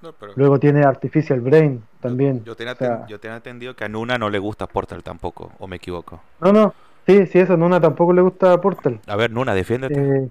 No, 0.00 0.12
pero 0.12 0.32
Luego 0.36 0.58
tiene 0.60 0.82
Artificial 0.84 1.40
Brain 1.40 1.82
también. 2.00 2.44
Yo, 2.44 2.54
tenía 2.54 2.72
O 2.74 2.76
sea, 2.76 2.88
aten- 2.98 3.08
yo 3.08 3.18
tenía 3.20 3.36
entendido 3.36 3.74
que 3.74 3.84
a 3.84 3.88
Nuna 3.88 4.18
no 4.18 4.30
le 4.30 4.38
gusta 4.38 4.66
Portal 4.66 5.02
tampoco, 5.02 5.52
o 5.58 5.66
me 5.66 5.76
equivoco. 5.76 6.20
no, 6.40 6.52
no. 6.52 6.74
Sí, 7.06 7.26
sí, 7.26 7.38
eso. 7.38 7.56
Nuna 7.56 7.80
tampoco 7.80 8.12
le 8.12 8.22
gusta 8.22 8.60
Portal. 8.60 9.00
A 9.06 9.16
ver, 9.16 9.30
Nuna, 9.30 9.54
defiéndete. 9.54 10.00
Eh, 10.00 10.30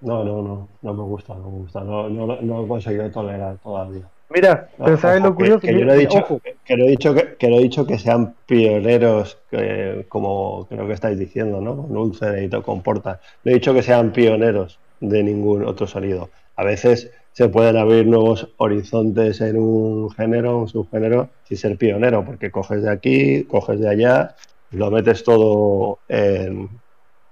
No, 0.00 0.24
no, 0.24 0.42
no, 0.42 0.68
no 0.82 0.94
me 0.94 1.02
gusta, 1.02 1.34
no 1.34 1.44
me 1.50 1.58
gusta, 1.58 1.80
no, 1.82 2.08
no, 2.10 2.26
no 2.26 2.36
lo 2.42 2.64
he 2.64 2.68
conseguido 2.68 3.10
tolerar 3.10 3.58
todavía. 3.60 4.10
Mira, 4.30 4.70
pero 4.84 4.96
¿sabes 4.96 5.22
lo 5.22 5.30
que- 5.36 5.36
curioso? 5.36 5.60
Que, 5.60 5.72
yo 5.72 5.74
Mira, 5.74 5.86
no 5.86 5.92
he 5.94 5.98
dicho, 5.98 6.18
ojo, 6.20 6.40
que, 6.64 6.76
no 6.76 6.84
he 6.84 6.90
dicho 6.90 7.14
que, 7.14 7.36
que 7.36 7.48
no 7.48 7.56
he 7.58 7.62
dicho 7.62 7.86
que 7.86 7.98
sean 7.98 8.36
pioneros, 8.46 9.42
que- 9.50 10.06
como 10.08 10.66
creo 10.68 10.86
que 10.86 10.94
estáis 10.94 11.18
diciendo, 11.18 11.60
¿no? 11.60 11.76
Con 11.76 11.96
Ulcerate 11.96 12.56
o 12.56 12.62
con 12.62 12.82
Portal. 12.82 13.20
No 13.44 13.50
he 13.50 13.54
dicho 13.54 13.74
que 13.74 13.82
sean 13.82 14.12
pioneros 14.12 14.80
de 15.00 15.22
ningún 15.22 15.64
otro 15.64 15.86
sonido. 15.86 16.30
A 16.56 16.64
veces 16.64 17.10
se 17.32 17.48
pueden 17.48 17.76
abrir 17.76 18.06
nuevos 18.06 18.54
horizontes 18.58 19.40
en 19.40 19.58
un 19.58 20.10
género, 20.10 20.58
un 20.60 20.68
subgénero, 20.68 21.30
sin 21.42 21.56
ser 21.58 21.76
pionero, 21.78 22.24
porque 22.24 22.50
coges 22.50 22.82
de 22.82 22.90
aquí, 22.90 23.44
coges 23.46 23.80
de 23.80 23.88
allá, 23.88 24.36
lo 24.70 24.90
metes 24.90 25.24
todo 25.24 26.02
en, 26.08 26.80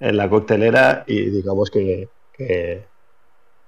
en 0.00 0.16
la 0.16 0.28
coctelera 0.28 1.04
y 1.06 1.30
digamos 1.30 1.70
que, 1.70 2.10
que, 2.32 2.91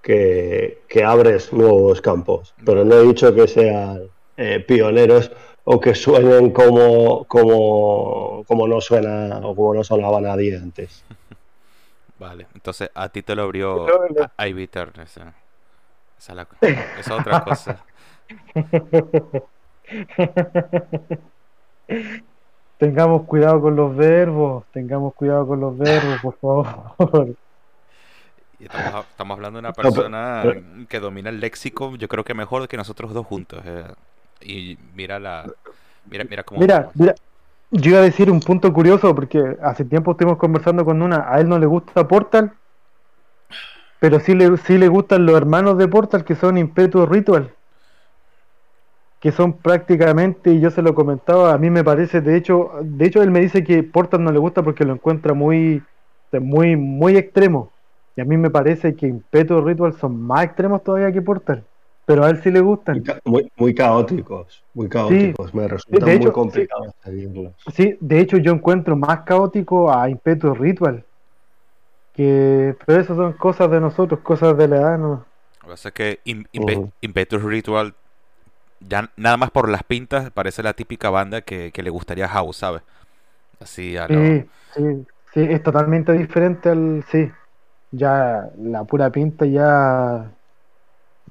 que, 0.05 1.05
abres 1.05 1.53
nuevos 1.53 2.01
campos. 2.01 2.55
Pero 2.65 2.85
no 2.85 2.95
he 2.95 3.03
dicho 3.03 3.35
que 3.35 3.49
sean 3.49 4.09
eh, 4.37 4.61
pioneros 4.61 5.33
o 5.65 5.81
que 5.81 5.95
suenen 5.95 6.51
como, 6.51 7.25
como, 7.25 8.45
como 8.47 8.69
no 8.69 8.81
suena 8.81 9.41
o 9.43 9.57
como 9.57 9.75
no 9.75 9.83
sonaba 9.83 10.21
nadie 10.21 10.57
antes. 10.57 11.05
Vale, 12.19 12.47
entonces 12.55 12.91
a 12.95 13.09
ti 13.09 13.23
te 13.23 13.35
lo 13.35 13.43
abrió 13.43 13.87
Ivy 14.39 14.69
Turner. 14.69 15.07
Esa, 15.07 15.35
esa, 16.19 16.47
es 16.99 17.11
otra 17.11 17.43
cosa. 17.43 17.85
tengamos 22.79 23.23
cuidado 23.23 23.61
con 23.61 23.77
los 23.77 23.97
verbos, 23.97 24.65
tengamos 24.73 25.15
cuidado 25.15 25.47
con 25.47 25.61
los 25.61 25.77
verbos, 25.77 26.21
por 26.23 26.39
favor. 26.39 27.35
Estamos, 28.65 29.37
hablando 29.37 29.59
de 29.59 29.67
una 29.67 29.73
persona 29.73 30.43
que 30.89 31.01
domina 31.01 31.31
el 31.31 31.41
léxico, 31.41 31.95
yo 31.97 32.09
creo 32.09 32.25
que 32.25 32.35
mejor 32.35 32.69
que 32.69 32.77
nosotros 32.77 33.13
dos 33.13 33.27
juntos. 33.27 33.63
Eh. 33.65 33.85
Y 34.41 34.79
mira 34.95 35.19
la. 35.19 35.51
Mira, 36.11 36.25
mira 36.29 36.43
cómo. 36.43 36.61
Mira, 36.61 36.91
mira, 36.95 37.15
yo 37.71 37.91
iba 37.91 38.01
a 38.01 38.03
decir 38.03 38.31
un 38.31 38.41
punto 38.41 38.73
curioso, 38.73 39.15
porque 39.15 39.57
hace 39.63 39.85
tiempo 39.85 40.13
estuvimos 40.13 40.39
conversando 40.39 40.85
con 40.85 41.03
una. 41.03 41.33
A 41.33 41.41
él 41.41 41.49
no 41.49 41.59
le 41.59 41.67
gusta 41.67 42.07
Portal, 42.07 42.53
pero 44.01 44.21
sí 44.21 44.35
le, 44.35 44.57
sí 44.59 44.79
le 44.79 44.89
gustan 44.89 45.27
los 45.27 45.37
hermanos 45.37 45.79
de 45.79 45.89
Portal, 45.89 46.25
que 46.25 46.35
son 46.35 46.59
Impetuous 46.59 47.09
Ritual 47.09 47.53
que 49.25 49.33
son 49.33 49.55
prácticamente, 49.55 50.53
y 50.53 50.61
yo 50.61 50.71
se 50.71 50.83
lo 50.83 50.95
comentaba, 50.95 51.55
a 51.55 51.57
mí 51.57 51.71
me 51.71 51.83
parece, 51.83 52.21
de 52.21 52.37
hecho, 52.37 52.73
de 52.83 53.07
hecho 53.07 53.23
él 53.23 53.31
me 53.31 53.41
dice 53.41 53.65
que 53.65 53.83
Portal 53.83 54.23
no 54.23 54.31
le 54.31 54.39
gusta 54.39 54.63
porque 54.63 54.85
lo 54.85 54.93
encuentra 54.93 55.33
muy, 55.33 55.83
muy, 56.31 56.77
muy 56.77 57.17
extremo. 57.17 57.71
Y 58.17 58.21
a 58.21 58.25
mí 58.25 58.37
me 58.37 58.51
parece 58.51 58.95
que 58.95 59.07
Impeto 59.07 59.61
Ritual 59.61 59.95
son 59.95 60.21
más 60.21 60.45
extremos 60.45 60.83
todavía 60.83 61.13
que 61.13 61.23
Portal. 61.23 61.65
Pero 62.07 62.25
a 62.25 62.31
él 62.31 62.41
sí 62.43 62.51
le 62.51 62.61
gustan. 62.61 63.03
Muy, 63.25 63.51
muy 63.57 63.75
caóticos, 63.75 64.63
muy 64.75 64.89
caóticos. 64.89 65.55
me 65.55 65.67
resulta 65.67 66.05
muy 66.05 66.31
complicado 66.31 66.85
sí, 66.85 66.93
seguirlos. 67.03 67.53
Sí, 67.73 67.97
de 67.99 68.21
hecho 68.21 68.37
yo 68.37 68.53
encuentro 68.53 68.95
más 68.95 69.21
caótico 69.21 69.91
a 69.91 70.09
Impeto 70.09 70.55
Ritual. 70.55 71.05
Que, 72.13 72.77
pero 72.85 73.01
eso 73.01 73.17
son 73.17 73.33
cosas 73.33 73.71
de 73.71 73.81
nosotros, 73.81 74.21
cosas 74.21 74.57
de 74.57 74.69
la 74.69 74.77
edad, 74.77 74.99
¿no? 74.99 75.09
Lo 75.09 75.61
que 75.63 75.67
pasa 75.69 75.89
es 75.89 75.95
que 75.95 76.21
Impetus 77.01 77.43
Ritual 77.43 77.95
ya 78.81 79.11
nada 79.17 79.37
más 79.37 79.51
por 79.51 79.69
las 79.69 79.83
pintas 79.83 80.31
parece 80.31 80.63
la 80.63 80.75
típica 80.75 81.11
banda 81.11 81.41
que, 81.41 81.73
le 81.75 81.91
gustaría 81.91 82.29
House, 82.29 82.59
¿sabes? 82.59 82.83
Así 83.61 83.97
a 83.97 84.07
sí, 84.09 84.45
sí, 84.75 85.07
sí, 85.33 85.41
es 85.41 85.63
totalmente 85.63 86.13
diferente 86.13 86.69
al, 86.69 87.05
sí, 87.11 87.31
ya 87.97 88.51
la 88.59 88.85
pura 88.85 89.11
pinta 89.11 89.47
ya 89.47 90.31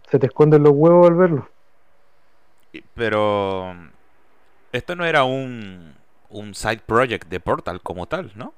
se 0.09 0.20
te 0.20 0.28
esconden 0.28 0.64
los 0.64 0.74
huevos 0.74 1.07
al 1.07 1.16
verlo. 1.16 1.49
Pero 2.95 3.74
esto 4.72 4.95
no 4.95 5.05
era 5.05 5.24
un, 5.24 5.93
un 6.30 6.55
side 6.55 6.82
project 6.86 7.30
de 7.30 7.39
Portal 7.39 7.82
como 7.82 8.07
tal, 8.07 8.32
¿no? 8.36 8.53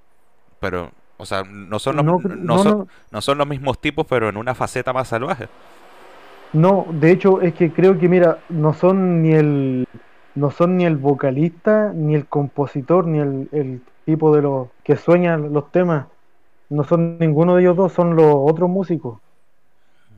Pero, 0.60 0.92
o 1.18 1.26
sea, 1.26 1.44
no 1.44 1.80
son 1.80 1.98
los, 1.98 2.06
no, 2.06 2.60
son, 2.60 2.88
no 3.12 3.22
son 3.22 3.38
los 3.38 3.48
mismos 3.48 3.80
tipos, 3.80 4.06
pero 4.08 4.30
en 4.30 4.38
una 4.38 4.56
faceta 4.56 4.94
más 4.94 5.10
salvaje. 5.10 5.48
No, 6.54 6.86
de 6.90 7.12
hecho 7.12 7.42
es 7.42 7.54
que 7.54 7.72
creo 7.72 8.00
que 8.00 8.08
mira, 8.08 8.40
no 8.50 8.74
son 8.74 9.22
ni 9.22 9.34
el 9.34 9.88
no 10.36 10.52
son 10.52 10.78
ni 10.78 10.86
el 10.86 10.98
vocalista, 10.98 11.92
ni 11.94 12.14
el 12.14 12.28
compositor, 12.28 13.08
ni 13.08 13.20
el, 13.20 13.82
tipo 14.06 14.36
de 14.36 14.44
los 14.44 14.68
que 14.84 14.98
sueñan 14.98 15.52
los 15.52 15.72
temas. 15.72 16.06
No 16.70 16.84
son 16.84 17.20
ninguno 17.20 17.56
de 17.56 17.62
ellos 17.62 17.76
dos, 17.76 17.94
son 17.94 18.16
los 18.16 18.34
otros 18.34 18.70
músicos. 18.70 19.20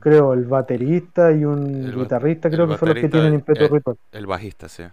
Creo, 0.00 0.32
el 0.32 0.44
baterista 0.44 1.32
y 1.32 1.44
un 1.44 1.92
guitarrista 1.94 2.48
creo 2.48 2.68
que 2.68 2.78
son 2.78 2.88
los 2.88 2.98
que 2.98 3.08
tienen 3.08 3.34
impeto 3.34 3.64
el, 3.64 3.70
ritual. 3.70 3.96
El 4.12 4.26
bajista, 4.26 4.68
sí. 4.68 4.84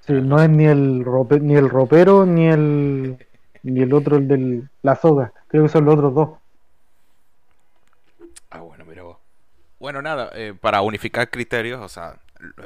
Sí, 0.00 0.14
no 0.14 0.42
es 0.42 0.50
ni 0.50 0.64
el 0.64 1.04
ni 1.42 1.54
el 1.54 1.70
ropero 1.70 2.26
ni 2.26 2.48
el 2.48 3.24
ni 3.62 3.82
el 3.82 3.94
otro 3.94 4.16
el 4.16 4.26
de 4.26 4.62
la 4.82 4.96
soga. 4.96 5.32
Creo 5.46 5.62
que 5.62 5.68
son 5.68 5.84
los 5.84 5.94
otros 5.94 6.14
dos. 6.14 6.28
Bueno, 9.82 10.00
nada, 10.00 10.30
eh, 10.34 10.54
para 10.60 10.80
unificar 10.82 11.28
criterios, 11.28 11.80
o 11.80 11.88
sea, 11.88 12.14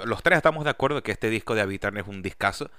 los 0.05 0.23
tres 0.23 0.37
estamos 0.37 0.65
de 0.65 0.71
acuerdo 0.71 1.03
que 1.03 1.13
este 1.13 1.31
disco 1.31 1.55
de 1.55 1.63
Habitar 1.63 1.97
es 1.97 2.07
un 2.07 2.21
discazo. 2.21 2.71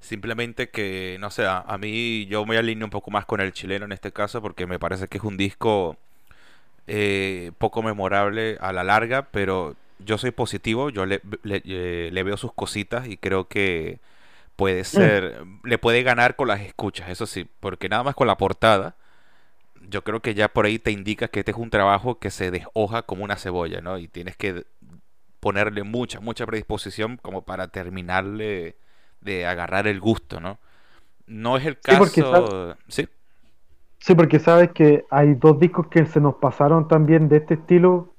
Simplemente 0.00 0.70
que, 0.70 1.18
no 1.20 1.30
sé, 1.30 1.44
a, 1.46 1.76
mí 1.78 2.26
yo 2.26 2.46
me 2.46 2.56
alineo 2.56 2.86
un 2.86 2.90
poco 2.90 3.10
más 3.10 3.26
con 3.26 3.40
el 3.40 3.52
chileno 3.52 3.84
en 3.84 3.92
este 3.92 4.12
caso 4.12 4.40
porque 4.40 4.66
me 4.66 4.78
parece 4.78 5.08
que 5.08 5.18
es 5.18 5.24
un 5.24 5.36
disco 5.36 5.96
eh, 6.86 7.52
poco 7.58 7.82
memorable 7.82 8.56
a 8.60 8.72
la 8.72 8.82
larga, 8.82 9.28
pero 9.30 9.76
yo 9.98 10.16
soy 10.16 10.30
positivo, 10.30 10.88
yo 10.90 11.04
le, 11.04 11.20
le, 11.42 12.10
le, 12.10 12.22
veo 12.22 12.38
sus 12.38 12.54
cositas 12.54 13.06
y 13.08 13.18
creo 13.18 13.46
que 13.48 14.00
puede 14.56 14.82
mm. 14.82 14.84
ser, 14.84 15.44
le 15.64 15.78
puede 15.78 16.02
ganar 16.02 16.34
con 16.34 16.48
las 16.48 16.60
escuchas, 16.62 17.10
eso 17.10 17.26
sí, 17.26 17.46
porque 17.60 17.90
nada 17.90 18.02
más 18.02 18.14
con 18.14 18.26
la 18.26 18.38
portada 18.38 18.96
yo 19.90 20.04
creo 20.04 20.20
que 20.20 20.34
ya 20.34 20.48
por 20.48 20.66
ahí 20.66 20.78
te 20.78 20.92
indica 20.92 21.28
que 21.28 21.40
este 21.40 21.52
es 21.52 21.58
un 21.58 21.70
trabajo 21.70 22.18
que 22.18 22.30
se 22.30 22.50
deshoja 22.50 23.02
como 23.02 23.24
una 23.24 23.36
cebolla, 23.36 23.80
¿no? 23.80 23.98
Y 23.98 24.08
tienes 24.08 24.36
que 24.36 24.64
ponerle 25.40 25.82
mucha, 25.82 26.20
mucha 26.20 26.46
predisposición 26.46 27.16
como 27.16 27.42
para 27.42 27.68
terminarle 27.68 28.76
de 29.20 29.46
agarrar 29.46 29.86
el 29.86 30.00
gusto, 30.00 30.40
¿no? 30.40 30.58
No 31.26 31.56
es 31.56 31.66
el 31.66 31.78
caso... 31.78 32.06
Sí, 32.06 32.22
porque, 32.22 32.74
¿Sí? 32.88 33.08
sí, 33.98 34.14
porque 34.14 34.38
sabes 34.38 34.70
que 34.72 35.04
hay 35.10 35.34
dos 35.34 35.58
discos 35.58 35.88
que 35.88 36.06
se 36.06 36.20
nos 36.20 36.36
pasaron 36.36 36.88
también 36.88 37.28
de 37.28 37.38
este 37.38 37.54
estilo, 37.54 38.14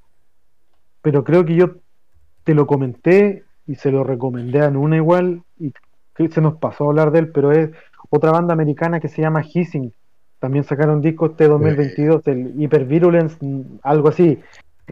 pero 1.02 1.24
creo 1.24 1.46
que 1.46 1.56
yo 1.56 1.76
te 2.44 2.54
lo 2.54 2.68
comenté 2.68 3.44
y 3.68 3.76
se 3.76 3.92
lo 3.92 4.04
recomendé 4.04 4.62
a 4.62 4.70
una 4.70 4.98
igual 4.98 5.44
y 5.60 5.74
se 6.30 6.42
nos 6.42 6.56
pasó 6.58 6.86
a 6.86 6.88
hablar 6.88 7.12
de 7.12 7.20
él, 7.20 7.32
pero 7.32 7.52
es 7.52 7.72
otra 8.10 8.32
banda 8.32 8.54
americana 8.54 9.00
que 9.00 9.08
se 9.08 9.22
llama 9.22 9.44
Hissing 9.44 9.94
también 10.42 10.64
sacaron 10.64 11.02
disco 11.02 11.28
este 11.28 11.48
2022, 11.48 12.26
el 12.26 12.60
Hypervirulence, 12.60 13.38
algo 13.84 14.10
así. 14.10 14.40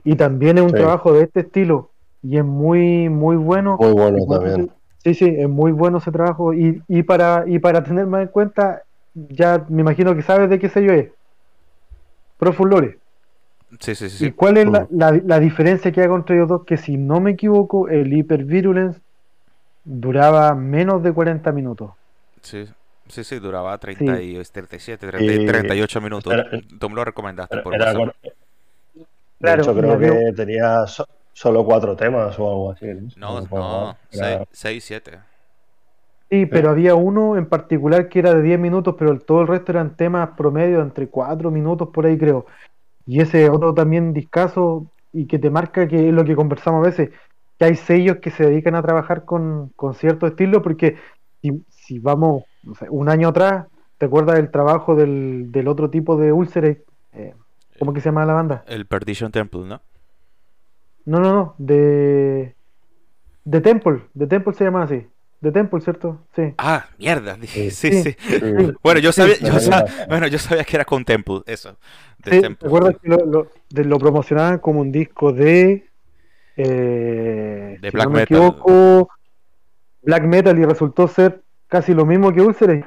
Y 0.03 0.15
también 0.15 0.59
es 0.59 0.63
un 0.63 0.71
trabajo 0.71 1.11
de 1.11 1.23
este 1.23 1.39
estilo. 1.39 1.89
Y 2.21 2.37
es 2.37 2.45
muy, 2.45 3.09
muy 3.09 3.35
bueno. 3.35 3.75
Muy 3.79 3.91
bueno 3.93 4.17
también. 4.29 4.71
Sí, 5.03 5.13
sí, 5.13 5.33
es 5.37 5.49
muy 5.49 5.71
bueno 5.71 5.97
ese 5.97 6.11
trabajo. 6.11 6.53
Y, 6.53 6.81
y, 6.87 7.03
para, 7.03 7.43
y 7.47 7.59
para 7.59 7.83
tener 7.83 8.05
más 8.05 8.21
en 8.21 8.27
cuenta, 8.27 8.83
ya 9.13 9.65
me 9.69 9.81
imagino 9.81 10.15
que 10.15 10.21
sabes 10.21 10.49
de 10.49 10.59
qué 10.59 10.69
sello 10.69 10.93
es. 10.93 11.09
Profulore. 12.37 12.99
Sí, 13.79 13.95
sí, 13.95 14.09
sí. 14.09 14.25
¿Y 14.27 14.31
cuál 14.31 14.57
es 14.57 14.67
la, 14.67 14.87
la, 15.23 15.39
diferencia 15.39 15.91
que 15.91 16.01
hay 16.01 16.07
entre 16.07 16.37
ellos 16.37 16.49
dos? 16.49 16.65
Que 16.65 16.77
si 16.77 16.97
no 16.97 17.19
me 17.19 17.31
equivoco, 17.31 17.87
el 17.87 18.11
Hypervirulence 18.11 18.99
duraba 19.83 20.55
menos 20.55 21.03
de 21.03 21.13
40 21.13 21.51
minutos. 21.51 21.91
Sí, 22.41 22.67
Sí, 23.09 23.23
sí, 23.23 23.39
duraba 23.39 23.75
30 23.77 24.21
y 24.21 24.43
37, 24.43 25.07
38 25.07 26.01
minutos. 26.01 26.33
Tú 26.79 26.89
me 26.89 26.95
lo 26.95 27.03
recomendaste 27.03 27.57
por 27.57 27.73
era, 27.73 27.93
De 27.93 29.53
hecho, 29.53 29.75
creo 29.75 29.97
que 29.97 30.33
tenía 30.33 30.85
solo 31.39 31.63
cuatro 31.63 31.95
temas 31.95 32.37
o 32.37 32.49
algo 32.49 32.71
así. 32.71 32.85
No, 33.15 33.39
no, 33.39 33.97
6, 34.51 34.83
7. 34.83 35.19
Sí, 36.29 36.45
pero 36.45 36.69
había 36.69 36.95
uno 36.95 37.37
en 37.37 37.45
particular 37.45 38.09
que 38.09 38.19
era 38.19 38.33
de 38.33 38.41
10 38.41 38.59
minutos, 38.59 38.95
pero 38.99 39.17
todo 39.19 39.41
el 39.41 39.47
resto 39.47 39.71
eran 39.71 39.95
temas 39.95 40.31
promedio 40.35 40.81
entre 40.81 41.07
4 41.07 41.49
minutos 41.49 41.91
por 41.93 42.05
ahí, 42.05 42.17
creo. 42.17 42.45
Y 43.05 43.21
ese 43.21 43.49
otro 43.49 43.73
también 43.73 44.11
discazo 44.11 44.91
y 45.13 45.27
que 45.27 45.39
te 45.39 45.49
marca 45.49 45.87
que 45.87 46.09
es 46.09 46.13
lo 46.13 46.25
que 46.25 46.35
conversamos 46.35 46.85
a 46.85 46.89
veces, 46.89 47.11
que 47.57 47.65
hay 47.65 47.75
sellos 47.75 48.17
que 48.17 48.31
se 48.31 48.45
dedican 48.45 48.75
a 48.75 48.81
trabajar 48.81 49.23
con, 49.23 49.71
con 49.77 49.93
cierto 49.93 50.27
estilo, 50.27 50.61
porque 50.61 50.97
si, 51.41 51.63
si 51.69 51.99
vamos 51.99 52.43
un 52.89 53.07
año 53.07 53.29
atrás, 53.29 53.65
¿te 53.97 54.07
acuerdas 54.07 54.35
del 54.35 54.51
trabajo 54.51 54.93
del, 54.93 55.53
del 55.53 55.69
otro 55.69 55.89
tipo 55.89 56.17
de 56.17 56.33
úlceres? 56.33 56.79
Eh, 57.13 57.33
¿Cómo 57.79 57.93
que 57.93 58.01
se 58.01 58.09
llama 58.09 58.25
la 58.25 58.33
banda? 58.33 58.65
El 58.67 58.85
Perdition 58.85 59.31
Temple, 59.31 59.61
¿no? 59.61 59.81
No, 61.09 61.19
no, 61.19 61.33
no, 61.33 61.55
de... 61.57 62.53
De 63.43 63.61
Temple, 63.61 64.01
de 64.13 64.27
Temple 64.27 64.53
se 64.53 64.63
llama 64.63 64.83
así. 64.83 65.07
De 65.41 65.51
Temple, 65.51 65.81
¿cierto? 65.81 66.19
Sí. 66.35 66.53
Ah, 66.59 66.85
mierda. 66.99 67.35
Sí, 67.47 67.71
sí. 67.71 68.15
Bueno, 68.83 68.99
yo 68.99 69.11
sabía, 69.11 69.37
yo 69.39 69.59
sabía, 69.59 70.05
bueno, 70.07 70.27
yo 70.27 70.37
sabía 70.37 70.63
que 70.63 70.77
era 70.77 70.85
con 70.85 71.03
Temple, 71.03 71.41
eso. 71.47 71.75
De 72.19 72.41
¿Te 72.41 72.47
acuerdas 72.63 72.97
que 73.01 73.09
lo, 73.09 73.47
lo, 73.71 73.97
promocionaban 73.97 74.59
como 74.59 74.81
un 74.81 74.91
disco 74.91 75.33
de... 75.33 75.87
Eh, 76.55 77.79
de 77.81 77.89
Black 77.89 78.09
Metal. 78.11 78.55
Black 80.03 80.23
Metal 80.25 80.59
y 80.59 80.65
resultó 80.65 81.07
ser 81.07 81.41
casi 81.67 81.95
lo 81.95 82.05
mismo 82.05 82.31
que 82.31 82.41
Ulceres. 82.41 82.85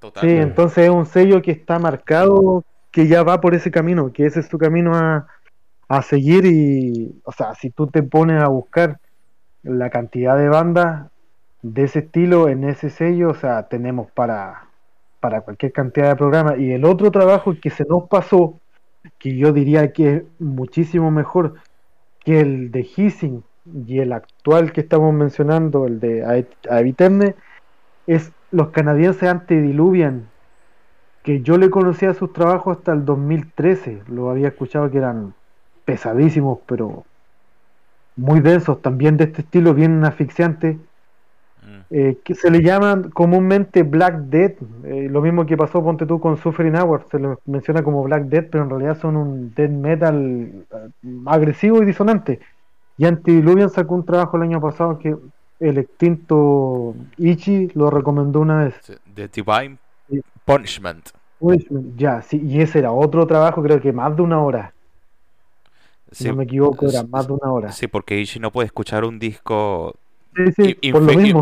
Total. 0.00 0.20
Sí, 0.20 0.36
entonces 0.36 0.84
es 0.84 0.90
un 0.90 1.06
sello 1.06 1.40
que 1.40 1.52
está 1.52 1.78
marcado, 1.78 2.62
que 2.90 3.06
ya 3.06 3.22
va 3.22 3.40
por 3.40 3.54
ese 3.54 3.70
camino, 3.70 4.12
que 4.12 4.26
ese 4.26 4.40
es 4.40 4.50
tu 4.50 4.58
camino 4.58 4.94
a, 4.94 5.28
a 5.88 6.02
seguir 6.02 6.44
y, 6.44 7.20
o 7.24 7.32
sea, 7.32 7.54
si 7.54 7.70
tú 7.70 7.86
te 7.86 8.02
pones 8.02 8.42
a 8.42 8.48
buscar 8.48 9.00
la 9.62 9.90
cantidad 9.90 10.36
de 10.36 10.48
bandas 10.48 11.10
de 11.62 11.84
ese 11.84 12.00
estilo 12.00 12.48
en 12.48 12.64
ese 12.64 12.90
sello, 12.90 13.30
o 13.30 13.34
sea, 13.34 13.68
tenemos 13.68 14.10
para, 14.12 14.68
para 15.20 15.40
cualquier 15.40 15.72
cantidad 15.72 16.10
de 16.10 16.16
programas. 16.16 16.58
Y 16.58 16.72
el 16.72 16.84
otro 16.84 17.10
trabajo 17.10 17.54
que 17.60 17.70
se 17.70 17.84
nos 17.84 18.08
pasó, 18.08 18.60
que 19.18 19.36
yo 19.36 19.52
diría 19.52 19.92
que 19.92 20.16
es 20.16 20.22
muchísimo 20.38 21.10
mejor 21.10 21.54
que 22.20 22.40
el 22.40 22.70
de 22.70 22.80
Hissing 22.80 23.42
y 23.86 24.00
el 24.00 24.12
actual 24.12 24.72
que 24.72 24.82
estamos 24.82 25.12
mencionando, 25.14 25.86
el 25.86 26.00
de 26.00 26.46
Aviterne, 26.70 27.34
es 28.06 28.32
los 28.50 28.68
canadienses 28.70 29.28
antediluvian, 29.28 30.28
que 31.22 31.42
yo 31.42 31.58
le 31.58 31.68
conocía 31.70 32.14
sus 32.14 32.32
trabajos 32.32 32.78
hasta 32.78 32.92
el 32.92 33.04
2013, 33.04 34.02
lo 34.08 34.30
había 34.30 34.48
escuchado 34.48 34.90
que 34.90 34.98
eran 34.98 35.34
pesadísimos, 35.88 36.58
pero 36.66 37.06
muy 38.14 38.40
densos, 38.40 38.82
también 38.82 39.16
de 39.16 39.24
este 39.24 39.40
estilo 39.40 39.72
bien 39.72 40.04
asfixiante, 40.04 40.74
mm. 41.62 41.80
eh, 41.88 42.18
que 42.22 42.34
se 42.34 42.50
le 42.50 42.60
llaman 42.60 43.08
comúnmente 43.08 43.84
Black 43.84 44.16
Death, 44.24 44.58
eh, 44.84 45.08
lo 45.10 45.22
mismo 45.22 45.46
que 45.46 45.56
pasó, 45.56 45.82
ponte 45.82 46.04
tú, 46.04 46.20
con 46.20 46.36
Suffering 46.36 46.76
Hour, 46.76 47.06
se 47.10 47.18
le 47.18 47.36
menciona 47.46 47.82
como 47.82 48.02
Black 48.02 48.24
Death, 48.24 48.48
pero 48.50 48.64
en 48.64 48.70
realidad 48.70 48.98
son 49.00 49.16
un 49.16 49.54
death 49.54 49.70
metal 49.70 50.66
eh, 50.70 50.88
agresivo 51.24 51.82
y 51.82 51.86
disonante. 51.86 52.40
Y 52.98 53.06
Antediluvian 53.06 53.70
sacó 53.70 53.94
un 53.94 54.04
trabajo 54.04 54.36
el 54.36 54.42
año 54.42 54.60
pasado 54.60 54.98
que 54.98 55.16
el 55.60 55.78
extinto 55.78 56.94
Ichi 57.16 57.70
lo 57.74 57.88
recomendó 57.88 58.40
una 58.40 58.64
vez. 58.64 58.74
The 59.14 59.28
Divine 59.28 59.78
Punishment. 60.44 61.12
Ya, 61.96 62.20
sí, 62.20 62.42
y 62.44 62.60
ese 62.60 62.80
era 62.80 62.92
otro 62.92 63.26
trabajo, 63.26 63.62
creo 63.62 63.80
que 63.80 63.90
más 63.90 64.14
de 64.14 64.20
una 64.20 64.42
hora. 64.42 64.74
Si 66.10 66.28
no 66.28 66.36
me 66.36 66.44
equivoco, 66.44 66.88
era 66.88 67.02
más 67.04 67.26
de 67.26 67.32
una 67.34 67.52
hora. 67.52 67.72
Sí, 67.72 67.86
porque 67.86 68.18
Ichi 68.18 68.40
no 68.40 68.50
puede 68.50 68.66
escuchar 68.66 69.04
un 69.04 69.18
disco 69.18 69.94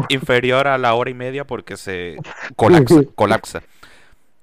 inferior 0.09 0.67
a 0.67 0.79
la 0.79 0.95
hora 0.95 1.11
y 1.11 1.15
media 1.15 1.47
porque 1.47 1.77
se 1.77 2.17
colapsa. 2.57 3.03
colapsa. 3.15 3.63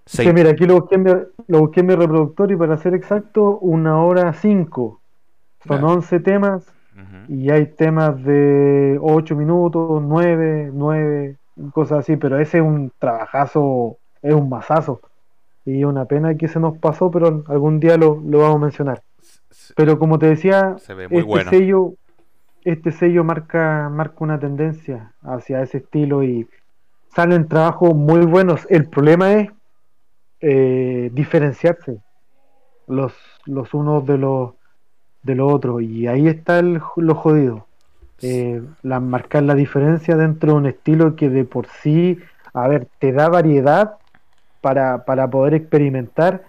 Sí. 0.05 0.31
mira, 0.33 0.51
aquí 0.51 0.65
lo 0.65 0.81
busqué, 0.81 0.95
en 0.95 1.03
mi, 1.03 1.11
lo 1.47 1.59
busqué 1.59 1.79
en 1.79 1.85
mi 1.87 1.95
reproductor 1.95 2.51
y 2.51 2.57
para 2.57 2.77
ser 2.77 2.93
exacto, 2.93 3.57
una 3.59 4.03
hora 4.03 4.33
cinco. 4.33 4.99
Son 5.65 5.83
once 5.83 6.19
temas 6.19 6.73
y 7.27 7.49
hay 7.49 7.67
temas 7.67 8.21
de 8.23 8.97
8 9.01 9.35
minutos, 9.35 10.01
9, 10.03 10.71
9, 10.73 11.37
cosas 11.71 11.99
así, 11.99 12.17
pero 12.17 12.39
ese 12.39 12.57
es 12.57 12.63
un 12.63 12.91
trabajazo, 12.99 13.97
es 14.21 14.33
un 14.33 14.49
masazo. 14.49 15.01
Y 15.65 15.85
una 15.85 16.05
pena 16.05 16.35
que 16.35 16.47
se 16.47 16.59
nos 16.59 16.77
pasó, 16.77 17.09
pero 17.09 17.43
algún 17.47 17.79
día 17.79 17.97
lo, 17.97 18.15
vamos 18.21 18.55
a 18.55 18.59
mencionar. 18.59 19.01
Pero 19.75 19.97
como 19.99 20.19
te 20.19 20.27
decía, 20.27 20.75
este 20.77 21.43
sello, 21.49 21.93
este 22.63 22.91
sello 22.91 23.23
marca, 23.23 23.89
marca 23.89 24.15
una 24.19 24.39
tendencia 24.39 25.13
hacia 25.21 25.61
ese 25.61 25.79
estilo 25.79 26.23
y 26.23 26.47
salen 27.15 27.47
trabajos 27.47 27.93
muy 27.95 28.25
buenos. 28.25 28.67
El 28.69 28.87
problema 28.87 29.33
es 29.33 29.49
eh, 30.41 31.09
diferenciarse 31.13 31.99
los, 32.87 33.13
los 33.45 33.73
unos 33.73 34.05
de 34.05 34.17
los 34.17 34.53
de 35.23 35.35
lo 35.35 35.47
otro. 35.47 35.79
Y 35.79 36.07
ahí 36.07 36.27
está 36.27 36.59
el, 36.59 36.81
lo 36.97 37.15
jodido. 37.15 37.65
Eh, 38.21 38.61
la, 38.83 38.99
marcar 38.99 39.43
la 39.43 39.55
diferencia 39.55 40.15
dentro 40.15 40.51
de 40.51 40.57
un 40.57 40.65
estilo 40.67 41.15
que 41.15 41.29
de 41.29 41.43
por 41.43 41.67
sí, 41.67 42.19
a 42.53 42.67
ver, 42.67 42.87
te 42.99 43.11
da 43.11 43.27
variedad 43.27 43.95
para, 44.61 45.03
para 45.03 45.29
poder 45.29 45.55
experimentar, 45.55 46.43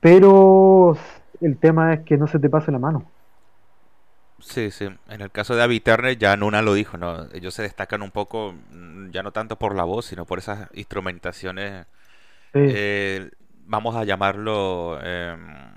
pero 0.00 0.96
el 1.40 1.56
tema 1.58 1.94
es 1.94 2.00
que 2.00 2.16
no 2.16 2.26
se 2.26 2.38
te 2.38 2.48
pase 2.48 2.72
la 2.72 2.78
mano. 2.78 3.04
Sí, 4.40 4.70
sí. 4.70 4.88
En 5.08 5.20
el 5.20 5.30
caso 5.30 5.56
de 5.56 5.62
Abby 5.62 5.80
Turner 5.80 6.16
ya 6.16 6.36
Nuna 6.36 6.62
lo 6.62 6.74
dijo, 6.74 6.96
¿no? 6.96 7.26
Ellos 7.32 7.54
se 7.54 7.62
destacan 7.62 8.02
un 8.02 8.10
poco, 8.10 8.54
mm, 8.70 9.10
ya 9.10 9.22
no 9.22 9.32
tanto 9.32 9.56
por 9.56 9.74
la 9.74 9.84
voz, 9.84 10.06
sino 10.06 10.24
por 10.26 10.38
esas 10.38 10.68
instrumentaciones, 10.74 11.86
eh, 12.54 13.30
vamos 13.66 13.96
a 13.96 14.04
llamarlo, 14.04 14.98
em, 15.02 15.76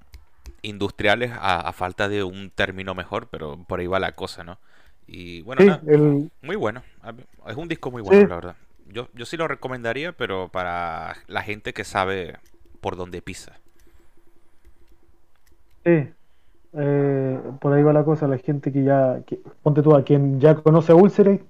industriales 0.61 1.31
a, 1.35 1.71
falta 1.73 2.07
de 2.07 2.23
un 2.23 2.51
término 2.51 2.93
mejor, 2.93 3.27
pero 3.29 3.57
por 3.67 3.79
ahí 3.79 3.87
va 3.87 3.99
la 3.99 4.13
cosa, 4.13 4.43
¿no? 4.43 4.59
Y 5.07 5.41
bueno, 5.41 5.79
muy 6.41 6.55
bueno. 6.55 6.83
Es 7.47 7.55
un 7.55 7.67
disco 7.67 7.91
muy 7.91 8.01
bueno, 8.01 8.27
la 8.27 8.35
verdad. 8.35 8.55
Yo, 8.87 9.09
yo 9.13 9.25
sí 9.25 9.37
lo 9.37 9.47
recomendaría, 9.47 10.11
pero 10.13 10.49
para 10.49 11.15
la 11.27 11.41
gente 11.41 11.73
que 11.73 11.83
sabe 11.83 12.37
por 12.79 12.95
dónde 12.95 13.21
pisa. 13.21 13.60
Sí, 15.83 16.09
eh, 16.73 17.39
por 17.59 17.73
ahí 17.73 17.83
va 17.83 17.93
la 17.93 18.03
cosa. 18.03 18.27
La 18.27 18.37
gente 18.37 18.71
que 18.71 18.83
ya, 18.83 19.19
ponte 19.63 19.81
tú, 19.81 19.95
a 19.95 20.03
quien 20.03 20.39
ya 20.39 20.55
conoce 20.55 20.91
a 20.91 20.95
Ulcerate 20.95 21.43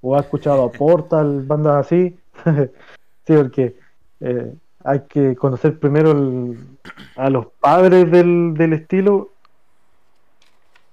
o 0.00 0.16
ha 0.16 0.20
escuchado 0.20 0.64
a 0.64 0.72
Portal, 0.72 1.42
bandas 1.42 1.86
así. 1.86 2.18
sí, 3.26 3.34
porque 3.34 3.76
eh, 4.20 4.52
hay 4.84 5.00
que 5.08 5.34
conocer 5.34 5.78
primero 5.78 6.14
a 7.16 7.30
los 7.30 7.46
padres 7.60 8.10
del, 8.10 8.72
estilo. 8.72 9.30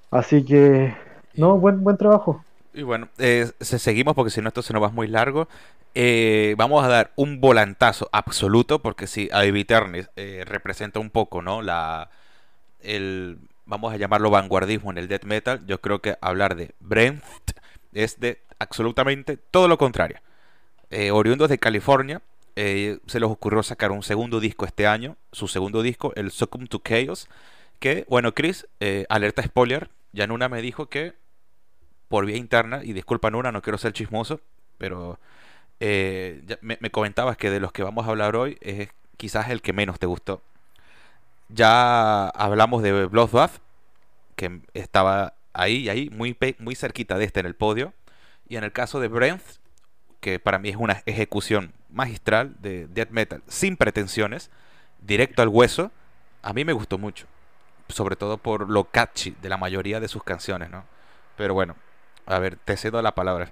Así 0.10 0.44
que, 0.46 0.96
no, 1.36 1.58
buen, 1.58 1.84
buen 1.84 1.98
trabajo. 1.98 2.44
Y 2.74 2.82
bueno, 2.82 3.08
eh, 3.20 3.52
seguimos 3.60 4.16
porque 4.16 4.32
si 4.32 4.42
no 4.42 4.48
esto 4.48 4.62
se 4.62 4.74
nos 4.74 4.82
va 4.82 4.90
muy 4.90 5.08
largo. 5.08 5.48
Eh, 5.96 6.56
vamos 6.58 6.84
a 6.84 6.88
dar 6.88 7.12
un 7.16 7.40
volantazo 7.40 8.10
absoluto 8.12 8.80
porque 8.80 9.06
si 9.06 9.30
Ivy 9.32 9.68
eh, 10.16 10.44
representa 10.46 11.00
un 11.00 11.12
poco, 11.12 11.44
¿no? 11.44 11.62
La, 11.62 12.10
el, 12.84 13.40
vamos 13.66 13.94
a 13.94 13.98
llamarlo 13.98 14.30
vanguardismo 14.30 14.92
en 14.92 14.98
el 14.98 15.08
death 15.08 15.26
metal. 15.26 15.66
Yo 15.66 15.82
creo 15.82 16.02
que 16.02 16.16
hablar 16.22 16.56
de 16.56 16.74
Brent 16.80 17.24
es 17.94 18.20
de 18.20 18.42
absolutamente 18.60 19.38
todo 19.38 19.68
lo 19.68 19.78
contrario. 19.78 20.20
Eh, 20.90 21.12
oriundos 21.12 21.50
de 21.50 21.58
California, 21.58 22.22
eh, 22.56 23.00
se 23.08 23.20
les 23.20 23.30
ocurrió 23.30 23.64
sacar 23.64 23.92
un 23.92 24.04
segundo 24.04 24.40
disco 24.40 24.66
este 24.66 24.86
año, 24.86 25.18
su 25.32 25.48
segundo 25.48 25.82
disco, 25.82 26.14
el 26.16 26.32
Succumb 26.32 26.70
to 26.70 26.80
Chaos, 26.80 27.28
que, 27.80 28.06
bueno, 28.08 28.34
Chris, 28.34 28.68
eh, 28.80 29.06
alerta 29.10 29.42
spoiler, 29.42 29.90
ya 30.12 30.28
Nuna 30.28 30.50
me 30.50 30.62
dijo 30.62 30.88
que 30.88 31.14
por 32.08 32.28
vía 32.28 32.38
interna, 32.38 32.84
y 32.84 32.94
disculpa 32.94 33.32
Nuna, 33.32 33.52
no 33.52 33.64
quiero 33.64 33.80
ser 33.80 33.92
chismoso, 33.92 34.40
pero 34.78 35.20
eh, 35.80 36.44
me, 36.62 36.78
comentabas 36.92 37.38
que 37.38 37.50
de 37.50 37.60
los 37.60 37.72
que 37.72 37.82
vamos 37.82 38.06
a 38.06 38.12
hablar 38.12 38.36
hoy 38.36 38.58
es 38.62 38.90
quizás 39.18 39.50
el 39.50 39.62
que 39.62 39.74
menos 39.74 39.98
te 39.98 40.06
gustó. 40.06 40.44
Ya 41.50 42.30
hablamos 42.30 42.82
de 42.84 43.06
Bloodbath, 43.06 43.60
que 44.36 44.62
estaba 44.74 45.34
ahí, 45.54 45.90
ahí, 45.90 46.10
muy, 46.10 46.38
muy 46.60 46.76
cerquita 46.76 47.18
de 47.18 47.26
este 47.26 47.40
en 47.40 47.46
el 47.46 47.56
podio. 47.56 47.94
Y 48.48 48.58
en 48.58 48.64
el 48.64 48.72
caso 48.72 49.00
de 49.00 49.08
Brent, 49.08 49.42
que 50.20 50.40
para 50.40 50.60
mí 50.60 50.70
es 50.70 50.76
una 50.76 51.02
ejecución 51.06 51.74
magistral 51.90 52.56
de 52.60 52.88
death 52.88 53.12
metal 53.12 53.44
sin 53.48 53.78
pretensiones, 53.78 54.50
directo 55.02 55.42
al 55.42 55.50
hueso, 55.50 55.92
a 56.42 56.54
mí 56.54 56.66
me 56.66 56.74
gustó 56.74 56.98
mucho. 56.98 57.28
Sobre 57.90 58.16
todo 58.16 58.38
por 58.38 58.70
lo 58.70 58.86
catchy 58.86 59.36
de 59.42 59.50
la 59.50 59.58
mayoría 59.58 60.00
de 60.00 60.08
sus 60.08 60.24
canciones, 60.24 60.70
¿no? 60.70 60.86
Pero 61.36 61.54
bueno, 61.54 61.76
a 62.26 62.40
ver, 62.40 62.58
te 62.58 62.78
cedo 62.78 63.02
la 63.02 63.14
palabra. 63.14 63.52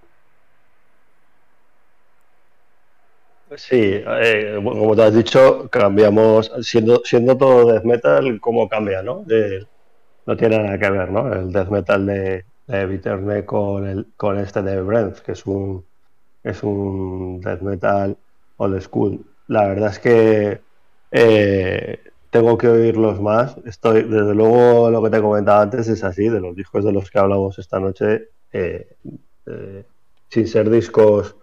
Sí, 3.57 3.75
eh, 3.75 4.59
como 4.63 4.95
te 4.95 5.03
has 5.03 5.13
dicho, 5.13 5.69
cambiamos, 5.69 6.51
siendo, 6.61 7.01
siendo 7.03 7.37
todo 7.37 7.65
death 7.71 7.83
metal, 7.83 8.39
¿cómo 8.39 8.69
cambia, 8.69 9.01
no? 9.03 9.25
no 10.25 10.37
tiene 10.37 10.59
nada 10.59 10.77
que 10.79 10.89
ver, 10.89 11.11
¿no? 11.11 11.33
El 11.33 11.51
death 11.51 11.69
metal 11.69 12.05
de, 12.05 12.45
de 12.67 13.45
con, 13.45 13.87
el, 13.87 14.07
con 14.15 14.37
este 14.37 14.61
de 14.61 14.81
Brent, 14.81 15.19
que 15.19 15.33
es 15.33 15.45
un, 15.45 15.85
es 16.43 16.63
un 16.63 17.41
death 17.41 17.61
metal 17.61 18.17
old 18.57 18.81
school. 18.81 19.25
La 19.47 19.67
verdad 19.67 19.91
es 19.91 19.99
que 19.99 20.61
eh, 21.11 21.99
tengo 22.29 22.57
que 22.57 22.67
oírlos 22.69 23.21
más. 23.21 23.57
Estoy, 23.65 24.03
desde 24.03 24.35
luego, 24.35 24.89
lo 24.91 25.03
que 25.03 25.09
te 25.09 25.21
comentaba 25.21 25.61
antes 25.63 25.87
es 25.89 26.03
así, 26.03 26.29
de 26.29 26.39
los 26.41 26.55
discos 26.55 26.85
de 26.85 26.93
los 26.93 27.09
que 27.11 27.19
hablamos 27.19 27.59
esta 27.59 27.79
noche, 27.79 28.29
eh, 28.53 28.97
eh, 29.47 29.85
sin 30.29 30.47
ser 30.47 30.69
discos 30.69 31.35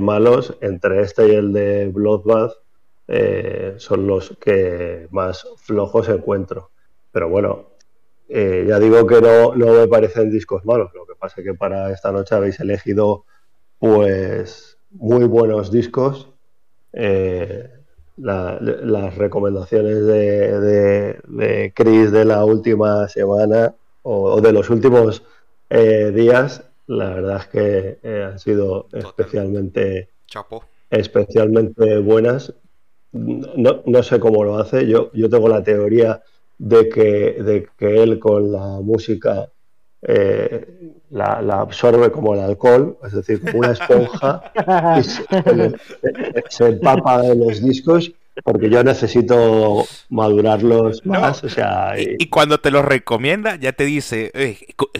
malos, 0.00 0.56
entre 0.60 1.02
este 1.02 1.28
y 1.28 1.34
el 1.34 1.52
de 1.52 1.88
Bloodbath, 1.88 2.52
son 3.78 4.06
los 4.06 4.36
que 4.40 5.08
más 5.10 5.46
flojos 5.56 6.08
encuentro. 6.08 6.70
Pero 7.12 7.28
bueno, 7.28 7.70
ya 8.28 8.78
digo 8.78 9.06
que 9.06 9.20
no, 9.20 9.54
no 9.54 9.72
me 9.72 9.88
parecen 9.88 10.30
discos 10.30 10.64
malos. 10.64 10.92
Lo 10.94 11.06
que 11.06 11.14
pasa 11.14 11.40
es 11.40 11.46
que 11.46 11.54
para 11.54 11.90
esta 11.92 12.12
noche 12.12 12.34
habéis 12.34 12.60
elegido, 12.60 13.24
pues, 13.78 14.78
muy 14.90 15.24
buenos 15.24 15.70
discos. 15.70 16.28
Eh, 16.92 17.70
las 18.16 19.14
recomendaciones 19.16 20.04
de, 20.04 21.20
de, 21.28 21.72
Chris 21.74 22.10
de 22.10 22.24
la 22.24 22.44
última 22.44 23.08
semana 23.08 23.74
o, 24.02 24.40
de 24.40 24.52
los 24.52 24.70
últimos 24.70 25.22
eh, 25.70 26.10
días, 26.12 26.64
la 26.88 27.10
verdad 27.10 27.36
es 27.36 27.46
que 27.46 27.98
eh, 28.02 28.24
han 28.24 28.38
sido 28.38 28.88
especialmente, 28.92 30.08
especialmente 30.90 31.98
buenas. 31.98 32.54
No, 33.12 33.82
no, 33.86 34.02
sé 34.02 34.18
cómo 34.18 34.42
lo 34.42 34.58
hace. 34.58 34.86
Yo, 34.86 35.10
yo 35.12 35.30
tengo 35.30 35.48
la 35.48 35.62
teoría 35.62 36.22
de 36.58 36.88
que, 36.88 37.42
de 37.42 37.68
que 37.76 38.02
él 38.02 38.18
con 38.18 38.52
la 38.52 38.80
música 38.80 39.50
eh, 40.02 40.92
la, 41.10 41.60
absorbe 41.60 42.10
como 42.10 42.34
el 42.34 42.40
alcohol, 42.40 42.98
es 43.04 43.12
decir, 43.12 43.40
como 43.40 43.58
una 43.58 43.72
esponja, 43.72 44.52
y 44.98 45.02
se, 46.48 46.66
empapa 46.66 47.22
de 47.22 47.34
los 47.34 47.62
discos 47.62 48.12
porque 48.44 48.70
yo 48.70 48.82
necesito 48.84 49.84
madurarlos 50.08 51.04
más, 51.04 51.42
o 51.44 51.48
sea... 51.48 51.94
Y, 51.98 52.28
cuando 52.28 52.58
te 52.58 52.70
los 52.70 52.84
recomienda, 52.84 53.56
ya 53.56 53.72
te 53.72 53.84
dice, 53.84 54.30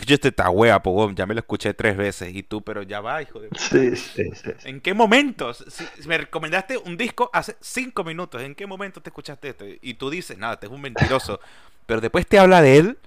yo 0.07 0.15
este 0.15 0.29
está 0.29 0.51
wea, 0.51 0.83
ya 1.15 1.27
me 1.27 1.35
lo 1.35 1.41
escuché 1.41 1.75
tres 1.75 1.97
veces, 1.97 2.35
y 2.35 2.43
tú, 2.43 2.63
pero 2.63 2.83
ya 2.83 3.01
va, 3.01 3.23
hijo 3.23 3.41
de... 3.41 3.49
Sí, 3.57 3.97
sí, 3.97 4.31
sí. 4.35 4.51
¿En 4.65 4.81
qué 4.81 4.95
momentos? 4.95 5.65
Si, 5.69 6.09
me 6.09 6.19
recomendaste 6.19 6.79
un 6.79 6.97
disco 6.97 7.31
hace 7.33 7.57
cinco 7.61 8.05
minutos, 8.05 8.43
¿en 8.43 8.55
qué 8.55 8.67
momento 8.67 9.01
te 9.01 9.11
escuchaste 9.11 9.49
esto? 9.51 9.65
Y 9.81 9.95
tú 9.95 10.11
dices, 10.11 10.39
nada, 10.39 10.59
te 10.59 10.67
es 10.67 10.73
un 10.73 10.81
mentiroso, 10.81 11.41
pero 11.87 12.01
después 12.01 12.27
te 12.27 12.39
habla 12.39 12.63
de 12.63 12.79
él, 12.79 12.99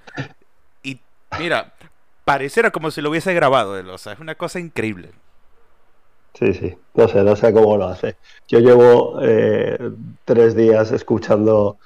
y 0.83 0.99
mira, 1.39 1.73
pareciera 2.25 2.71
como 2.71 2.91
si 2.91 3.01
lo 3.01 3.09
hubiese 3.09 3.33
grabado 3.33 3.77
él, 3.77 3.89
o 3.89 3.97
sea, 3.97 4.13
es 4.13 4.19
una 4.19 4.35
cosa 4.35 4.59
increíble. 4.59 5.11
Sí, 6.33 6.53
sí, 6.53 6.75
no 6.95 7.07
sé, 7.07 7.23
no 7.23 7.35
sé 7.35 7.53
cómo 7.53 7.77
lo 7.77 7.85
hace. 7.85 8.15
Yo 8.47 8.59
llevo 8.59 9.19
eh, 9.21 9.77
tres 10.25 10.55
días 10.55 10.91
escuchando 10.91 11.77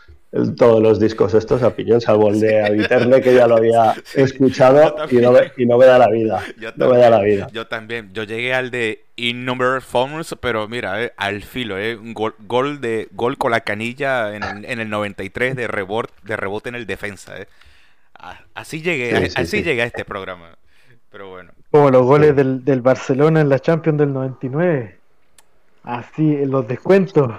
todos 0.57 0.81
los 0.81 0.99
discos 0.99 1.33
estos 1.33 1.63
a 1.63 1.75
piñón, 1.75 2.01
salvo 2.01 2.29
el 2.29 2.39
de 2.41 2.61
Aviterne 2.61 3.21
que 3.21 3.33
ya 3.33 3.47
lo 3.47 3.55
había 3.55 3.95
escuchado 4.15 4.95
y 5.09 5.15
no, 5.17 5.31
me, 5.31 5.51
y 5.57 5.65
no, 5.65 5.77
me, 5.77 5.85
da 5.85 5.97
la 5.97 6.09
vida. 6.09 6.43
no 6.75 6.89
me 6.89 6.97
da 6.97 7.09
la 7.09 7.21
vida. 7.21 7.47
Yo 7.53 7.67
también. 7.67 8.13
Yo 8.13 8.23
llegué 8.23 8.53
al 8.53 8.69
de 8.69 9.05
Innumbered 9.15 9.81
Phones, 9.81 10.35
pero 10.41 10.67
mira, 10.67 11.03
eh, 11.03 11.13
al 11.15 11.41
filo, 11.43 11.77
eh, 11.77 11.95
un 11.95 12.13
gol, 12.13 12.81
de 12.81 13.07
gol 13.11 13.37
con 13.37 13.51
la 13.51 13.61
canilla 13.61 14.35
en 14.35 14.43
el, 14.43 14.65
en 14.65 14.79
el 14.79 14.89
93 14.89 15.55
de 15.55 15.67
rebote, 15.67 16.13
de 16.23 16.35
rebote 16.35 16.69
en 16.69 16.75
el 16.75 16.85
defensa. 16.85 17.39
Eh. 17.39 17.47
Así 18.53 18.81
llegué, 18.81 19.29
así 19.35 19.63
llegué 19.63 19.83
a 19.83 19.85
este 19.85 20.03
programa. 20.03 20.57
Pero 21.11 21.29
bueno. 21.29 21.53
Como 21.71 21.89
los 21.89 22.03
goles 22.03 22.35
del, 22.35 22.63
del, 22.63 22.81
Barcelona 22.81 23.41
en 23.41 23.49
la 23.49 23.59
Champions 23.59 23.97
del 23.97 24.13
99. 24.13 24.99
Así, 25.83 26.35
en 26.35 26.51
los 26.51 26.67
descuentos. 26.67 27.31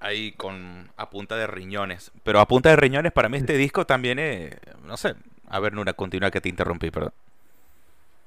Ahí 0.00 0.32
con 0.32 0.90
a 0.96 1.10
punta 1.10 1.36
de 1.36 1.46
riñones. 1.46 2.10
Pero 2.22 2.40
a 2.40 2.46
punta 2.46 2.70
de 2.70 2.76
riñones, 2.76 3.12
para 3.12 3.28
mí 3.28 3.36
este 3.36 3.56
disco 3.56 3.84
también 3.84 4.18
es. 4.18 4.56
No 4.84 4.96
sé. 4.96 5.14
A 5.48 5.60
ver, 5.60 5.72
Nuna, 5.72 5.92
continúa 5.92 6.30
que 6.30 6.40
te 6.40 6.48
interrumpí, 6.48 6.90
perdón. 6.90 7.12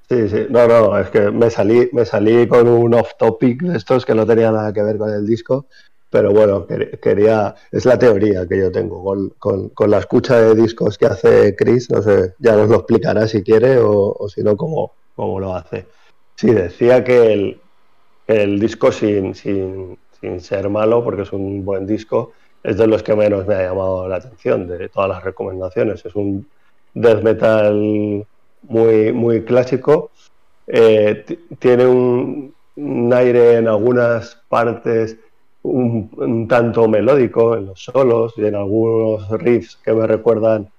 Sí, 0.08 0.28
sí. 0.28 0.46
No, 0.50 0.66
no, 0.66 0.98
es 0.98 1.08
que 1.08 1.30
me 1.30 1.50
salí, 1.50 1.88
me 1.92 2.04
salí 2.04 2.46
con 2.46 2.68
un 2.68 2.94
off 2.94 3.12
topic 3.18 3.62
de 3.62 3.76
estos 3.76 4.04
que 4.04 4.14
no 4.14 4.26
tenía 4.26 4.50
nada 4.50 4.72
que 4.72 4.82
ver 4.82 4.98
con 4.98 5.10
el 5.10 5.26
disco 5.26 5.66
pero 6.12 6.30
bueno, 6.30 6.66
quería, 7.00 7.54
es 7.70 7.86
la 7.86 7.98
teoría 7.98 8.46
que 8.46 8.58
yo 8.58 8.70
tengo 8.70 9.02
con, 9.38 9.70
con, 9.70 9.90
la 9.90 9.96
escucha 9.96 10.38
de 10.38 10.54
discos 10.54 10.98
que 10.98 11.06
hace 11.06 11.56
Chris, 11.56 11.90
no 11.90 12.02
sé, 12.02 12.34
ya 12.38 12.54
nos 12.54 12.68
lo 12.68 12.76
explicará 12.76 13.26
si 13.26 13.42
quiere 13.42 13.78
o, 13.78 14.28
si 14.28 14.42
no, 14.42 14.54
cómo, 14.54 14.92
cómo, 15.16 15.40
lo 15.40 15.54
hace. 15.54 15.86
Sí, 16.34 16.50
decía 16.50 17.02
que 17.02 17.32
el, 17.32 17.60
el 18.26 18.60
disco 18.60 18.92
sin, 18.92 19.34
sin, 19.34 19.96
sin, 20.20 20.40
ser 20.42 20.68
malo, 20.68 21.02
porque 21.02 21.22
es 21.22 21.32
un 21.32 21.64
buen 21.64 21.86
disco, 21.86 22.32
es 22.62 22.76
de 22.76 22.86
los 22.86 23.02
que 23.02 23.16
menos 23.16 23.46
me 23.46 23.54
ha 23.54 23.62
llamado 23.62 24.06
la 24.06 24.16
atención 24.16 24.68
de 24.68 24.90
todas 24.90 25.08
las 25.08 25.24
recomendaciones. 25.24 26.04
Es 26.04 26.14
un 26.14 26.46
death 26.92 27.22
metal 27.22 28.26
muy, 28.64 29.12
muy 29.14 29.44
clásico, 29.44 30.10
eh, 30.66 31.24
tiene 31.58 31.86
un, 31.86 32.54
un 32.76 33.14
aire 33.14 33.56
en 33.56 33.66
algunas 33.66 34.36
partes 34.50 35.16
un, 35.62 36.46
tanto 36.48 36.88
melódico 36.88 37.56
en 37.56 37.66
los 37.66 37.84
solos 37.84 38.34
y 38.36 38.46
en 38.46 38.54
algunos 38.54 39.28
riffs 39.30 39.76
que 39.76 39.92
me 39.92 40.06
recuerdan 40.06 40.70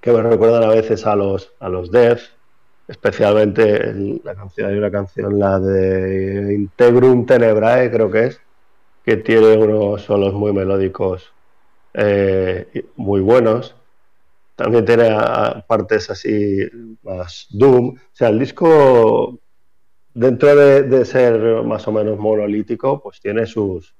que 0.00 0.12
me 0.12 0.22
recuerdan 0.22 0.64
a 0.64 0.68
veces 0.68 1.06
a 1.06 1.16
los 1.16 1.52
a 1.60 1.68
los 1.68 1.90
Death, 1.90 2.20
especialmente 2.88 3.92
la 4.24 4.34
canción 4.34 4.70
hay 4.70 4.78
una 4.78 4.90
canción 4.90 5.38
la 5.38 5.58
de 5.58 6.54
Integrum 6.54 7.26
Tenebrae 7.26 7.90
creo 7.90 8.10
que 8.10 8.24
es 8.26 8.40
que 9.04 9.16
tiene 9.16 9.56
unos 9.56 10.02
solos 10.02 10.34
muy 10.34 10.52
melódicos 10.52 11.32
eh, 11.94 12.84
muy 12.96 13.20
buenos. 13.20 13.74
También 14.56 14.84
tiene 14.84 15.10
partes 15.66 16.10
así 16.10 16.68
más 17.02 17.46
doom. 17.50 17.96
O 17.96 17.98
sea 18.12 18.28
el 18.28 18.38
disco 18.38 19.38
dentro 20.14 20.54
de, 20.54 20.82
de, 20.82 21.04
ser 21.04 21.62
más 21.62 21.86
o 21.88 21.92
menos 21.92 22.18
monolítico, 22.18 23.00
pues 23.02 23.20
tiene 23.20 23.46
sus, 23.46 23.94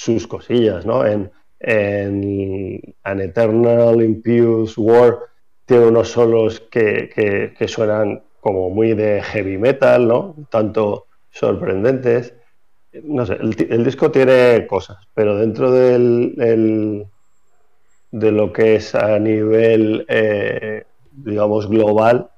sus 0.00 0.26
cosillas, 0.26 0.86
¿no? 0.86 1.04
En, 1.04 1.30
en 1.60 2.80
An 3.04 3.20
Eternal 3.20 4.00
Impious 4.00 4.78
War 4.78 5.18
tiene 5.66 5.88
unos 5.88 6.08
solos 6.08 6.60
que, 6.70 7.54
suenan 7.66 8.22
como 8.40 8.70
muy 8.70 8.94
de 8.94 9.20
heavy 9.20 9.58
metal, 9.58 10.08
¿no? 10.08 10.36
Tanto 10.50 11.04
sorprendentes. 11.30 12.32
No 13.04 13.26
sé, 13.26 13.34
el, 13.34 13.84
disco 13.84 14.10
tiene 14.10 14.66
cosas, 14.66 14.96
pero 15.12 15.36
dentro 15.36 15.70
del, 15.70 17.04
de 18.10 18.32
lo 18.32 18.52
que 18.54 18.76
es 18.76 18.94
a 18.94 19.18
nivel, 19.18 20.06
eh, 20.08 20.84
digamos, 21.12 21.68
global, 21.68 22.30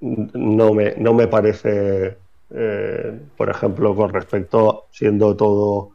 no 0.00 0.72
me, 0.72 0.94
no 0.98 1.14
me 1.14 1.26
parece, 1.26 2.16
eh, 2.54 3.20
por 3.36 3.50
ejemplo, 3.50 3.96
con 3.96 4.12
respecto, 4.12 4.86
siendo 4.92 5.36
todo 5.36 5.91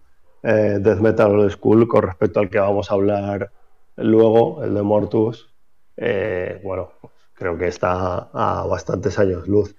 eh, 0.47 0.77
Death 0.79 0.99
Metal 0.99 1.29
Old 1.29 1.51
School 1.51 1.87
con 1.89 2.03
respecto 2.03 2.39
al 2.39 2.49
que 2.49 2.57
vamos 2.57 2.89
a 2.89 2.93
hablar 2.93 3.51
luego, 3.97 4.63
el 4.63 4.73
de 4.73 4.81
Mortus, 4.81 5.49
eh, 5.97 6.61
bueno, 6.63 6.91
creo 7.33 7.57
que 7.57 7.67
está 7.67 8.29
a 8.31 8.65
bastantes 8.65 9.19
años 9.19 9.47
luz. 9.47 9.75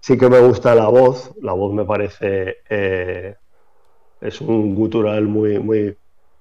Sí 0.00 0.16
que 0.16 0.30
me 0.30 0.40
gusta 0.40 0.74
la 0.74 0.88
voz, 0.88 1.32
la 1.42 1.52
voz 1.52 1.74
me 1.74 1.84
parece, 1.84 2.56
eh, 2.70 3.36
es 4.20 4.40
un 4.40 4.74
gutural 4.74 5.24
muy, 5.28 5.58
muy 5.58 5.94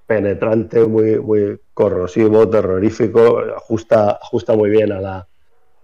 penetrante, 0.08 0.86
muy, 0.86 1.20
muy 1.20 1.60
corrosivo, 1.74 2.48
terrorífico, 2.48 3.40
ajusta, 3.58 4.12
ajusta 4.12 4.56
muy 4.56 4.70
bien 4.70 4.94
a 4.94 5.02
la, 5.02 5.28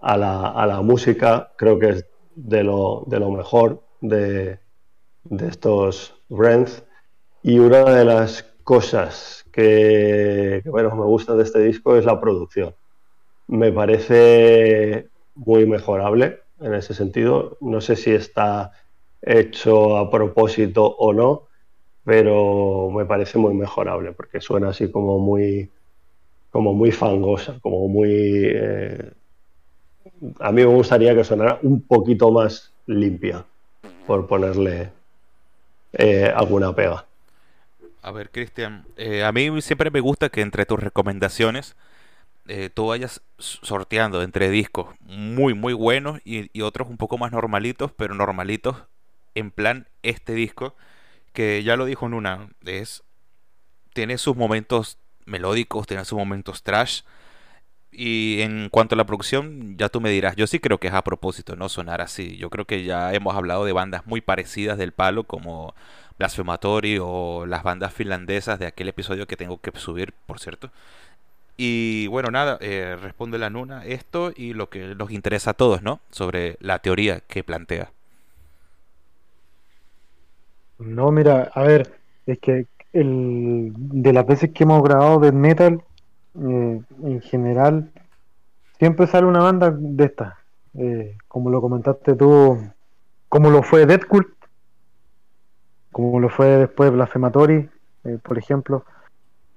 a 0.00 0.16
la, 0.16 0.48
a 0.52 0.66
la 0.66 0.80
música, 0.80 1.52
creo 1.56 1.78
que 1.78 1.88
es 1.90 2.06
de 2.34 2.64
lo, 2.64 3.04
de 3.06 3.20
lo 3.20 3.30
mejor 3.30 3.82
de, 4.00 4.58
de 5.24 5.48
estos 5.48 6.14
Wrenth. 6.30 6.87
Y 7.42 7.58
una 7.58 7.84
de 7.84 8.04
las 8.04 8.42
cosas 8.64 9.44
que, 9.52 10.62
bueno, 10.66 10.94
me 10.94 11.04
gusta 11.04 11.34
de 11.34 11.44
este 11.44 11.60
disco 11.60 11.96
es 11.96 12.04
la 12.04 12.20
producción. 12.20 12.74
Me 13.46 13.72
parece 13.72 15.08
muy 15.34 15.66
mejorable 15.66 16.40
en 16.60 16.74
ese 16.74 16.94
sentido. 16.94 17.56
No 17.60 17.80
sé 17.80 17.96
si 17.96 18.12
está 18.12 18.72
hecho 19.22 19.96
a 19.96 20.10
propósito 20.10 20.84
o 20.84 21.12
no, 21.12 21.48
pero 22.04 22.90
me 22.90 23.04
parece 23.04 23.38
muy 23.38 23.54
mejorable 23.54 24.12
porque 24.12 24.40
suena 24.40 24.70
así 24.70 24.90
como 24.90 25.18
muy 25.18 25.70
como 26.50 26.72
muy 26.72 26.92
fangosa, 26.92 27.58
como 27.60 27.88
muy 27.88 28.10
eh, 28.10 29.12
a 30.40 30.52
mí 30.52 30.62
me 30.62 30.74
gustaría 30.74 31.14
que 31.14 31.24
sonara 31.24 31.58
un 31.62 31.82
poquito 31.82 32.30
más 32.30 32.72
limpia, 32.86 33.44
por 34.06 34.26
ponerle 34.26 34.90
eh, 35.92 36.32
alguna 36.34 36.74
pega. 36.74 37.07
A 38.02 38.10
ver, 38.10 38.30
Cristian, 38.30 38.86
eh, 38.96 39.24
a 39.24 39.32
mí 39.32 39.60
siempre 39.60 39.90
me 39.90 40.00
gusta 40.00 40.28
que 40.28 40.40
entre 40.40 40.66
tus 40.66 40.78
recomendaciones 40.78 41.76
eh, 42.46 42.70
tú 42.72 42.86
vayas 42.86 43.20
sorteando 43.38 44.22
entre 44.22 44.48
discos 44.48 44.94
muy, 45.00 45.52
muy 45.52 45.74
buenos 45.74 46.20
y, 46.24 46.62
otros 46.62 46.88
un 46.88 46.96
poco 46.96 47.18
más 47.18 47.30
normalitos, 47.30 47.92
pero 47.92 48.14
normalitos 48.14 48.84
en 49.34 49.50
plan 49.50 49.86
este 50.02 50.32
disco, 50.32 50.74
que 51.34 51.62
ya 51.62 51.76
lo 51.76 51.84
dijo 51.84 52.06
en 52.06 52.14
una, 52.14 52.48
es, 52.64 53.04
tiene 53.92 54.16
sus 54.16 54.34
momentos 54.34 54.98
melódicos, 55.26 55.86
tiene 55.86 56.04
sus 56.06 56.18
momentos 56.18 56.62
trash. 56.62 57.02
Y 57.90 58.40
en 58.42 58.68
cuanto 58.70 58.94
a 58.94 58.98
la 58.98 59.06
producción, 59.06 59.76
ya 59.78 59.88
tú 59.88 60.00
me 60.00 60.10
dirás, 60.10 60.36
yo 60.36 60.46
sí 60.46 60.60
creo 60.60 60.78
que 60.78 60.88
es 60.88 60.94
a 60.94 61.02
propósito, 61.02 61.56
no 61.56 61.68
sonar 61.68 62.00
así. 62.00 62.36
Yo 62.36 62.50
creo 62.50 62.64
que 62.66 62.84
ya 62.84 63.12
hemos 63.14 63.34
hablado 63.34 63.64
de 63.64 63.72
bandas 63.72 64.06
muy 64.06 64.20
parecidas 64.20 64.78
del 64.78 64.92
palo, 64.92 65.24
como 65.24 65.74
Blasphematory 66.18 66.98
o 67.00 67.46
las 67.46 67.62
bandas 67.62 67.92
finlandesas 67.92 68.58
de 68.58 68.66
aquel 68.66 68.88
episodio 68.88 69.26
que 69.26 69.36
tengo 69.36 69.60
que 69.60 69.72
subir, 69.78 70.12
por 70.26 70.38
cierto. 70.38 70.70
Y 71.56 72.06
bueno, 72.08 72.30
nada, 72.30 72.58
eh, 72.60 72.96
responde 73.00 73.38
la 73.38 73.50
Nuna 73.50 73.84
esto 73.84 74.32
y 74.34 74.52
lo 74.54 74.68
que 74.68 74.94
nos 74.94 75.10
interesa 75.10 75.50
a 75.50 75.54
todos, 75.54 75.82
¿no? 75.82 76.00
Sobre 76.10 76.56
la 76.60 76.78
teoría 76.78 77.20
que 77.20 77.42
plantea. 77.42 77.90
No, 80.78 81.10
mira, 81.10 81.50
a 81.54 81.62
ver, 81.62 81.98
es 82.26 82.38
que 82.38 82.66
el, 82.92 83.72
de 83.74 84.12
las 84.12 84.26
veces 84.26 84.50
que 84.52 84.62
hemos 84.64 84.82
grabado 84.82 85.18
de 85.18 85.32
metal, 85.32 85.82
eh, 86.40 86.82
en 87.02 87.20
general, 87.20 87.90
siempre 88.78 89.06
sale 89.06 89.26
una 89.26 89.40
banda 89.40 89.70
de 89.70 90.04
esta. 90.04 90.38
Eh, 90.74 91.16
como 91.26 91.50
lo 91.50 91.60
comentaste 91.60 92.14
tú, 92.14 92.58
como 93.28 93.50
lo 93.50 93.62
fue 93.62 93.86
Deadcult, 93.86 94.28
como 95.90 96.20
lo 96.20 96.28
fue 96.28 96.46
después 96.46 96.92
Blasphematory, 96.92 97.68
eh, 98.04 98.18
por 98.22 98.38
ejemplo, 98.38 98.84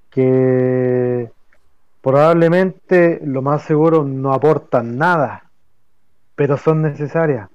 que 0.10 1.32
probablemente 2.02 3.22
lo 3.24 3.42
más 3.42 3.64
seguro 3.64 4.04
no 4.04 4.34
aportan 4.34 4.98
nada, 4.98 5.50
pero 6.36 6.58
son 6.58 6.82
necesarias. 6.82 7.50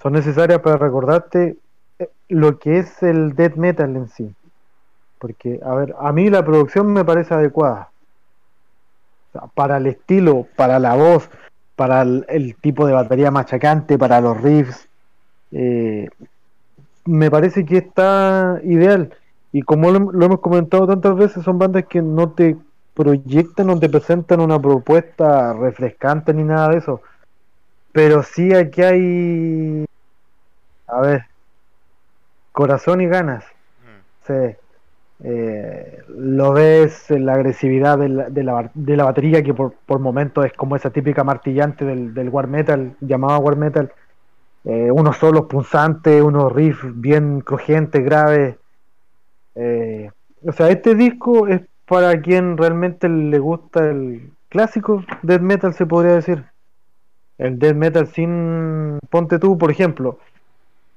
Son 0.00 0.12
necesarias 0.12 0.60
para 0.60 0.76
recordarte 0.76 1.56
lo 2.28 2.58
que 2.58 2.78
es 2.78 3.02
el 3.02 3.34
death 3.34 3.56
metal 3.56 3.96
en 3.96 4.08
sí. 4.08 4.34
Porque, 5.18 5.60
a 5.64 5.74
ver, 5.74 5.94
a 5.98 6.12
mí 6.12 6.30
la 6.30 6.44
producción 6.44 6.92
me 6.92 7.04
parece 7.04 7.34
adecuada. 7.34 7.91
Para 9.54 9.78
el 9.78 9.86
estilo, 9.86 10.46
para 10.56 10.78
la 10.78 10.94
voz, 10.94 11.28
para 11.76 12.02
el, 12.02 12.56
tipo 12.60 12.86
de 12.86 12.92
batería 12.92 13.30
machacante, 13.30 13.98
para 13.98 14.20
los 14.20 14.40
riffs, 14.40 14.88
eh, 15.52 16.08
me 17.04 17.30
parece 17.30 17.64
que 17.64 17.78
está 17.78 18.60
ideal. 18.62 19.14
Y 19.52 19.62
como 19.62 19.90
lo, 19.90 20.24
hemos 20.24 20.40
comentado 20.40 20.86
tantas 20.86 21.16
veces, 21.16 21.44
son 21.44 21.58
bandas 21.58 21.84
que 21.86 22.00
no 22.00 22.30
te 22.30 22.56
proyectan, 22.94 23.66
no 23.66 23.78
te 23.78 23.88
presentan 23.88 24.40
una 24.40 24.60
propuesta 24.60 25.52
refrescante 25.54 26.32
ni 26.32 26.44
nada 26.44 26.70
de 26.70 26.78
eso. 26.78 27.02
Pero 27.92 28.22
sí 28.22 28.54
aquí 28.54 28.82
hay, 28.82 29.84
a 30.86 31.00
ver, 31.00 31.26
corazón 32.52 33.00
y 33.00 33.06
ganas. 33.06 33.44
Mm. 33.44 34.26
Sí. 34.26 34.56
Eh, 35.24 36.02
lo 36.08 36.52
ves 36.52 37.08
la 37.10 37.34
agresividad 37.34 37.96
de 37.98 38.08
la, 38.08 38.28
de 38.74 38.96
la, 38.96 39.04
batería, 39.04 39.42
que 39.42 39.54
por, 39.54 39.74
por 39.86 40.00
momentos 40.00 40.44
es 40.44 40.52
como 40.52 40.74
esa 40.74 40.90
típica 40.90 41.22
martillante 41.22 41.84
del, 41.84 42.12
del 42.12 42.28
war 42.28 42.48
metal, 42.48 42.96
llamado 43.00 43.38
war 43.38 43.56
metal. 43.56 43.92
Eh, 44.64 44.90
unos 44.90 45.16
solos 45.16 45.46
punzantes, 45.46 46.22
unos 46.22 46.52
riffs 46.52 46.82
bien 47.00 47.40
crujientes, 47.40 48.04
graves. 48.04 48.56
Eh, 49.54 50.10
o 50.44 50.52
sea, 50.52 50.70
este 50.70 50.94
disco 50.94 51.46
es 51.46 51.62
para 51.86 52.20
quien 52.20 52.56
realmente 52.56 53.08
le 53.08 53.38
gusta 53.38 53.90
el 53.90 54.32
clásico 54.48 55.04
death 55.22 55.40
metal, 55.40 55.72
se 55.74 55.86
podría 55.86 56.14
decir. 56.14 56.44
El 57.38 57.58
death 57.58 57.76
metal 57.76 58.08
sin. 58.08 58.98
Ponte 59.08 59.38
tú, 59.38 59.56
por 59.56 59.70
ejemplo. 59.70 60.18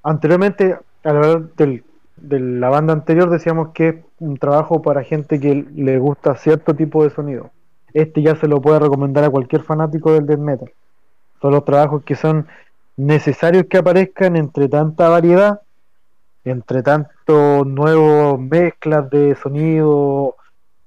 Anteriormente, 0.03 0.77
a 1.03 1.13
la 1.13 1.19
verdad 1.19 1.41
del 1.57 1.83
de 2.17 2.39
la 2.39 2.69
banda 2.69 2.93
anterior 2.93 3.29
decíamos 3.29 3.69
que 3.73 4.03
un 4.19 4.37
trabajo 4.37 4.81
para 4.81 5.03
gente 5.03 5.39
que 5.39 5.65
le 5.75 5.99
gusta 5.99 6.35
cierto 6.35 6.73
tipo 6.73 7.03
de 7.03 7.09
sonido. 7.09 7.51
Este 7.93 8.21
ya 8.21 8.35
se 8.35 8.47
lo 8.47 8.61
puede 8.61 8.79
recomendar 8.79 9.23
a 9.23 9.29
cualquier 9.29 9.63
fanático 9.63 10.13
del 10.13 10.25
death 10.25 10.39
metal. 10.39 10.71
Son 11.41 11.51
los 11.51 11.65
trabajos 11.65 12.03
que 12.03 12.15
son 12.15 12.47
necesarios 12.97 13.65
que 13.69 13.77
aparezcan 13.77 14.35
entre 14.35 14.69
tanta 14.69 15.09
variedad, 15.09 15.61
entre 16.43 16.83
tanto 16.83 17.65
nuevos 17.65 18.39
mezclas 18.39 19.09
de 19.09 19.35
sonido 19.35 20.35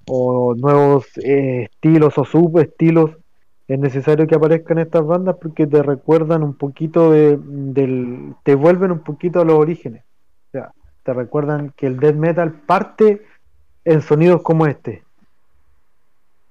o 0.06 0.54
nuevos 0.54 1.06
eh, 1.18 1.68
estilos 1.70 2.16
o 2.18 2.24
subestilos. 2.24 3.10
Es 3.66 3.78
necesario 3.78 4.26
que 4.26 4.34
aparezcan 4.34 4.78
estas 4.78 5.04
bandas 5.04 5.36
porque 5.40 5.66
te 5.66 5.82
recuerdan 5.82 6.42
un 6.42 6.54
poquito 6.54 7.10
de, 7.10 7.38
del, 7.42 8.34
te 8.42 8.54
vuelven 8.54 8.92
un 8.92 9.00
poquito 9.00 9.40
a 9.40 9.44
los 9.44 9.58
orígenes. 9.58 10.04
Te 11.08 11.14
recuerdan 11.14 11.72
que 11.74 11.86
el 11.86 11.98
death 11.98 12.16
metal 12.16 12.52
parte 12.52 13.24
en 13.82 14.02
sonidos 14.02 14.42
como 14.42 14.66
este. 14.66 15.04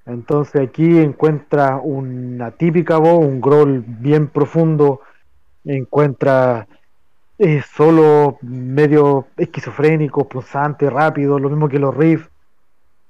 Entonces 0.08 0.60
aquí 0.60 0.98
encuentra 0.98 1.78
una 1.78 2.50
típica 2.50 2.98
voz, 2.98 3.24
un 3.24 3.40
growl 3.40 3.84
bien 3.86 4.30
profundo, 4.30 5.02
encuentra 5.64 6.68
eh, 7.38 7.62
solo 7.72 8.40
medio 8.42 9.28
esquizofrénico, 9.38 10.28
pulsante, 10.28 10.90
rápido, 10.90 11.38
lo 11.38 11.50
mismo 11.50 11.70
que 11.70 11.78
los 11.78 11.96
riffs, 11.96 12.28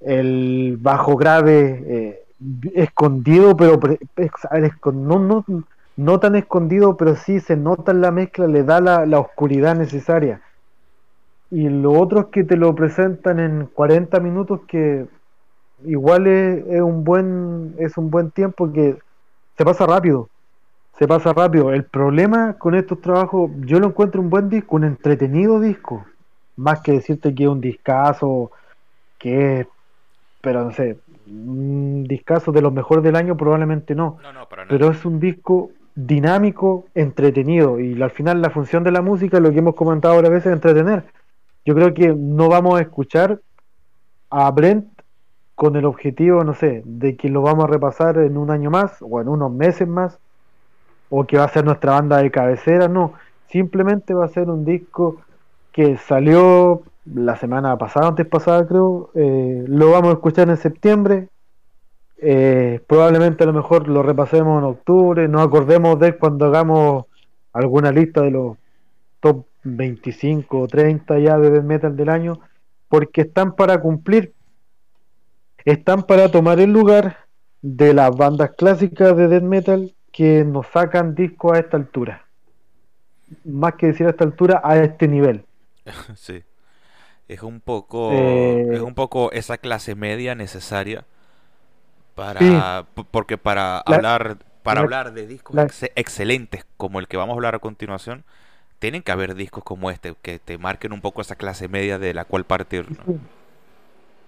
el 0.00 0.76
bajo 0.78 1.16
grave, 1.16 1.82
eh, 1.86 2.24
escondido, 2.74 3.56
pero 3.56 3.80
no, 5.96 6.20
tan 6.20 6.34
escondido, 6.34 6.98
pero 6.98 7.16
sí 7.16 7.40
se 7.40 7.56
nota 7.56 7.92
en 7.92 8.02
la 8.02 8.10
mezcla, 8.10 8.46
le 8.46 8.64
da 8.64 8.82
la 8.82 9.18
oscuridad 9.18 9.74
necesaria 9.74 10.42
y 11.50 11.68
lo 11.68 11.92
otro 11.92 12.20
es 12.20 12.26
que 12.26 12.44
te 12.44 12.56
lo 12.56 12.74
presentan 12.74 13.40
en 13.40 13.66
40 13.66 14.20
minutos 14.20 14.60
que 14.68 15.06
igual 15.84 16.26
es, 16.26 16.64
un 16.80 17.04
buen 17.04 17.74
es 17.78 17.96
un 17.96 18.10
buen 18.10 18.30
tiempo 18.30 18.70
que 18.72 18.98
se 19.56 19.64
pasa 19.64 19.86
rápido 19.86 20.28
se 20.98 21.06
pasa 21.06 21.32
rápido. 21.32 21.72
El 21.72 21.84
problema 21.84 22.54
con 22.54 22.74
estos 22.74 23.00
trabajos 23.00 23.52
yo 23.60 23.78
lo 23.78 23.86
encuentro 23.86 24.20
un 24.20 24.30
buen 24.30 24.48
disco 24.48 24.76
un 24.76 24.84
entretenido 24.84 25.60
disco 25.60 26.04
más 26.56 26.80
que 26.80 26.92
decirte 26.92 27.34
que 27.34 27.44
es 27.44 27.48
un 27.48 27.60
discazo 27.60 28.50
que 29.18 29.60
es 29.60 29.66
pero 30.40 30.64
no 30.64 30.72
sé 30.72 30.98
un 31.26 32.04
discazo 32.04 32.52
de 32.52 32.62
los 32.62 32.72
mejores 32.72 33.04
del 33.04 33.16
año 33.16 33.36
probablemente 33.36 33.94
no, 33.94 34.18
pero 34.68 34.90
es 34.90 35.04
un 35.04 35.20
disco 35.20 35.70
dinámico 35.94 36.86
entretenido 36.94 37.80
y 37.80 38.00
al 38.02 38.10
final 38.10 38.42
la 38.42 38.50
función 38.50 38.84
de 38.84 38.92
la 38.92 39.02
música 39.02 39.40
lo 39.40 39.50
que 39.50 39.58
hemos 39.58 39.74
comentado 39.74 40.18
a 40.18 40.22
veces 40.22 40.46
es 40.46 40.52
entretener 40.52 41.04
yo 41.68 41.74
creo 41.74 41.92
que 41.92 42.14
no 42.14 42.48
vamos 42.48 42.78
a 42.78 42.82
escuchar 42.82 43.42
a 44.30 44.50
Brent 44.50 44.88
con 45.54 45.76
el 45.76 45.84
objetivo, 45.84 46.42
no 46.42 46.54
sé, 46.54 46.80
de 46.86 47.14
que 47.14 47.28
lo 47.28 47.42
vamos 47.42 47.64
a 47.64 47.66
repasar 47.66 48.16
en 48.16 48.38
un 48.38 48.50
año 48.50 48.70
más 48.70 48.96
o 49.02 49.20
en 49.20 49.28
unos 49.28 49.52
meses 49.52 49.86
más, 49.86 50.18
o 51.10 51.26
que 51.26 51.36
va 51.36 51.44
a 51.44 51.48
ser 51.50 51.66
nuestra 51.66 51.92
banda 51.92 52.22
de 52.22 52.30
cabecera, 52.30 52.88
no, 52.88 53.12
simplemente 53.50 54.14
va 54.14 54.24
a 54.24 54.28
ser 54.28 54.48
un 54.48 54.64
disco 54.64 55.20
que 55.70 55.98
salió 55.98 56.84
la 57.04 57.36
semana 57.36 57.76
pasada, 57.76 58.08
antes 58.08 58.26
pasada 58.26 58.66
creo, 58.66 59.10
eh, 59.14 59.66
lo 59.68 59.90
vamos 59.90 60.08
a 60.08 60.14
escuchar 60.14 60.48
en 60.48 60.56
septiembre, 60.56 61.28
eh, 62.16 62.80
probablemente 62.86 63.44
a 63.44 63.46
lo 63.46 63.52
mejor 63.52 63.88
lo 63.88 64.02
repasemos 64.02 64.58
en 64.58 64.64
octubre, 64.64 65.28
nos 65.28 65.46
acordemos 65.46 65.98
de 65.98 66.16
cuando 66.16 66.46
hagamos 66.46 67.04
alguna 67.52 67.92
lista 67.92 68.22
de 68.22 68.30
los 68.30 68.56
top 69.20 69.44
25 69.76 70.60
o 70.60 70.66
30 70.66 71.18
ya 71.18 71.38
de 71.38 71.50
death 71.50 71.64
metal 71.64 71.96
del 71.96 72.08
año, 72.08 72.40
porque 72.88 73.22
están 73.22 73.54
para 73.54 73.80
cumplir, 73.80 74.34
están 75.64 76.04
para 76.04 76.30
tomar 76.30 76.60
el 76.60 76.72
lugar 76.72 77.28
de 77.62 77.92
las 77.94 78.14
bandas 78.16 78.52
clásicas 78.56 79.16
de 79.16 79.28
death 79.28 79.42
metal 79.42 79.94
que 80.12 80.44
nos 80.44 80.66
sacan 80.68 81.14
discos 81.14 81.52
a 81.56 81.60
esta 81.60 81.76
altura. 81.76 82.26
Más 83.44 83.74
que 83.74 83.88
decir 83.88 84.06
a 84.06 84.10
esta 84.10 84.24
altura, 84.24 84.60
a 84.64 84.78
este 84.78 85.08
nivel. 85.08 85.44
Sí. 86.16 86.42
Es 87.28 87.42
un 87.42 87.60
poco, 87.60 88.10
eh, 88.12 88.70
es 88.72 88.80
un 88.80 88.94
poco 88.94 89.30
esa 89.32 89.58
clase 89.58 89.94
media 89.94 90.34
necesaria 90.34 91.04
para, 92.14 92.86
porque 93.10 93.36
para 93.36 93.80
hablar, 93.80 94.38
para 94.62 94.80
hablar 94.80 95.12
de 95.12 95.26
discos 95.26 95.54
excelentes 95.94 96.64
como 96.78 97.00
el 97.00 97.06
que 97.06 97.18
vamos 97.18 97.34
a 97.34 97.36
hablar 97.36 97.54
a 97.54 97.58
continuación, 97.58 98.24
tienen 98.78 99.02
que 99.02 99.12
haber 99.12 99.34
discos 99.34 99.64
como 99.64 99.90
este 99.90 100.14
que 100.22 100.38
te 100.38 100.58
marquen 100.58 100.92
un 100.92 101.00
poco 101.00 101.20
esa 101.20 101.36
clase 101.36 101.68
media 101.68 101.98
de 101.98 102.14
la 102.14 102.24
cual 102.24 102.44
partir. 102.44 102.86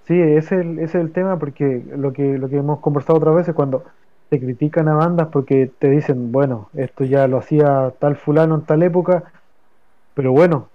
Sí, 0.07 0.20
ese 0.20 0.38
es, 0.38 0.53
el, 0.53 0.78
ese 0.80 0.98
es 0.98 1.05
el 1.05 1.12
tema 1.12 1.38
porque 1.38 1.84
lo 1.96 2.12
que, 2.12 2.38
lo 2.38 2.48
que 2.48 2.57
hemos 2.57 2.80
conversado 2.80 3.18
otras 3.18 3.34
veces 3.36 3.55
cuando 3.55 3.84
te 4.28 4.40
critican 4.40 4.88
a 4.88 4.94
bandas 4.94 5.28
porque 5.28 5.70
te 5.78 5.90
dicen, 5.90 6.32
bueno, 6.32 6.68
esto 6.74 7.05
ya 7.05 7.26
lo 7.28 7.38
hacía 7.38 7.92
tal 7.98 8.16
fulano 8.16 8.57
en 8.57 8.62
tal 8.62 8.82
época, 8.82 9.32
pero 10.14 10.32
bueno, 10.32 10.68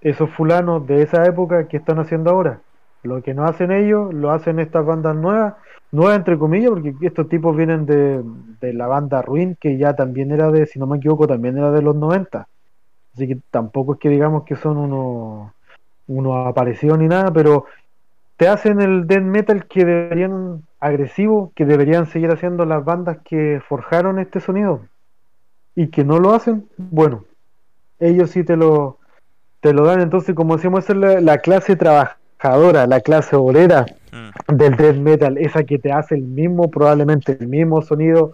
esos 0.00 0.30
fulanos 0.30 0.86
de 0.86 1.02
esa 1.02 1.24
época, 1.26 1.68
¿qué 1.68 1.76
están 1.78 1.98
haciendo 1.98 2.30
ahora? 2.30 2.60
Lo 3.02 3.22
que 3.22 3.34
no 3.34 3.44
hacen 3.44 3.72
ellos, 3.72 4.12
lo 4.14 4.30
hacen 4.32 4.58
estas 4.60 4.84
bandas 4.86 5.16
nuevas, 5.16 5.54
nuevas 5.92 6.16
entre 6.16 6.38
comillas, 6.38 6.70
porque 6.70 6.94
estos 7.02 7.28
tipos 7.28 7.56
vienen 7.56 7.86
de, 7.86 8.22
de 8.60 8.72
la 8.74 8.86
banda 8.86 9.22
Ruin, 9.22 9.56
que 9.60 9.78
ya 9.78 9.94
también 9.94 10.32
era 10.32 10.50
de, 10.50 10.66
si 10.66 10.78
no 10.78 10.86
me 10.86 10.98
equivoco, 10.98 11.26
también 11.26 11.58
era 11.58 11.70
de 11.72 11.82
los 11.82 11.96
90. 11.96 12.48
Así 13.14 13.28
que 13.28 13.38
tampoco 13.50 13.94
es 13.94 14.00
que 14.00 14.08
digamos 14.08 14.44
que 14.44 14.56
son 14.56 14.78
unos 14.78 15.52
uno 16.06 16.46
aparecidos 16.46 16.98
ni 16.98 17.06
nada, 17.06 17.32
pero 17.32 17.66
te 18.36 18.48
hacen 18.48 18.80
el 18.80 19.06
death 19.06 19.22
metal 19.22 19.66
que 19.66 19.84
deberían 19.84 20.62
agresivo, 20.80 21.52
que 21.54 21.64
deberían 21.64 22.06
seguir 22.06 22.30
haciendo 22.30 22.64
las 22.64 22.84
bandas 22.84 23.18
que 23.24 23.60
forjaron 23.68 24.18
este 24.18 24.40
sonido 24.40 24.82
y 25.74 25.88
que 25.88 26.04
no 26.04 26.18
lo 26.18 26.34
hacen, 26.34 26.66
bueno, 26.76 27.24
ellos 28.00 28.30
sí 28.30 28.44
te 28.44 28.56
lo 28.56 28.98
te 29.60 29.72
lo 29.72 29.84
dan, 29.84 30.00
entonces 30.00 30.34
como 30.34 30.56
decíamos 30.56 30.90
es 30.90 30.96
la, 30.96 31.38
clase 31.38 31.76
trabajadora, 31.76 32.88
la 32.88 33.00
clase 33.00 33.36
obrera 33.36 33.86
mm. 34.10 34.56
del 34.56 34.76
death 34.76 34.96
metal, 34.96 35.38
esa 35.38 35.62
que 35.62 35.78
te 35.78 35.92
hace 35.92 36.16
el 36.16 36.22
mismo, 36.22 36.68
probablemente 36.68 37.36
el 37.38 37.46
mismo 37.46 37.80
sonido 37.80 38.32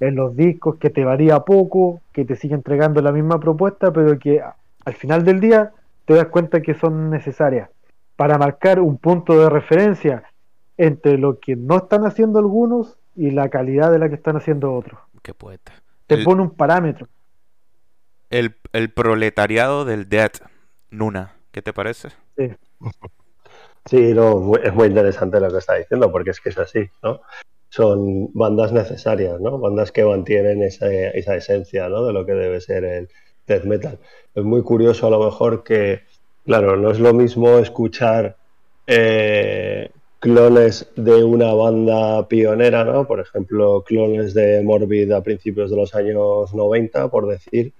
en 0.00 0.16
los 0.16 0.34
discos, 0.34 0.76
que 0.76 0.90
te 0.90 1.04
varía 1.04 1.40
poco, 1.40 2.00
que 2.12 2.24
te 2.24 2.36
sigue 2.36 2.54
entregando 2.54 3.02
la 3.02 3.12
misma 3.12 3.38
propuesta, 3.38 3.92
pero 3.92 4.18
que 4.18 4.42
al 4.84 4.94
final 4.94 5.24
del 5.24 5.40
día 5.40 5.72
te 6.06 6.14
das 6.14 6.26
cuenta 6.26 6.62
que 6.62 6.74
son 6.74 7.10
necesarias 7.10 7.68
para 8.16 8.38
marcar 8.38 8.80
un 8.80 8.98
punto 8.98 9.38
de 9.38 9.48
referencia 9.48 10.24
entre 10.76 11.18
lo 11.18 11.38
que 11.38 11.56
no 11.56 11.76
están 11.76 12.06
haciendo 12.06 12.38
algunos 12.38 12.96
y 13.14 13.30
la 13.30 13.48
calidad 13.50 13.92
de 13.92 13.98
la 13.98 14.08
que 14.08 14.14
están 14.14 14.36
haciendo 14.36 14.72
otros. 14.72 14.98
Qué 15.22 15.34
poeta. 15.34 15.72
Te 16.06 16.24
pone 16.24 16.42
un 16.42 16.50
parámetro. 16.50 17.06
El, 18.30 18.56
el, 18.72 18.90
proletariado 18.90 19.84
del 19.84 20.08
Dead, 20.08 20.30
Nuna, 20.90 21.34
¿qué 21.52 21.62
te 21.62 21.72
parece? 21.72 22.08
Sí. 22.36 22.50
Sí, 23.86 24.14
no, 24.14 24.52
es 24.56 24.72
muy 24.74 24.88
interesante 24.88 25.40
lo 25.40 25.50
que 25.50 25.58
está 25.58 25.74
diciendo, 25.74 26.12
porque 26.12 26.30
es 26.30 26.40
que 26.40 26.50
es 26.50 26.58
así, 26.58 26.90
¿no? 27.02 27.20
Son 27.70 28.32
bandas 28.34 28.72
necesarias, 28.72 29.40
¿no? 29.40 29.58
Bandas 29.58 29.92
que 29.92 30.04
mantienen 30.04 30.62
esa, 30.62 30.92
esa 30.92 31.36
esencia, 31.36 31.88
¿no? 31.88 32.04
De 32.04 32.12
lo 32.12 32.26
que 32.26 32.32
debe 32.32 32.60
ser 32.60 32.84
el 32.84 33.08
death 33.46 33.64
metal. 33.64 33.98
Es 34.34 34.44
muy 34.44 34.62
curioso 34.62 35.06
a 35.06 35.10
lo 35.10 35.24
mejor 35.24 35.62
que, 35.62 36.00
claro, 36.44 36.76
no 36.76 36.90
es 36.90 36.98
lo 36.98 37.14
mismo 37.14 37.58
escuchar 37.58 38.36
eh, 38.88 39.90
clones 40.18 40.90
de 40.96 41.22
una 41.22 41.54
banda 41.54 42.26
pionera, 42.26 42.84
¿no? 42.84 43.06
Por 43.06 43.20
ejemplo, 43.20 43.84
clones 43.86 44.34
de 44.34 44.62
Morbid 44.62 45.12
a 45.12 45.22
principios 45.22 45.70
de 45.70 45.76
los 45.76 45.94
años 45.94 46.52
90, 46.52 47.08
por 47.08 47.28
decir, 47.28 47.72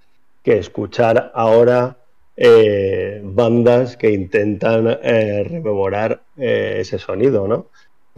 que 0.44 0.58
escuchar 0.58 1.32
ahora 1.34 1.96
eh, 2.36 3.20
bandas 3.24 3.96
que 3.96 4.12
intentan 4.12 4.98
eh, 5.02 5.44
rememorar 5.44 6.22
ese 6.36 6.98
sonido, 6.98 7.48
¿no? 7.48 7.66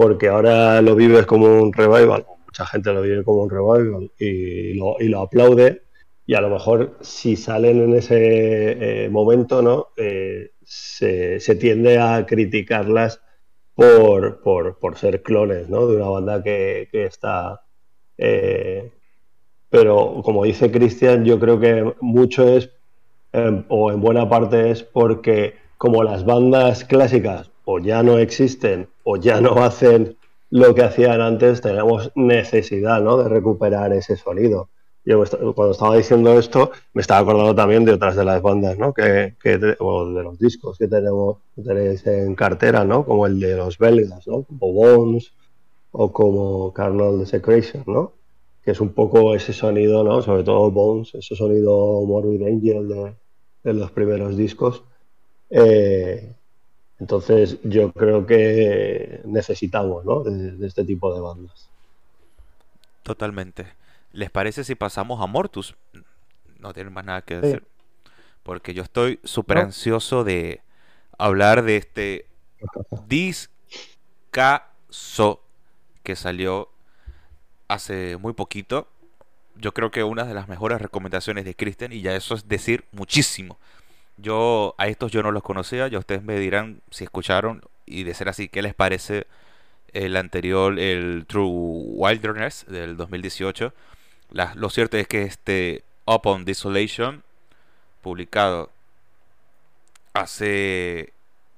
Porque 0.03 0.29
ahora 0.29 0.83
lo 0.83 0.97
vives 0.97 1.27
como 1.27 1.47
un 1.47 1.73
revival, 1.73 2.27
mucha 2.47 2.67
gente 2.67 2.93
lo 2.93 3.03
vive 3.03 3.25
como 3.25 3.43
un 3.43 3.51
revival 3.51 4.11
y 4.19 4.75
lo, 4.75 4.97
y 4.99 5.09
lo 5.09 5.21
aplaude, 5.21 5.83
y 6.27 6.35
a 6.35 6.41
lo 6.41 6.51
mejor 6.51 6.99
si 7.01 7.37
salen 7.37 7.83
en 7.83 7.95
ese 7.95 9.09
momento, 9.11 9.63
¿no? 9.63 9.89
Se, 10.65 11.41
se, 11.41 11.55
tiende 11.57 11.99
a 11.99 12.25
criticarlas 12.27 13.21
por, 13.75 14.43
por, 14.43 14.79
por, 14.79 14.97
ser 14.97 15.23
clones, 15.23 15.69
¿no? 15.69 15.87
De 15.87 15.97
una 15.97 16.09
banda 16.09 16.43
que, 16.43 16.89
que 16.91 17.05
está... 17.05 17.63
pero 19.71 20.23
como 20.25 20.45
dice 20.45 20.71
Cristian, 20.71 21.25
yo 21.25 21.39
creo 21.39 21.61
que 21.61 21.95
mucho 22.01 22.49
es 22.49 22.71
Em, 23.33 23.65
o 23.69 23.91
en 23.91 24.01
buena 24.01 24.29
parte 24.29 24.71
es 24.71 24.83
porque 24.83 25.55
como 25.79 26.03
las 26.03 26.25
bandas 26.25 26.85
clásicas 26.85 27.51
o 27.65 27.79
ya 27.79 28.03
no 28.03 28.19
existen 28.19 28.89
o 29.05 29.17
ya 29.17 29.41
no 29.41 29.63
hacen 29.63 30.17
lo 30.51 30.75
que 30.75 30.83
hacían 30.83 31.21
antes, 31.21 31.63
tenemos 31.63 32.13
necesidad 32.15 33.01
¿no? 33.01 33.17
de 33.17 33.29
recuperar 33.29 33.93
ese 33.93 34.17
sonido. 34.17 34.69
Yo 35.05 35.25
cuando 35.55 35.73
estaba 35.73 35.97
diciendo 35.97 36.39
esto 36.39 36.71
me 36.93 37.01
estaba 37.01 37.21
acordando 37.21 37.55
también 37.55 37.85
de 37.85 37.93
otras 37.93 38.15
de 38.15 38.25
las 38.25 38.41
bandas, 38.41 38.79
¿no? 38.79 38.95
Que, 38.95 39.35
o 39.81 40.13
de 40.13 40.23
los 40.23 40.39
discos 40.39 40.79
que 40.79 40.87
tenemos 40.87 41.39
que 41.57 41.63
tenéis 41.63 42.07
en 42.07 42.37
cartera, 42.37 42.85
¿no? 42.85 43.05
Como 43.05 43.27
el 43.27 43.41
de 43.41 43.57
los 43.57 43.79
belgas, 43.79 44.29
¿no? 44.29 44.45
Como 44.45 44.73
Bones 44.73 45.33
o 45.91 46.13
como 46.13 46.73
Carnal 46.73 47.19
Desecration, 47.19 47.83
¿no? 47.87 48.13
Que 48.65 48.71
es 48.71 48.81
un 48.81 48.91
poco 48.91 49.35
ese 49.35 49.53
sonido, 49.53 50.05
¿no? 50.05 50.23
Sobre 50.23 50.45
todo 50.45 50.71
Bones, 50.71 51.15
ese 51.15 51.35
sonido 51.35 52.03
Morbid 52.03 52.43
Angel 52.43 52.89
de, 52.89 53.15
en 53.65 53.79
los 53.81 53.91
primeros 53.91 54.37
discos. 54.37 54.85
Eh, 55.51 56.33
entonces 56.99 57.59
yo 57.63 57.93
creo 57.93 58.27
que 58.27 59.21
necesitamos 59.25 60.05
¿no? 60.05 60.23
de, 60.23 60.67
este 60.67 60.85
tipo 60.85 61.15
de 61.15 61.21
bandas. 61.21 61.69
Totalmente. 63.03 63.67
¿Les 64.13 64.31
parece 64.31 64.65
si 64.65 64.75
pasamos 64.75 65.21
a 65.21 65.27
Mortus? 65.27 65.75
No 66.59 66.73
tienen 66.73 66.93
más 66.93 67.05
nada 67.05 67.23
que 67.23 67.41
decir. 67.41 67.65
Porque 68.43 68.75
yo 68.75 68.83
estoy 68.83 69.21
súper 69.25 69.59
ansioso 69.59 70.25
de 70.25 70.61
hablar 71.19 71.63
de 71.63 71.77
este 71.77 72.27
discazo 73.09 73.41
que 76.03 76.17
salió 76.17 76.69
hace 77.69 78.17
muy 78.17 78.33
poquito 78.33 78.89
yo 79.57 79.73
creo 79.73 79.91
que 79.91 80.03
una 80.03 80.25
de 80.25 80.35
las 80.35 80.49
mejores 80.49 80.81
recomendaciones 80.81 81.45
de 81.45 81.55
Christian, 81.55 81.93
y 81.93 82.01
ya 82.01 82.15
eso 82.15 82.35
es 82.35 82.49
decir 82.49 82.85
muchísimo. 82.93 83.59
Yo 84.23 84.75
a 84.79 84.87
estos 84.87 85.11
yo 85.11 85.23
no 85.23 85.33
los 85.33 85.43
conocía, 85.43 85.89
ya 85.89 85.99
ustedes 85.99 86.23
me 86.23 86.39
dirán 86.39 86.81
si 86.91 87.05
escucharon 87.05 87.63
y 87.85 88.05
de 88.05 88.15
ser 88.15 88.29
así, 88.29 88.49
¿qué 88.49 88.63
les 88.63 88.75
parece 88.75 89.27
el 89.93 90.17
anterior, 90.17 90.79
el 90.79 91.27
True 91.27 91.49
Wilderness 91.49 92.65
del 92.69 92.97
2018? 92.97 93.75
lo 94.55 94.71
cierto 94.71 94.97
es 94.97 95.07
que 95.09 95.23
este 95.23 95.85
Upon 96.07 96.45
Desolation, 96.45 97.23
publicado 98.01 98.71
hace, 100.15 101.13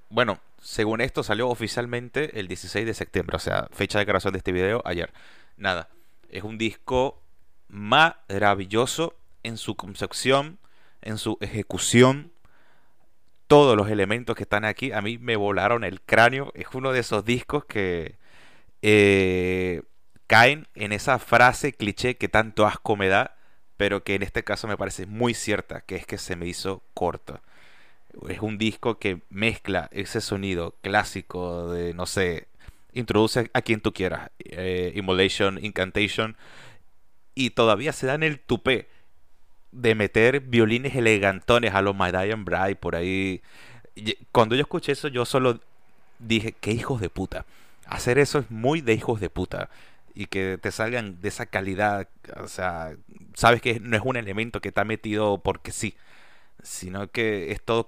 bueno, 0.09 0.41
según 0.61 1.01
esto 1.01 1.23
salió 1.23 1.49
oficialmente 1.49 2.41
el 2.41 2.49
16 2.49 2.87
de 2.87 2.95
septiembre, 2.95 3.37
o 3.37 3.41
sea, 3.41 3.69
fecha 3.73 3.99
de 3.99 4.05
grabación 4.05 4.33
de 4.33 4.39
este 4.39 4.53
video 4.53 4.83
ayer. 4.85 5.13
Nada, 5.57 5.89
es 6.31 6.43
un 6.43 6.59
disco 6.59 7.21
maravilloso 7.69 9.15
en 9.43 9.57
su 9.57 9.77
concepción, 9.77 10.59
en 11.03 11.19
su 11.19 11.39
ejecución. 11.41 12.33
Todos 13.47 13.77
los 13.77 13.91
elementos 13.91 14.37
que 14.37 14.45
están 14.45 14.65
aquí 14.65 14.93
a 14.93 15.01
mí 15.03 15.19
me 15.19 15.37
volaron 15.37 15.85
el 15.85 16.01
cráneo. 16.01 16.51
Es 16.55 16.67
uno 16.73 16.93
de 16.93 17.01
esos 17.01 17.25
discos 17.25 17.65
que 17.65 18.17
eh, 18.83 19.83
caen 20.27 20.67
en 20.75 20.93
esa 20.93 21.19
frase 21.19 21.73
cliché 21.73 22.17
que 22.17 22.29
tanto 22.29 22.67
asco 22.67 22.97
me 22.97 23.09
da, 23.09 23.37
pero 23.77 24.05
que 24.05 24.15
en 24.15 24.23
este 24.23 24.45
caso 24.45 24.67
me 24.67 24.77
parece 24.77 25.07
muy 25.07 25.35
cierta, 25.35 25.83
que 25.83 25.97
es 25.97 26.07
que 26.07 26.19
se 26.19 26.37
me 26.37 26.47
hizo 26.47 26.83
corto. 26.95 27.41
Es 28.29 28.41
un 28.41 28.59
disco 28.59 28.99
que 28.99 29.23
mezcla 29.31 29.89
ese 29.93 30.21
sonido 30.21 30.77
clásico 30.83 31.71
de, 31.73 31.95
no 31.95 32.07
sé, 32.07 32.49
introduce 32.93 33.51
a 33.53 33.63
quien 33.63 33.81
tú 33.81 33.93
quieras, 33.93 34.31
eh, 34.39 34.93
Immolation, 34.95 35.63
Incantation, 35.63 36.37
y 37.35 37.51
todavía 37.51 37.93
se 37.93 38.07
dan 38.07 38.23
el 38.23 38.39
tupé 38.39 38.89
de 39.75 39.95
meter 39.95 40.41
violines 40.41 40.95
elegantones 40.95 41.75
a 41.75 41.83
los 41.83 41.97
Dying 41.97 42.45
Bride 42.45 42.77
por 42.77 42.97
ahí. 42.97 43.43
Cuando 44.33 44.55
yo 44.55 44.63
escuché 44.63 44.93
eso, 44.93 45.09
yo 45.09 45.25
solo 45.25 45.61
dije, 46.19 46.53
qué 46.61 46.71
hijos 46.73 47.01
de 47.01 47.11
puta. 47.11 47.45
Hacer 47.87 48.19
eso 48.19 48.39
es 48.39 48.51
muy 48.51 48.81
de 48.81 48.95
hijos 48.95 49.21
de 49.21 49.31
puta. 49.31 49.69
Y 50.15 50.27
que 50.27 50.59
te 50.63 50.71
salgan 50.71 51.21
de 51.21 51.29
esa 51.29 51.47
calidad, 51.47 52.09
o 52.37 52.47
sea, 52.47 52.97
sabes 53.35 53.61
que 53.61 53.81
no 53.81 53.97
es 53.97 54.03
un 54.05 54.17
elemento 54.17 54.61
que 54.61 54.69
está 54.69 54.85
metido 54.85 55.39
porque 55.39 55.73
sí, 55.73 55.97
sino 56.63 57.09
que 57.11 57.53
es 57.53 57.63
todo 57.63 57.87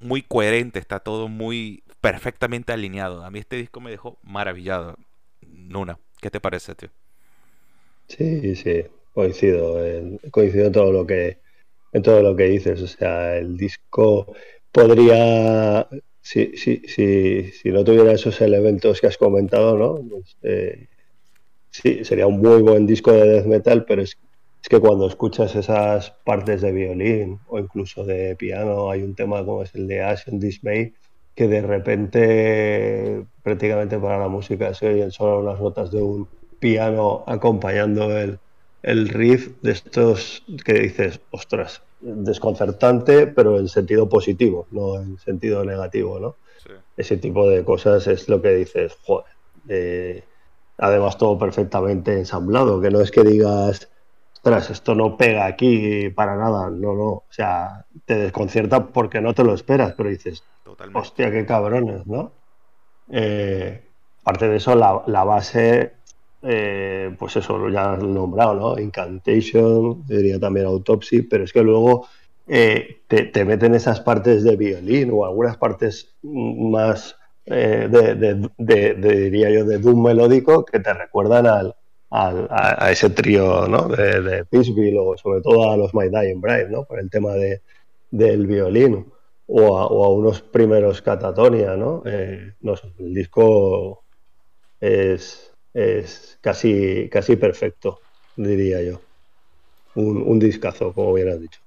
muy 0.00 0.22
coherente, 0.22 0.78
está 0.78 1.00
todo 1.00 1.28
muy 1.28 1.82
perfectamente 2.00 2.72
alineado. 2.72 3.24
A 3.24 3.30
mí 3.30 3.40
este 3.40 3.56
disco 3.56 3.80
me 3.80 3.90
dejó 3.90 4.18
maravillado. 4.22 4.96
Nuna, 5.42 5.98
¿qué 6.20 6.30
te 6.30 6.40
parece, 6.40 6.74
tío? 6.76 6.90
Sí, 8.08 8.54
sí, 8.56 8.84
coincido 9.14 9.84
en, 9.84 10.18
coincido 10.30 10.66
en 10.66 10.72
todo 10.72 10.92
lo 10.92 11.06
que 11.06 11.38
en 11.94 12.02
todo 12.02 12.22
lo 12.22 12.36
que 12.36 12.44
dices. 12.44 12.82
O 12.82 12.86
sea, 12.86 13.38
el 13.38 13.56
disco 13.56 14.34
podría, 14.70 15.88
si, 16.20 16.56
si, 16.56 16.82
si, 16.86 17.50
si 17.52 17.70
no 17.70 17.84
tuviera 17.84 18.12
esos 18.12 18.40
elementos 18.40 19.00
que 19.00 19.06
has 19.06 19.16
comentado, 19.16 19.78
¿no? 19.78 20.02
Pues, 20.10 20.36
eh, 20.42 20.88
sí, 21.70 22.04
sería 22.04 22.26
un 22.26 22.40
muy 22.40 22.60
buen 22.62 22.86
disco 22.86 23.12
de 23.12 23.28
death 23.28 23.46
metal, 23.46 23.84
pero 23.86 24.02
es, 24.02 24.18
es 24.62 24.68
que 24.68 24.80
cuando 24.80 25.06
escuchas 25.06 25.54
esas 25.54 26.10
partes 26.24 26.62
de 26.62 26.72
violín 26.72 27.38
o 27.46 27.58
incluso 27.58 28.04
de 28.04 28.34
piano, 28.36 28.90
hay 28.90 29.02
un 29.02 29.14
tema 29.14 29.44
como 29.44 29.62
es 29.62 29.74
el 29.74 29.86
de 29.86 30.02
Ash 30.02 30.28
and 30.28 30.42
Dismay, 30.42 30.92
que 31.34 31.48
de 31.48 31.62
repente 31.62 33.26
prácticamente 33.42 33.98
para 33.98 34.18
la 34.18 34.28
música 34.28 34.74
se 34.74 34.88
oyen 34.88 35.10
solo 35.10 35.42
las 35.42 35.60
notas 35.60 35.90
de 35.90 36.02
un 36.02 36.28
piano 36.58 37.24
acompañando 37.26 38.16
el, 38.16 38.38
el 38.84 39.08
riff 39.08 39.50
de 39.62 39.72
estos 39.72 40.44
que 40.64 40.74
dices, 40.74 41.20
ostras, 41.30 41.82
desconcertante, 42.00 43.26
pero 43.26 43.58
en 43.58 43.68
sentido 43.68 44.08
positivo, 44.08 44.66
no 44.70 44.96
en 45.00 45.18
sentido 45.18 45.64
negativo, 45.64 46.20
¿no? 46.20 46.36
Ese 46.96 47.16
tipo 47.16 47.48
de 47.48 47.64
cosas 47.64 48.06
es 48.06 48.28
lo 48.28 48.42
que 48.42 48.50
dices, 48.50 48.96
joder. 49.02 49.32
Eh, 49.68 50.22
además, 50.76 51.16
todo 51.16 51.38
perfectamente 51.38 52.12
ensamblado, 52.12 52.80
que 52.80 52.90
no 52.90 53.00
es 53.00 53.10
que 53.10 53.22
digas, 53.22 53.88
ostras, 54.34 54.68
esto 54.68 54.94
no 54.94 55.16
pega 55.16 55.46
aquí 55.46 56.10
para 56.10 56.36
nada, 56.36 56.68
no, 56.68 56.94
no. 56.94 57.08
O 57.08 57.24
sea, 57.30 57.86
te 58.04 58.16
desconcierta 58.16 58.88
porque 58.88 59.22
no 59.22 59.32
te 59.32 59.44
lo 59.44 59.54
esperas, 59.54 59.94
pero 59.96 60.10
dices, 60.10 60.44
hostia, 60.92 61.30
qué 61.32 61.46
cabrones, 61.46 62.06
¿no? 62.06 62.32
Eh, 63.10 63.82
aparte 64.20 64.48
de 64.48 64.56
eso, 64.56 64.74
la, 64.74 65.02
la 65.06 65.24
base 65.24 65.94
eh, 66.46 67.16
pues 67.18 67.36
eso, 67.36 67.70
ya 67.70 67.94
has 67.94 68.02
nombrado, 68.02 68.54
¿no? 68.54 68.78
Incantation, 68.78 70.04
diría 70.06 70.38
también 70.38 70.66
Autopsy, 70.66 71.22
pero 71.22 71.44
es 71.44 71.52
que 71.54 71.62
luego 71.62 72.06
eh, 72.46 73.00
te, 73.08 73.44
meten 73.46 73.74
esas 73.74 74.00
partes 74.00 74.44
de 74.44 74.54
violín 74.56 75.10
o 75.10 75.24
algunas 75.24 75.56
partes 75.56 76.14
más, 76.22 77.16
eh, 77.46 77.88
de, 77.90 78.98
diría 78.98 79.50
yo, 79.50 79.64
de 79.64 79.78
doom 79.78 80.02
melódico 80.02 80.66
que 80.66 80.80
te 80.80 80.92
recuerdan 80.92 81.46
al, 81.46 81.74
a, 82.10 82.90
ese 82.90 83.08
trío, 83.08 83.66
¿no? 83.66 83.88
De, 83.88 84.20
de 84.20 84.98
o 84.98 85.16
sobre 85.16 85.40
todo 85.40 85.70
a 85.70 85.78
los 85.78 85.94
My 85.94 86.10
Dying 86.10 86.42
Bride, 86.42 86.68
¿no? 86.68 86.84
Por 86.84 87.00
el 87.00 87.08
tema 87.08 87.32
de, 87.32 87.62
del 88.10 88.46
violín 88.46 89.06
o 89.46 89.78
a 89.78 90.08
unos 90.10 90.42
primeros 90.42 91.00
Catatonia, 91.00 91.76
¿no? 91.76 92.02
no 92.60 92.76
sé, 92.76 92.92
el 92.98 93.14
disco 93.14 94.04
es 94.80 95.53
es 95.74 96.38
casi, 96.40 97.08
casi 97.10 97.36
perfecto, 97.36 98.00
diría 98.36 98.82
yo. 98.82 99.00
Un, 99.94 100.22
un 100.22 100.38
discazo, 100.38 100.92
como 100.92 101.10
hubieras 101.12 101.40
dicho. 101.40 101.60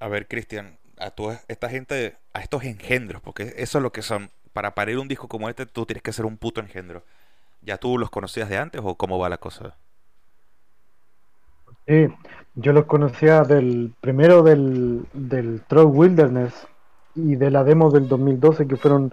A 0.00 0.08
ver, 0.08 0.26
Cristian, 0.28 0.78
a 0.98 1.10
toda 1.10 1.42
esta 1.48 1.68
gente, 1.68 2.16
a 2.32 2.40
estos 2.40 2.64
engendros, 2.64 3.22
porque 3.22 3.54
eso 3.56 3.78
es 3.78 3.82
lo 3.82 3.92
que 3.92 4.02
son. 4.02 4.30
Para 4.52 4.74
parir 4.74 4.98
un 4.98 5.08
disco 5.08 5.28
como 5.28 5.48
este, 5.48 5.66
tú 5.66 5.84
tienes 5.86 6.02
que 6.02 6.12
ser 6.12 6.24
un 6.24 6.38
puto 6.38 6.60
engendro. 6.60 7.04
¿Ya 7.62 7.78
tú 7.78 7.98
los 7.98 8.10
conocías 8.10 8.48
de 8.48 8.58
antes 8.58 8.80
o 8.84 8.96
cómo 8.96 9.18
va 9.18 9.28
la 9.28 9.38
cosa? 9.38 9.76
Sí, 11.86 12.08
yo 12.54 12.72
los 12.72 12.86
conocía 12.86 13.42
del 13.42 13.92
primero 14.00 14.42
del, 14.42 15.06
del 15.12 15.62
Wilderness 15.70 16.66
y 17.14 17.36
de 17.36 17.50
la 17.50 17.64
demo 17.64 17.90
del 17.90 18.08
2012 18.08 18.66
que 18.66 18.76
fueron 18.76 19.12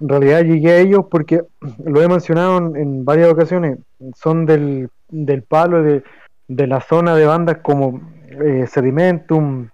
en 0.00 0.08
realidad 0.08 0.42
llegué 0.42 0.72
a 0.72 0.78
ellos 0.78 1.06
porque 1.10 1.42
lo 1.84 2.02
he 2.02 2.08
mencionado 2.08 2.74
en, 2.76 3.04
varias 3.04 3.30
ocasiones, 3.30 3.78
son 4.16 4.46
del, 4.46 4.90
del 5.08 5.42
palo 5.42 5.82
de, 5.82 6.02
de 6.48 6.66
la 6.66 6.80
zona 6.80 7.14
de 7.14 7.26
bandas 7.26 7.58
como 7.62 8.00
eh, 8.28 8.66
Sedimentum, 8.66 9.68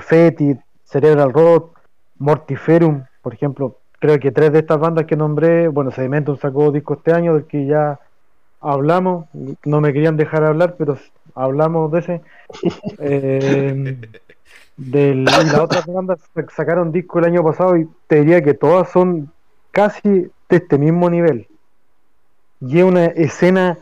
Fetid, 0.00 0.56
Cerebral 0.84 1.32
Rot, 1.32 1.72
Mortiferum, 2.18 3.04
por 3.20 3.34
ejemplo, 3.34 3.78
creo 3.98 4.18
que 4.18 4.32
tres 4.32 4.52
de 4.52 4.60
estas 4.60 4.78
bandas 4.78 5.06
que 5.06 5.16
nombré, 5.16 5.68
bueno, 5.68 5.90
Sedimentum 5.90 6.36
sacó 6.36 6.72
disco 6.72 6.94
este 6.94 7.12
año 7.12 7.34
del 7.34 7.44
que 7.44 7.66
ya 7.66 8.00
hablamos, 8.60 9.26
no 9.64 9.80
me 9.80 9.92
querían 9.92 10.16
dejar 10.16 10.44
hablar, 10.44 10.76
pero 10.78 10.96
hablamos 11.34 11.90
de 11.92 11.98
ese. 11.98 12.20
Eh, 12.98 13.96
del, 14.76 15.24
la 15.24 15.62
otra 15.62 15.82
banda 15.86 16.16
sacaron 16.54 16.92
disco 16.92 17.18
el 17.18 17.26
año 17.26 17.42
pasado 17.42 17.76
y 17.76 17.88
te 18.06 18.16
diría 18.20 18.42
que 18.42 18.54
todas 18.54 18.90
son 18.90 19.30
casi 19.72 20.08
de 20.08 20.30
este 20.48 20.78
mismo 20.78 21.10
nivel. 21.10 21.48
Y 22.60 22.78
es 22.78 22.84
una 22.84 23.06
escena 23.06 23.78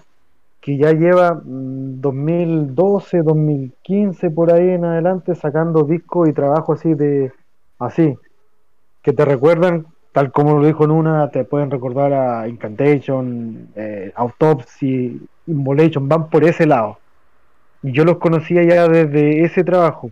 que 0.62 0.78
ya 0.78 0.93
lleva 0.93 1.41
2012, 1.45 3.22
mm, 3.22 3.24
2015 3.24 4.30
por 4.30 4.53
ahí 4.53 4.70
en 4.70 4.84
adelante 4.84 5.34
sacando 5.34 5.82
discos 5.84 6.28
y 6.28 6.32
trabajo 6.32 6.72
así 6.74 6.95
de 6.95 7.32
así 7.78 8.18
que 9.03 9.12
te 9.12 9.24
recuerdan 9.24 9.86
tal 10.12 10.32
como 10.32 10.59
lo 10.59 10.66
dijo 10.66 10.84
en 10.84 10.91
una 10.91 11.30
te 11.30 11.45
pueden 11.45 11.70
recordar 11.70 12.12
a 12.12 12.49
Incantation, 12.49 13.68
eh, 13.74 14.12
Autopsy, 14.14 15.20
Involation, 15.47 16.09
van 16.09 16.28
por 16.28 16.45
ese 16.45 16.66
lado. 16.66 16.99
Y 17.82 17.93
yo 17.93 18.05
los 18.05 18.18
conocía 18.18 18.62
ya 18.64 18.88
desde 18.88 19.45
ese 19.45 19.64
trabajo 19.64 20.11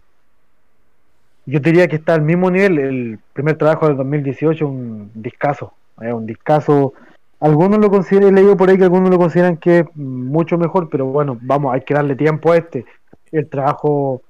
yo 1.49 1.61
diría 1.61 1.89
que 1.89 1.97
está 1.97 2.15
al 2.15 2.23
mismo 2.23 2.51
nivel. 2.51 2.79
El 2.79 3.19
primer 3.33 3.57
trabajo 3.57 3.89
del 3.89 3.97
2018, 3.97 4.69
un 4.69 5.11
discazo. 5.15 5.73
un 5.97 6.27
discazo. 6.27 6.93
Algunos 7.41 7.79
lo 7.79 7.91
consideran, 7.91 8.31
he 8.31 8.33
leído 8.33 8.57
por 8.57 8.69
ahí 8.69 8.77
que 8.77 8.85
algunos 8.85 9.11
lo 9.11 9.19
consideran 9.19 9.57
que 9.57 9.79
es 9.79 9.87
mucho 9.97 10.59
mejor, 10.59 10.91
pero 10.91 11.07
bueno, 11.07 11.39
vamos, 11.41 11.73
hay 11.73 11.81
que 11.83 11.95
darle 11.95 12.17
tiempo 12.17 12.53
a 12.53 12.59
este. 12.59 12.85
El 13.33 13.49
trabajo, 13.49 14.23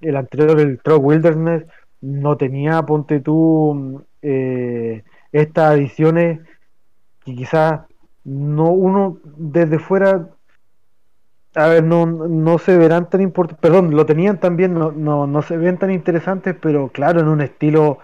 el 0.00 0.16
anterior, 0.16 0.58
el 0.58 0.80
Truck 0.80 1.04
Wilderness, 1.04 1.64
no 2.00 2.36
tenía, 2.36 2.82
ponte 2.82 3.20
tú, 3.20 4.02
eh, 4.22 5.04
estas 5.30 5.76
ediciones 5.76 6.40
que 7.24 7.36
quizás 7.36 7.82
no 8.24 8.70
uno 8.72 9.18
desde 9.36 9.78
fuera 9.78 10.28
a 11.54 11.68
ver, 11.68 11.84
no, 11.84 12.06
no 12.06 12.58
se 12.58 12.76
verán 12.76 13.08
tan 13.08 13.20
importantes, 13.20 13.60
perdón, 13.60 13.94
lo 13.94 14.06
tenían 14.06 14.40
también, 14.40 14.74
no, 14.74 14.90
no, 14.90 15.26
no 15.26 15.42
se 15.42 15.56
ven 15.56 15.78
tan 15.78 15.90
interesantes, 15.90 16.56
pero 16.60 16.88
claro, 16.88 17.20
en 17.20 17.28
un 17.28 17.40
estilo 17.40 17.98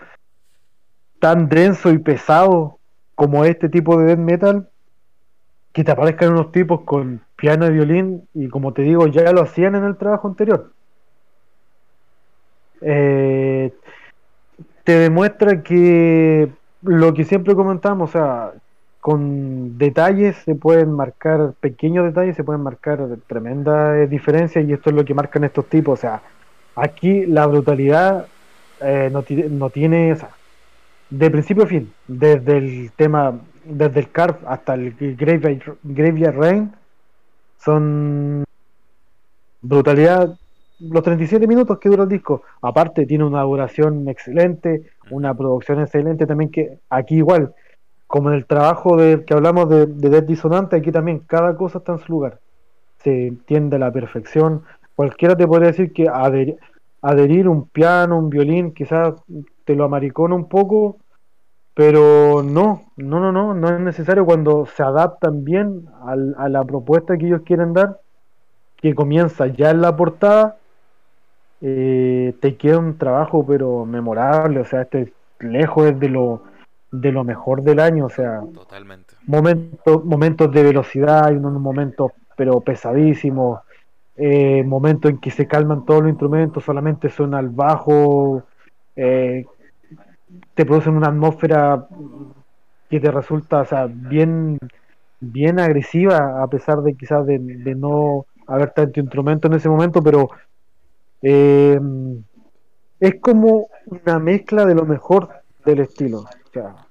tan 1.18 1.48
denso 1.48 1.90
y 1.90 1.98
pesado 1.98 2.78
como 3.14 3.44
este 3.44 3.68
tipo 3.68 3.98
de 3.98 4.06
death 4.06 4.18
metal, 4.18 4.68
que 5.72 5.84
te 5.84 5.92
aparezcan 5.92 6.32
unos 6.32 6.52
tipos 6.52 6.82
con 6.82 7.22
piano 7.36 7.66
y 7.66 7.70
violín, 7.70 8.28
y 8.34 8.48
como 8.48 8.72
te 8.72 8.82
digo, 8.82 9.06
ya 9.08 9.30
lo 9.32 9.42
hacían 9.42 9.74
en 9.74 9.84
el 9.84 9.96
trabajo 9.96 10.28
anterior. 10.28 10.72
Eh, 12.80 13.72
te 14.84 14.92
demuestra 14.92 15.62
que 15.62 16.50
lo 16.82 17.14
que 17.14 17.24
siempre 17.24 17.54
comentamos, 17.54 18.10
o 18.10 18.12
sea, 18.12 18.52
con 19.00 19.78
detalles 19.78 20.36
se 20.44 20.54
pueden 20.54 20.92
marcar, 20.92 21.54
pequeños 21.60 22.04
detalles 22.04 22.36
se 22.36 22.44
pueden 22.44 22.62
marcar 22.62 23.06
tremendas 23.26 24.08
diferencias 24.10 24.64
y 24.64 24.72
esto 24.72 24.90
es 24.90 24.96
lo 24.96 25.04
que 25.04 25.14
marcan 25.14 25.44
estos 25.44 25.66
tipos. 25.66 25.98
O 25.98 26.02
sea, 26.02 26.22
aquí 26.76 27.26
la 27.26 27.46
brutalidad 27.46 28.26
eh, 28.80 29.10
no, 29.10 29.24
no, 29.50 29.70
tiene, 29.70 30.12
o 30.12 30.16
sea, 30.16 30.30
de 31.08 31.30
principio 31.30 31.64
a 31.64 31.66
fin, 31.66 31.92
desde 32.06 32.58
el 32.58 32.92
tema, 32.94 33.40
desde 33.64 34.00
el 34.00 34.10
Carp 34.10 34.42
hasta 34.46 34.74
el 34.74 34.94
Graveyard, 34.94 35.76
Graveyard 35.82 36.36
Rain, 36.36 36.72
son 37.58 38.44
brutalidad 39.62 40.38
los 40.78 41.02
37 41.02 41.46
minutos 41.46 41.78
que 41.78 41.88
dura 41.88 42.04
el 42.04 42.08
disco. 42.08 42.42
Aparte, 42.62 43.06
tiene 43.06 43.24
una 43.24 43.42
duración 43.42 44.08
excelente, 44.08 44.90
una 45.10 45.34
producción 45.34 45.80
excelente 45.80 46.26
también 46.26 46.50
que 46.50 46.78
aquí 46.88 47.16
igual 47.16 47.54
como 48.10 48.30
en 48.30 48.34
el 48.34 48.44
trabajo 48.44 48.96
de, 48.96 49.24
que 49.24 49.34
hablamos 49.34 49.68
de, 49.68 49.86
de 49.86 50.10
Dead 50.10 50.24
Disonante, 50.24 50.74
aquí 50.74 50.90
también 50.90 51.20
cada 51.20 51.54
cosa 51.56 51.78
está 51.78 51.92
en 51.92 52.00
su 52.00 52.10
lugar. 52.10 52.40
Se 53.04 53.28
entiende 53.28 53.76
a 53.76 53.78
la 53.78 53.92
perfección. 53.92 54.64
Cualquiera 54.96 55.36
te 55.36 55.46
podría 55.46 55.68
decir 55.68 55.92
que 55.92 56.08
adherir 56.08 57.48
un 57.48 57.68
piano, 57.68 58.18
un 58.18 58.28
violín, 58.28 58.74
quizás 58.74 59.14
te 59.64 59.76
lo 59.76 59.84
amaricona 59.84 60.34
un 60.34 60.48
poco, 60.48 60.96
pero 61.72 62.42
no, 62.42 62.82
no, 62.96 63.20
no, 63.20 63.30
no, 63.30 63.54
no 63.54 63.68
es 63.68 63.78
necesario 63.78 64.24
cuando 64.26 64.66
se 64.66 64.82
adaptan 64.82 65.44
bien 65.44 65.86
a 66.36 66.48
la 66.48 66.64
propuesta 66.64 67.16
que 67.16 67.26
ellos 67.26 67.42
quieren 67.44 67.74
dar, 67.74 68.00
que 68.74 68.92
comienza 68.92 69.46
ya 69.46 69.70
en 69.70 69.82
la 69.82 69.94
portada, 69.94 70.56
eh, 71.60 72.34
te 72.40 72.56
queda 72.56 72.78
un 72.78 72.98
trabajo 72.98 73.46
pero 73.46 73.86
memorable, 73.86 74.58
o 74.58 74.64
sea, 74.64 74.82
este 74.82 75.12
lejos 75.38 75.96
de 76.00 76.08
lo 76.08 76.49
de 76.92 77.12
lo 77.12 77.24
mejor 77.24 77.62
del 77.62 77.80
año, 77.80 78.06
o 78.06 78.10
sea, 78.10 78.42
Totalmente. 78.52 79.14
Momentos, 79.26 80.04
momentos 80.04 80.50
de 80.52 80.62
velocidad, 80.62 81.26
hay 81.26 81.36
unos 81.36 81.60
momentos 81.60 82.12
pero 82.36 82.60
pesadísimos, 82.60 83.60
eh, 84.16 84.62
momentos 84.64 85.10
en 85.10 85.18
que 85.18 85.30
se 85.30 85.46
calman 85.46 85.84
todos 85.84 86.02
los 86.02 86.10
instrumentos, 86.10 86.64
solamente 86.64 87.10
suena 87.10 87.38
al 87.38 87.50
bajo, 87.50 88.42
eh, 88.96 89.44
te 90.54 90.64
producen 90.64 90.96
una 90.96 91.08
atmósfera 91.08 91.86
que 92.88 92.98
te 92.98 93.10
resulta, 93.10 93.60
o 93.60 93.64
sea, 93.66 93.86
bien, 93.86 94.58
bien 95.20 95.60
agresiva, 95.60 96.42
a 96.42 96.46
pesar 96.48 96.80
de 96.82 96.94
quizás 96.94 97.26
de, 97.26 97.38
no 97.38 98.24
haber 98.46 98.70
tanto 98.70 99.00
instrumento 99.00 99.46
en 99.46 99.54
ese 99.54 99.68
momento, 99.68 100.02
pero 100.02 100.30
eh, 101.22 101.78
es 102.98 103.20
como 103.20 103.68
una 103.86 104.18
mezcla 104.18 104.64
de 104.64 104.74
lo 104.74 104.86
mejor 104.86 105.28
del 105.64 105.80
estilo 105.80 106.24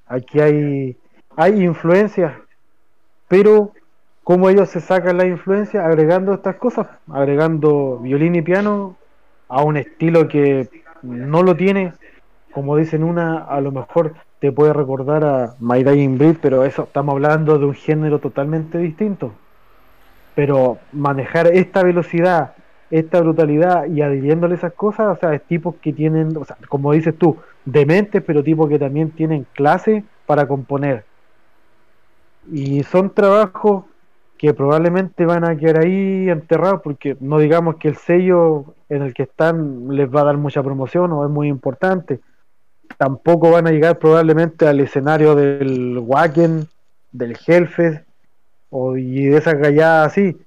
aquí 0.07 0.39
hay, 0.39 0.97
hay 1.36 1.64
influencias, 1.64 2.34
pero 3.28 3.72
como 4.24 4.49
ellos 4.49 4.70
se 4.70 4.82
sacan 4.82 5.18
la 5.18 5.26
influencia 5.26 5.86
agregando 5.86 6.34
estas 6.34 6.55
cosas, 6.57 6.88
agregando 7.12 7.97
violín 7.97 8.36
y 8.36 8.41
piano 8.41 8.95
a 9.47 9.64
un 9.64 9.78
estilo 9.78 10.28
que 10.28 10.70
no 11.01 11.41
lo 11.43 11.55
tiene, 11.55 11.93
como 12.51 12.78
dicen 12.78 13.03
una, 13.03 13.39
a 13.39 13.62
lo 13.62 13.72
mejor 13.72 14.14
te 14.39 14.51
puede 14.51 14.74
recordar 14.74 15.24
a 15.26 15.55
My 15.60 15.84
Dying 15.84 16.18
Breed, 16.18 16.38
pero 16.41 16.64
eso 16.64 16.84
estamos 16.84 17.14
hablando 17.14 17.57
de 17.57 17.66
un 17.66 17.74
género 17.74 18.20
totalmente 18.20 18.78
distinto. 18.78 19.34
Pero 20.36 20.78
manejar 20.93 21.47
esta 21.47 21.83
velocidad, 21.83 22.54
esta 22.89 23.20
brutalidad 23.21 23.86
y 23.88 24.01
adhiriéndole 24.01 24.55
esas 24.55 24.74
cosas, 24.74 25.17
o 25.17 25.20
sea, 25.20 25.33
es 25.33 25.43
tipos 25.43 25.75
que 25.82 25.92
tienen, 25.92 26.36
o 26.38 26.46
sea, 26.46 26.55
como 26.70 26.93
dices 26.93 27.17
tú, 27.17 27.38
dementes, 27.71 28.24
pero 28.25 28.43
tipos 28.43 28.70
que 28.70 28.79
también 28.79 29.12
tienen 29.12 29.46
clase 29.54 30.04
para 30.25 30.47
componer. 30.47 31.05
Y 32.51 32.83
son 32.83 33.13
trabajos 33.13 33.86
que 34.37 34.54
probablemente 34.54 35.25
van 35.25 35.43
a 35.43 35.58
quedar 35.58 35.79
ahí 35.79 36.29
enterrados 36.29 36.82
porque 36.82 37.17
no 37.20 37.39
digamos 37.39 37.75
que 37.75 37.89
el 37.89 37.97
sello 37.97 38.74
en 38.87 39.01
el 39.01 39.13
que 39.13 39.24
están 39.24 39.89
les 39.89 40.09
va 40.09 40.21
a 40.21 40.25
dar 40.25 40.37
mucha 40.37 40.63
promoción 40.63 41.12
o 41.12 41.25
es 41.25 41.29
muy 41.29 41.50
importante. 41.50 42.21
Tampoco 42.97 43.51
van 43.51 43.67
a 43.67 43.71
llegar 43.71 44.00
probablemente 44.00 44.66
al 44.66 44.79
escenario 44.79 45.36
del 45.36 46.00
Wacken, 46.00 46.67
del 47.12 47.37
Hellfest 47.46 48.08
o 48.70 48.96
y 48.96 49.25
de 49.25 49.37
esas 49.37 49.55
galladas 49.55 50.08
así, 50.08 50.37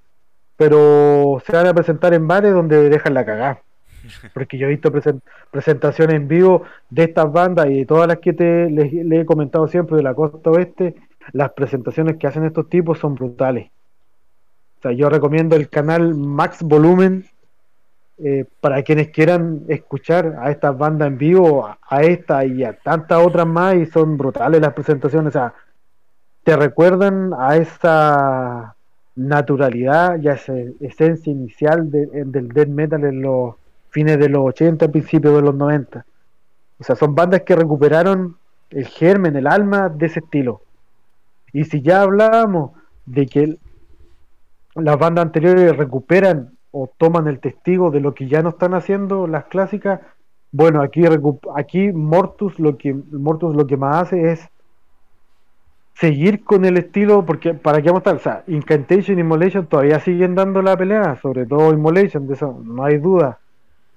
pero 0.57 1.43
se 1.45 1.53
van 1.53 1.67
a 1.67 1.75
presentar 1.75 2.15
en 2.15 2.27
bares 2.27 2.55
donde 2.55 2.89
dejan 2.89 3.15
la 3.15 3.25
cagada. 3.27 3.61
Porque 4.35 4.59
yo 4.59 4.67
he 4.67 4.71
visto 4.71 4.93
presentaciones 5.51 6.17
en 6.17 6.29
vivo 6.29 6.63
de 6.91 7.05
estas 7.05 7.31
bandas 7.31 7.67
y 7.67 7.79
de 7.79 7.87
todas 7.87 8.09
las 8.09 8.19
que 8.19 8.33
te 8.33 8.71
le, 8.71 9.21
he 9.21 9.27
comentado 9.27 9.69
siempre 9.69 9.97
de 9.97 10.03
la 10.03 10.15
costa 10.15 10.51
oeste, 10.51 10.95
las 11.33 11.53
presentaciones 11.53 12.17
que 12.17 12.27
hacen 12.27 12.45
estos 12.45 12.69
tipos 12.69 12.99
son 12.99 13.15
brutales. 13.15 13.71
O 14.79 14.83
sea, 14.83 14.93
yo 14.93 15.09
recomiendo 15.09 15.55
el 15.55 15.69
canal 15.69 16.15
Max 16.15 16.63
Volumen 16.63 17.25
eh, 18.19 18.45
para 18.61 18.83
quienes 18.83 19.09
quieran 19.09 19.63
escuchar 19.69 20.37
a 20.41 20.51
estas 20.51 20.77
bandas 20.77 21.09
en 21.09 21.19
vivo, 21.19 21.67
a, 21.67 22.03
esta 22.03 22.45
y 22.45 22.65
a 22.65 22.73
tantas 22.73 23.25
otras 23.25 23.47
más, 23.47 23.77
y 23.77 23.87
son 23.87 24.17
brutales 24.17 24.61
las 24.61 24.75
presentaciones. 24.75 25.29
O 25.29 25.39
sea, 25.39 25.55
te 26.43 26.57
recuerdan 26.57 27.33
a 27.39 27.57
esa 27.57 28.75
naturalidad 29.15 30.19
y 30.21 30.29
a 30.29 30.33
esa 30.33 30.55
esencia 30.81 31.31
inicial 31.31 31.91
del 31.91 32.49
death 32.49 32.69
metal 32.69 33.05
en 33.05 33.23
los 33.23 33.55
fines 33.93 34.19
de 34.19 34.29
los 34.29 34.43
80, 34.43 34.89
principios 34.89 35.37
de 35.37 35.43
los 35.43 35.55
90. 35.55 36.05
O 36.79 36.85
sea, 36.85 36.97
son 36.97 37.15
bandas 37.15 37.43
que 37.43 37.55
recuperaron 37.55 38.37
el 38.71 38.87
germen, 38.87 39.37
el 39.37 39.47
alma 39.47 39.89
de 39.89 40.07
ese 40.07 40.21
estilo. 40.21 40.63
Y 41.53 41.65
si 41.65 41.83
ya 41.83 42.03
hablábamos 42.03 42.73
de 43.07 43.27
que 43.27 43.59
las 44.75 44.99
bandas 44.99 45.27
anteriores 45.27 45.77
recuperan 45.77 46.57
o 46.71 46.91
toman 46.97 47.29
el 47.29 47.39
testigo 47.39 47.91
de 47.91 48.01
lo 48.01 48.15
que 48.15 48.27
ya 48.27 48.43
no 48.43 48.49
están 48.49 48.73
haciendo 48.73 49.27
las 49.27 49.45
clásicas, 49.45 50.01
bueno, 50.51 50.83
aquí 50.83 51.03
aquí 51.55 51.93
Mortus 51.93 52.59
lo 52.59 52.79
que 52.79 52.95
Mortus 52.95 53.55
lo 53.55 53.67
que 53.67 53.77
más 53.77 54.03
hace 54.03 54.33
es 54.33 54.49
seguir 55.95 56.43
con 56.43 56.65
el 56.65 56.79
estilo, 56.79 57.27
porque 57.27 57.53
para 57.53 57.83
qué 57.83 57.91
vamos 57.91 58.07
a 58.07 58.11
estar, 58.11 58.17
o 58.17 58.19
sea, 58.19 58.45
Incantation 58.47 59.19
y 59.19 59.21
Immolation 59.21 59.67
todavía 59.67 60.01
siguen 60.01 60.35
dando 60.35 60.63
la 60.63 60.77
pelea, 60.77 61.19
sobre 61.21 61.45
todo 61.45 61.73
Immolation, 61.73 62.27
de 62.27 62.35
eso 62.35 62.59
no 62.65 62.85
hay 62.85 62.97
duda. 62.97 63.39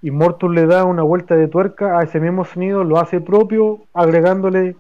Immortus 0.06 0.52
le 0.52 0.68
da 0.68 0.86
una 0.86 1.02
vuelta 1.02 1.36
de 1.36 1.48
tuerca 1.48 1.98
a 1.98 2.04
ese 2.04 2.20
mismo 2.20 2.46
sonido, 2.46 2.84
lo 2.84 3.00
hace 3.00 3.22
propio, 3.22 3.80
agregándole 3.92 4.76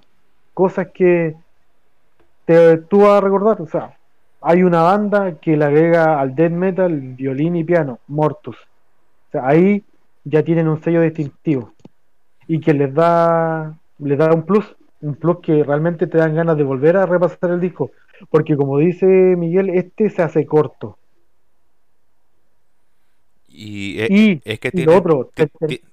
cosas 0.54 0.90
que 0.94 1.36
te, 2.46 2.78
tú 2.78 3.00
vas 3.02 3.18
a 3.18 3.22
recordar, 3.22 3.60
o 3.60 3.66
sea, 3.66 3.98
hay 4.40 4.62
una 4.62 4.84
banda 4.84 5.40
que 5.42 5.58
le 5.58 5.66
agrega 5.66 6.20
al 6.20 6.36
death 6.36 6.52
metal 6.52 7.00
violín 7.18 7.56
y 7.56 7.64
piano, 7.64 7.98
Mortus. 8.08 8.56
O 8.56 9.32
sea, 9.32 9.48
ahí 9.48 9.84
ya 10.24 10.44
tienen 10.44 10.68
un 10.68 10.80
sello 10.84 11.02
distintivo 11.02 11.72
y 12.48 12.60
que 12.60 12.76
les 12.76 12.94
da 12.94 13.76
les 13.98 14.20
da 14.20 14.32
un 14.32 14.44
plus, 14.44 14.76
un 15.02 15.16
plus 15.16 15.40
que 15.40 15.64
realmente 15.64 16.06
te 16.06 16.20
dan 16.20 16.36
ganas 16.36 16.56
de 16.56 16.64
volver 16.64 16.98
a 16.98 17.08
repasar 17.08 17.50
el 17.50 17.60
disco, 17.60 17.90
porque 18.30 18.56
como 18.56 18.78
dice 18.78 19.08
Miguel, 19.08 19.70
este 19.72 20.12
se 20.12 20.22
hace 20.22 20.46
corto. 20.46 21.00
Y, 23.58 24.00
e, 24.00 24.42
es 24.44 24.60
que 24.60 24.72
tiene, 24.72 24.94
otro 24.94 25.30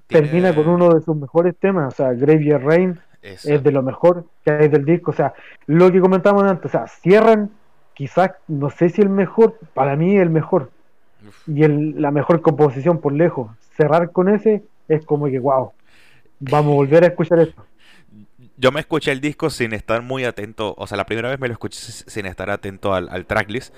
termina 0.08 0.54
con 0.54 0.68
uno 0.68 0.94
de 0.94 1.00
sus 1.00 1.16
mejores 1.16 1.54
temas, 1.56 1.94
o 1.94 1.96
sea, 1.96 2.12
Graveyard 2.12 2.62
Rain 2.62 3.00
es 3.22 3.62
de 3.62 3.70
lo 3.70 3.82
mejor 3.82 4.26
que 4.44 4.50
hay 4.50 4.68
del 4.68 4.84
disco, 4.84 5.12
o 5.12 5.14
sea, 5.14 5.32
lo 5.66 5.90
que 5.92 6.00
comentamos 6.00 6.42
antes, 6.42 6.66
o 6.66 6.68
sea, 6.68 6.86
cierran 6.86 7.50
quizás, 7.94 8.32
no 8.48 8.70
sé 8.70 8.88
si 8.88 9.00
el 9.00 9.08
mejor, 9.08 9.58
para 9.74 9.96
mí 9.96 10.16
el 10.16 10.30
mejor, 10.30 10.70
y 11.46 11.62
el, 11.62 12.00
la 12.00 12.10
mejor 12.10 12.42
composición 12.42 13.00
por 13.00 13.12
lejos. 13.12 13.50
Cerrar 13.76 14.10
con 14.10 14.28
ese 14.28 14.62
es 14.88 15.04
como 15.04 15.26
que, 15.26 15.38
wow, 15.38 15.72
vamos 16.40 16.72
a 16.72 16.76
volver 16.76 17.04
a 17.04 17.08
escuchar 17.08 17.38
esto. 17.38 17.64
Yo 18.56 18.70
me 18.70 18.80
escuché 18.80 19.12
el 19.12 19.20
disco 19.20 19.50
sin 19.50 19.72
estar 19.72 20.02
muy 20.02 20.24
atento, 20.24 20.74
o 20.76 20.86
sea, 20.86 20.96
la 20.96 21.06
primera 21.06 21.30
vez 21.30 21.40
me 21.40 21.48
lo 21.48 21.52
escuché 21.52 21.78
sin 21.80 22.26
estar 22.26 22.50
atento 22.50 22.94
al, 22.94 23.26
tracklist. 23.26 23.74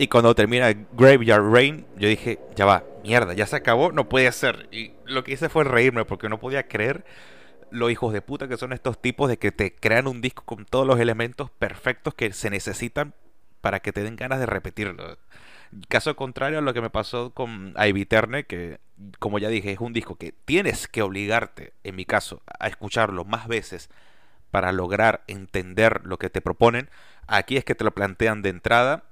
Y 0.00 0.06
cuando 0.06 0.32
termina 0.36 0.72
Graveyard 0.92 1.42
Rain, 1.50 1.84
yo 1.96 2.08
dije, 2.08 2.38
ya 2.54 2.64
va, 2.66 2.84
mierda, 3.02 3.34
ya 3.34 3.46
se 3.46 3.56
acabó, 3.56 3.90
no 3.90 4.08
puede 4.08 4.30
ser. 4.30 4.68
Y 4.70 4.92
lo 5.06 5.24
que 5.24 5.32
hice 5.32 5.48
fue 5.48 5.64
reírme 5.64 6.04
porque 6.04 6.28
no 6.28 6.38
podía 6.38 6.68
creer 6.68 7.04
los 7.72 7.90
hijos 7.90 8.12
de 8.12 8.22
puta 8.22 8.46
que 8.46 8.56
son 8.56 8.72
estos 8.72 9.02
tipos 9.02 9.28
de 9.28 9.38
que 9.38 9.50
te 9.50 9.74
crean 9.74 10.06
un 10.06 10.20
disco 10.20 10.44
con 10.44 10.66
todos 10.66 10.86
los 10.86 11.00
elementos 11.00 11.50
perfectos 11.50 12.14
que 12.14 12.32
se 12.32 12.48
necesitan 12.48 13.12
para 13.60 13.80
que 13.80 13.92
te 13.92 14.04
den 14.04 14.14
ganas 14.14 14.38
de 14.38 14.46
repetirlo. 14.46 15.18
Caso 15.88 16.14
contrario 16.14 16.60
a 16.60 16.62
lo 16.62 16.72
que 16.72 16.80
me 16.80 16.90
pasó 16.90 17.30
con 17.34 17.74
Ivy 17.76 18.06
Turner, 18.06 18.46
que 18.46 18.78
como 19.18 19.40
ya 19.40 19.48
dije, 19.48 19.72
es 19.72 19.80
un 19.80 19.92
disco 19.92 20.14
que 20.14 20.30
tienes 20.30 20.86
que 20.86 21.02
obligarte, 21.02 21.72
en 21.82 21.96
mi 21.96 22.04
caso, 22.04 22.40
a 22.60 22.68
escucharlo 22.68 23.24
más 23.24 23.48
veces 23.48 23.90
para 24.52 24.70
lograr 24.70 25.24
entender 25.26 26.02
lo 26.04 26.18
que 26.18 26.30
te 26.30 26.40
proponen. 26.40 26.88
Aquí 27.26 27.56
es 27.56 27.64
que 27.64 27.74
te 27.74 27.82
lo 27.82 27.90
plantean 27.90 28.42
de 28.42 28.50
entrada 28.50 29.07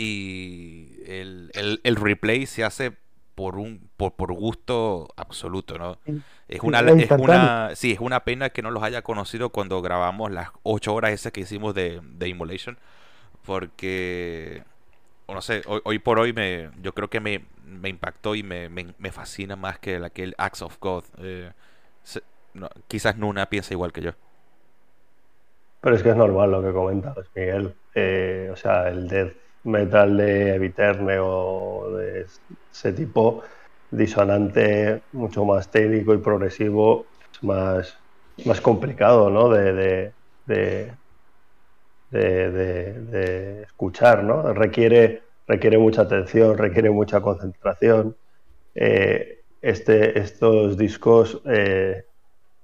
y 0.00 0.98
el, 1.06 1.96
replay 1.96 2.46
se 2.46 2.64
hace 2.64 2.92
por 3.34 3.56
un 3.56 3.88
por, 3.96 4.14
por 4.14 4.32
gusto 4.32 5.08
absoluto, 5.16 5.78
¿no? 5.78 5.98
Es 6.48 6.60
una, 6.62 6.80
es 6.80 7.10
una 7.10 7.70
sí, 7.74 7.92
es 7.92 8.00
una 8.00 8.20
pena 8.24 8.50
que 8.50 8.62
no 8.62 8.70
los 8.70 8.82
haya 8.82 9.02
conocido 9.02 9.50
cuando 9.50 9.82
grabamos 9.82 10.30
las 10.30 10.50
ocho 10.62 10.94
horas 10.94 11.12
esas 11.12 11.32
que 11.32 11.40
hicimos 11.40 11.74
de, 11.74 12.00
de 12.02 12.28
Immolation 12.28 12.78
porque, 13.48 14.62
no 15.26 15.40
sé, 15.40 15.62
hoy, 15.66 15.98
por 16.00 16.18
hoy 16.18 16.34
me, 16.34 16.68
yo 16.82 16.92
creo 16.92 17.08
que 17.08 17.18
me, 17.18 17.46
impactó 17.88 18.34
y 18.34 18.42
me, 18.42 18.68
fascina 19.10 19.56
más 19.56 19.78
que 19.78 19.96
aquel 19.96 20.34
Acts 20.36 20.60
of 20.60 20.78
God. 20.78 21.04
Eh, 21.16 21.50
quizás 22.88 23.16
Nuna 23.16 23.48
piensa 23.48 23.72
igual 23.72 23.94
que 23.94 24.02
yo. 24.02 24.10
Pero 25.80 25.96
es 25.96 26.02
que 26.02 26.10
es 26.10 26.16
normal 26.16 26.50
lo 26.50 26.62
que 26.62 26.72
comentas, 26.72 27.16
Miguel. 27.34 27.74
Eh, 27.94 28.50
o 28.52 28.56
sea, 28.56 28.90
el 28.90 29.08
death 29.08 29.32
metal 29.64 30.16
de 30.16 30.54
Eviterne 30.54 31.18
o 31.20 31.90
de 31.96 32.26
ese 32.72 32.92
tipo 32.92 33.42
disonante, 33.90 35.02
mucho 35.12 35.44
más 35.44 35.70
técnico 35.70 36.14
y 36.14 36.18
progresivo, 36.18 37.06
más, 37.42 37.96
más 38.44 38.60
complicado, 38.60 39.30
¿no? 39.30 39.48
de, 39.48 40.12
de, 42.10 43.62
escuchar, 43.62 44.24
¿no? 44.24 44.52
Requiere, 44.52 45.22
requiere 45.46 45.78
mucha 45.78 46.02
atención, 46.02 46.56
requiere 46.56 46.90
mucha 46.90 47.20
concentración. 47.20 48.16
Eh, 48.74 49.40
este, 49.60 50.18
estos 50.18 50.76
discos, 50.76 51.40
eh, 51.46 52.04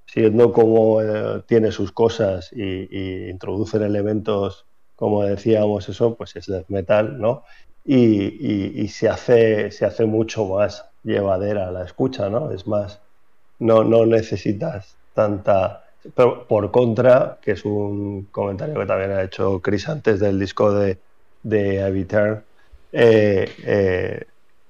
siendo 0.07 0.53
como 0.53 1.03
eh, 1.03 1.43
tiene 1.47 1.73
sus 1.73 1.93
cosas 1.93 2.51
y, 2.53 3.29
introducen 3.29 3.83
elementos, 3.83 4.67
como 4.97 5.25
decíamos, 5.25 5.89
eso, 5.89 6.15
pues 6.15 6.37
es 6.37 6.47
death 6.47 6.69
metal, 6.69 7.19
¿no? 7.19 7.45
Y, 7.85 8.89
se, 8.89 9.09
hace, 9.09 9.71
se 9.71 9.85
hace 9.85 10.07
mucho 10.07 10.47
más 10.47 10.87
llevadera 11.03 11.71
la 11.71 11.85
escucha, 11.85 12.31
¿no? 12.31 12.51
Es 12.51 12.67
más, 12.67 13.01
no, 13.59 13.85
no 13.85 14.07
necesitas 14.07 14.97
tanta 15.15 15.85
pero 16.15 16.47
por 16.47 16.71
contra, 16.71 17.39
que 17.41 17.53
es 17.53 17.65
un 17.65 18.27
comentario 18.31 18.79
que 18.79 18.87
también 18.87 19.13
ha 19.13 19.23
hecho 19.23 19.61
Chris 19.61 19.89
antes 19.89 20.21
del 20.21 20.39
disco 20.39 20.73
de, 20.73 20.99
de 21.43 22.47
eh, 22.93 23.51
eh, 23.65 24.25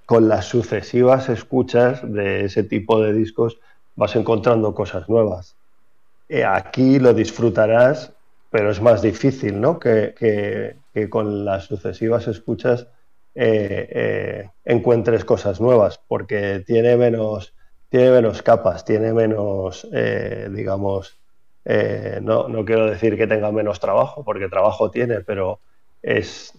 con 0.06 0.28
las 0.28 0.46
sucesivas 0.46 1.28
escuchas 1.28 2.00
de 2.04 2.44
ese 2.44 2.62
tipo 2.62 3.00
de 3.00 3.12
discos 3.12 3.58
vas 3.96 4.14
encontrando 4.16 4.74
cosas 4.74 5.08
nuevas. 5.08 5.56
Eh, 6.28 6.44
aquí 6.44 6.98
lo 6.98 7.12
disfrutarás, 7.12 8.12
pero 8.54 8.70
es 8.70 8.80
más 8.80 9.02
difícil, 9.02 9.60
¿no? 9.60 9.80
Que, 9.80 10.76
con 11.10 11.44
las 11.44 11.64
sucesivas 11.64 12.28
escuchas 12.28 12.86
encuentres 13.34 15.24
cosas 15.24 15.60
nuevas, 15.60 15.98
porque 16.06 16.62
tiene 16.64 16.96
menos, 16.96 17.52
tiene 17.88 18.12
menos 18.12 18.42
capas, 18.42 18.84
tiene 18.84 19.12
menos, 19.12 19.88
digamos, 20.52 21.18
eh, 21.64 22.20
no, 22.22 22.46
no, 22.46 22.64
quiero 22.64 22.88
decir 22.88 23.16
que 23.16 23.26
tenga 23.26 23.50
menos 23.50 23.80
trabajo, 23.80 24.22
porque 24.22 24.48
trabajo 24.48 24.88
tiene, 24.88 25.22
pero 25.22 25.58
es, 26.00 26.56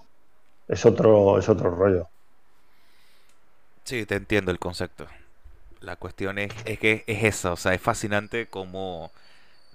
es, 0.67 0.85
otro, 0.85 1.39
es 1.39 1.47
otro 1.47 1.69
rollo. 1.69 2.09
Sí, 3.85 4.05
te 4.05 4.15
entiendo 4.15 4.51
el 4.51 4.59
concepto. 4.59 5.07
La 5.79 5.95
cuestión 5.95 6.39
es, 6.39 6.51
es 6.65 6.77
que 6.77 7.05
es 7.07 7.23
eso, 7.23 7.53
o 7.53 7.55
sea, 7.55 7.73
es 7.73 7.79
fascinante 7.79 8.47
como 8.47 9.11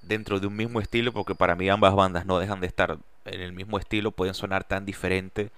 dentro 0.03 0.41
de 0.41 0.47
un 0.47 0.57
mismo 0.57 0.81
estilo, 0.81 1.13
porque 1.13 1.35
para 1.35 1.55
mí 1.55 1.69
ambas 1.69 1.95
bandas 1.95 2.27
no 2.27 2.39
dejan 2.39 2.61
de 2.61 2.67
estar 2.67 2.99
en 3.25 3.41
el 3.41 3.53
mismo 3.53 3.79
estilo, 3.79 4.11
pueden 4.11 4.35
sonar 4.35 4.65
tan 4.65 4.85
diferente 4.85 5.51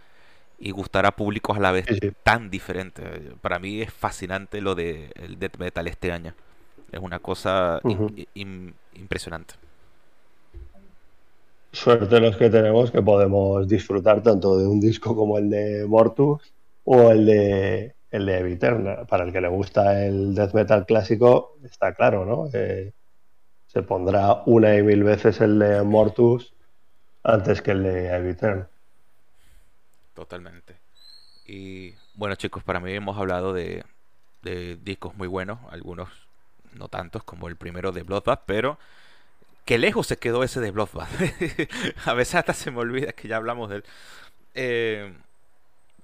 y 0.58 0.70
gustar 0.70 1.06
a 1.06 1.12
públicos 1.12 1.56
a 1.56 1.60
la 1.60 1.72
vez 1.72 1.86
tan 2.22 2.50
diferentes. 2.50 3.04
Para 3.40 3.58
mí 3.58 3.80
es 3.80 3.92
fascinante 3.92 4.60
lo 4.60 4.74
del 4.74 5.10
de 5.16 5.36
death 5.38 5.58
metal 5.58 5.88
este 5.88 6.12
año. 6.12 6.34
Es 6.92 7.00
una 7.00 7.18
cosa 7.18 7.80
impresionante. 8.94 9.54
Suerte 11.72 12.20
los 12.20 12.36
que 12.36 12.50
tenemos 12.50 12.90
que 12.90 13.00
podemos 13.00 13.66
disfrutar 13.66 14.22
tanto 14.22 14.58
de 14.58 14.66
un 14.66 14.78
disco 14.78 15.16
como 15.16 15.38
el 15.38 15.48
de 15.48 15.86
Mortus 15.86 16.52
o 16.84 17.10
el 17.10 17.26
de 17.26 17.94
el 18.10 18.26
de 18.26 18.38
Eviterna. 18.38 19.04
Para 19.06 19.24
el 19.24 19.32
que 19.32 19.40
le 19.40 19.48
gusta 19.48 20.04
el 20.04 20.34
death 20.34 20.52
metal 20.52 20.84
clásico, 20.86 21.56
está 21.64 21.94
claro, 21.94 22.26
¿no? 22.26 22.48
Eh, 22.52 22.92
se 23.72 23.82
pondrá 23.82 24.42
una 24.44 24.76
y 24.76 24.82
mil 24.82 25.02
veces 25.02 25.40
el 25.40 25.58
de 25.58 25.82
Mortus 25.82 26.52
antes 27.22 27.62
que 27.62 27.70
el 27.70 27.82
de 27.82 28.14
Eviterna. 28.14 28.68
Totalmente. 30.14 30.76
Y 31.46 31.94
bueno, 32.14 32.34
chicos, 32.34 32.62
para 32.62 32.80
mí 32.80 32.92
hemos 32.92 33.16
hablado 33.16 33.54
de, 33.54 33.84
de 34.42 34.76
discos 34.76 35.14
muy 35.14 35.26
buenos, 35.26 35.58
algunos 35.70 36.10
no 36.74 36.88
tantos 36.88 37.24
como 37.24 37.48
el 37.48 37.56
primero 37.56 37.92
de 37.92 38.02
Bloodbath, 38.02 38.42
pero 38.44 38.78
que 39.64 39.78
lejos 39.78 40.06
se 40.06 40.18
quedó 40.18 40.44
ese 40.44 40.60
de 40.60 40.70
Bloodbath. 40.70 41.08
a 42.04 42.12
veces 42.12 42.34
hasta 42.34 42.52
se 42.52 42.70
me 42.70 42.78
olvida 42.78 43.12
que 43.12 43.28
ya 43.28 43.36
hablamos 43.36 43.70
de 43.70 43.76
él. 43.76 43.84
Eh, 44.54 45.14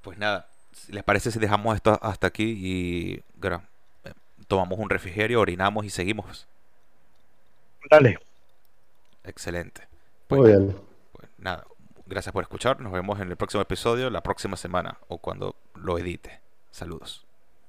pues 0.01 0.17
nada, 0.17 0.49
¿les 0.89 1.05
parece 1.05 1.31
si 1.31 1.39
dejamos 1.39 1.77
esto 1.77 1.99
hasta 2.01 2.29
aquí 2.29 2.45
y 2.45 3.23
eh, 3.43 4.13
tomamos 4.47 4.79
un 4.79 4.89
refrigerio, 4.89 5.41
orinamos 5.41 5.85
y 5.85 5.91
seguimos? 5.91 6.47
Dale. 7.91 8.19
Excelente. 9.25 9.83
Pues 10.27 10.41
Muy 10.41 10.51
bien. 10.51 10.77
Pues 11.13 11.29
nada, 11.39 11.65
gracias 12.07 12.33
por 12.33 12.43
escuchar. 12.43 12.81
Nos 12.81 12.93
vemos 12.93 13.21
en 13.21 13.31
el 13.31 13.37
próximo 13.37 13.63
episodio, 13.63 14.11
la 14.11 14.23
próxima 14.23 14.57
semana 14.57 14.99
o 15.09 15.19
cuando 15.19 15.57
lo 15.75 15.99
edite. 15.99 16.41
Saludos. 16.71 17.28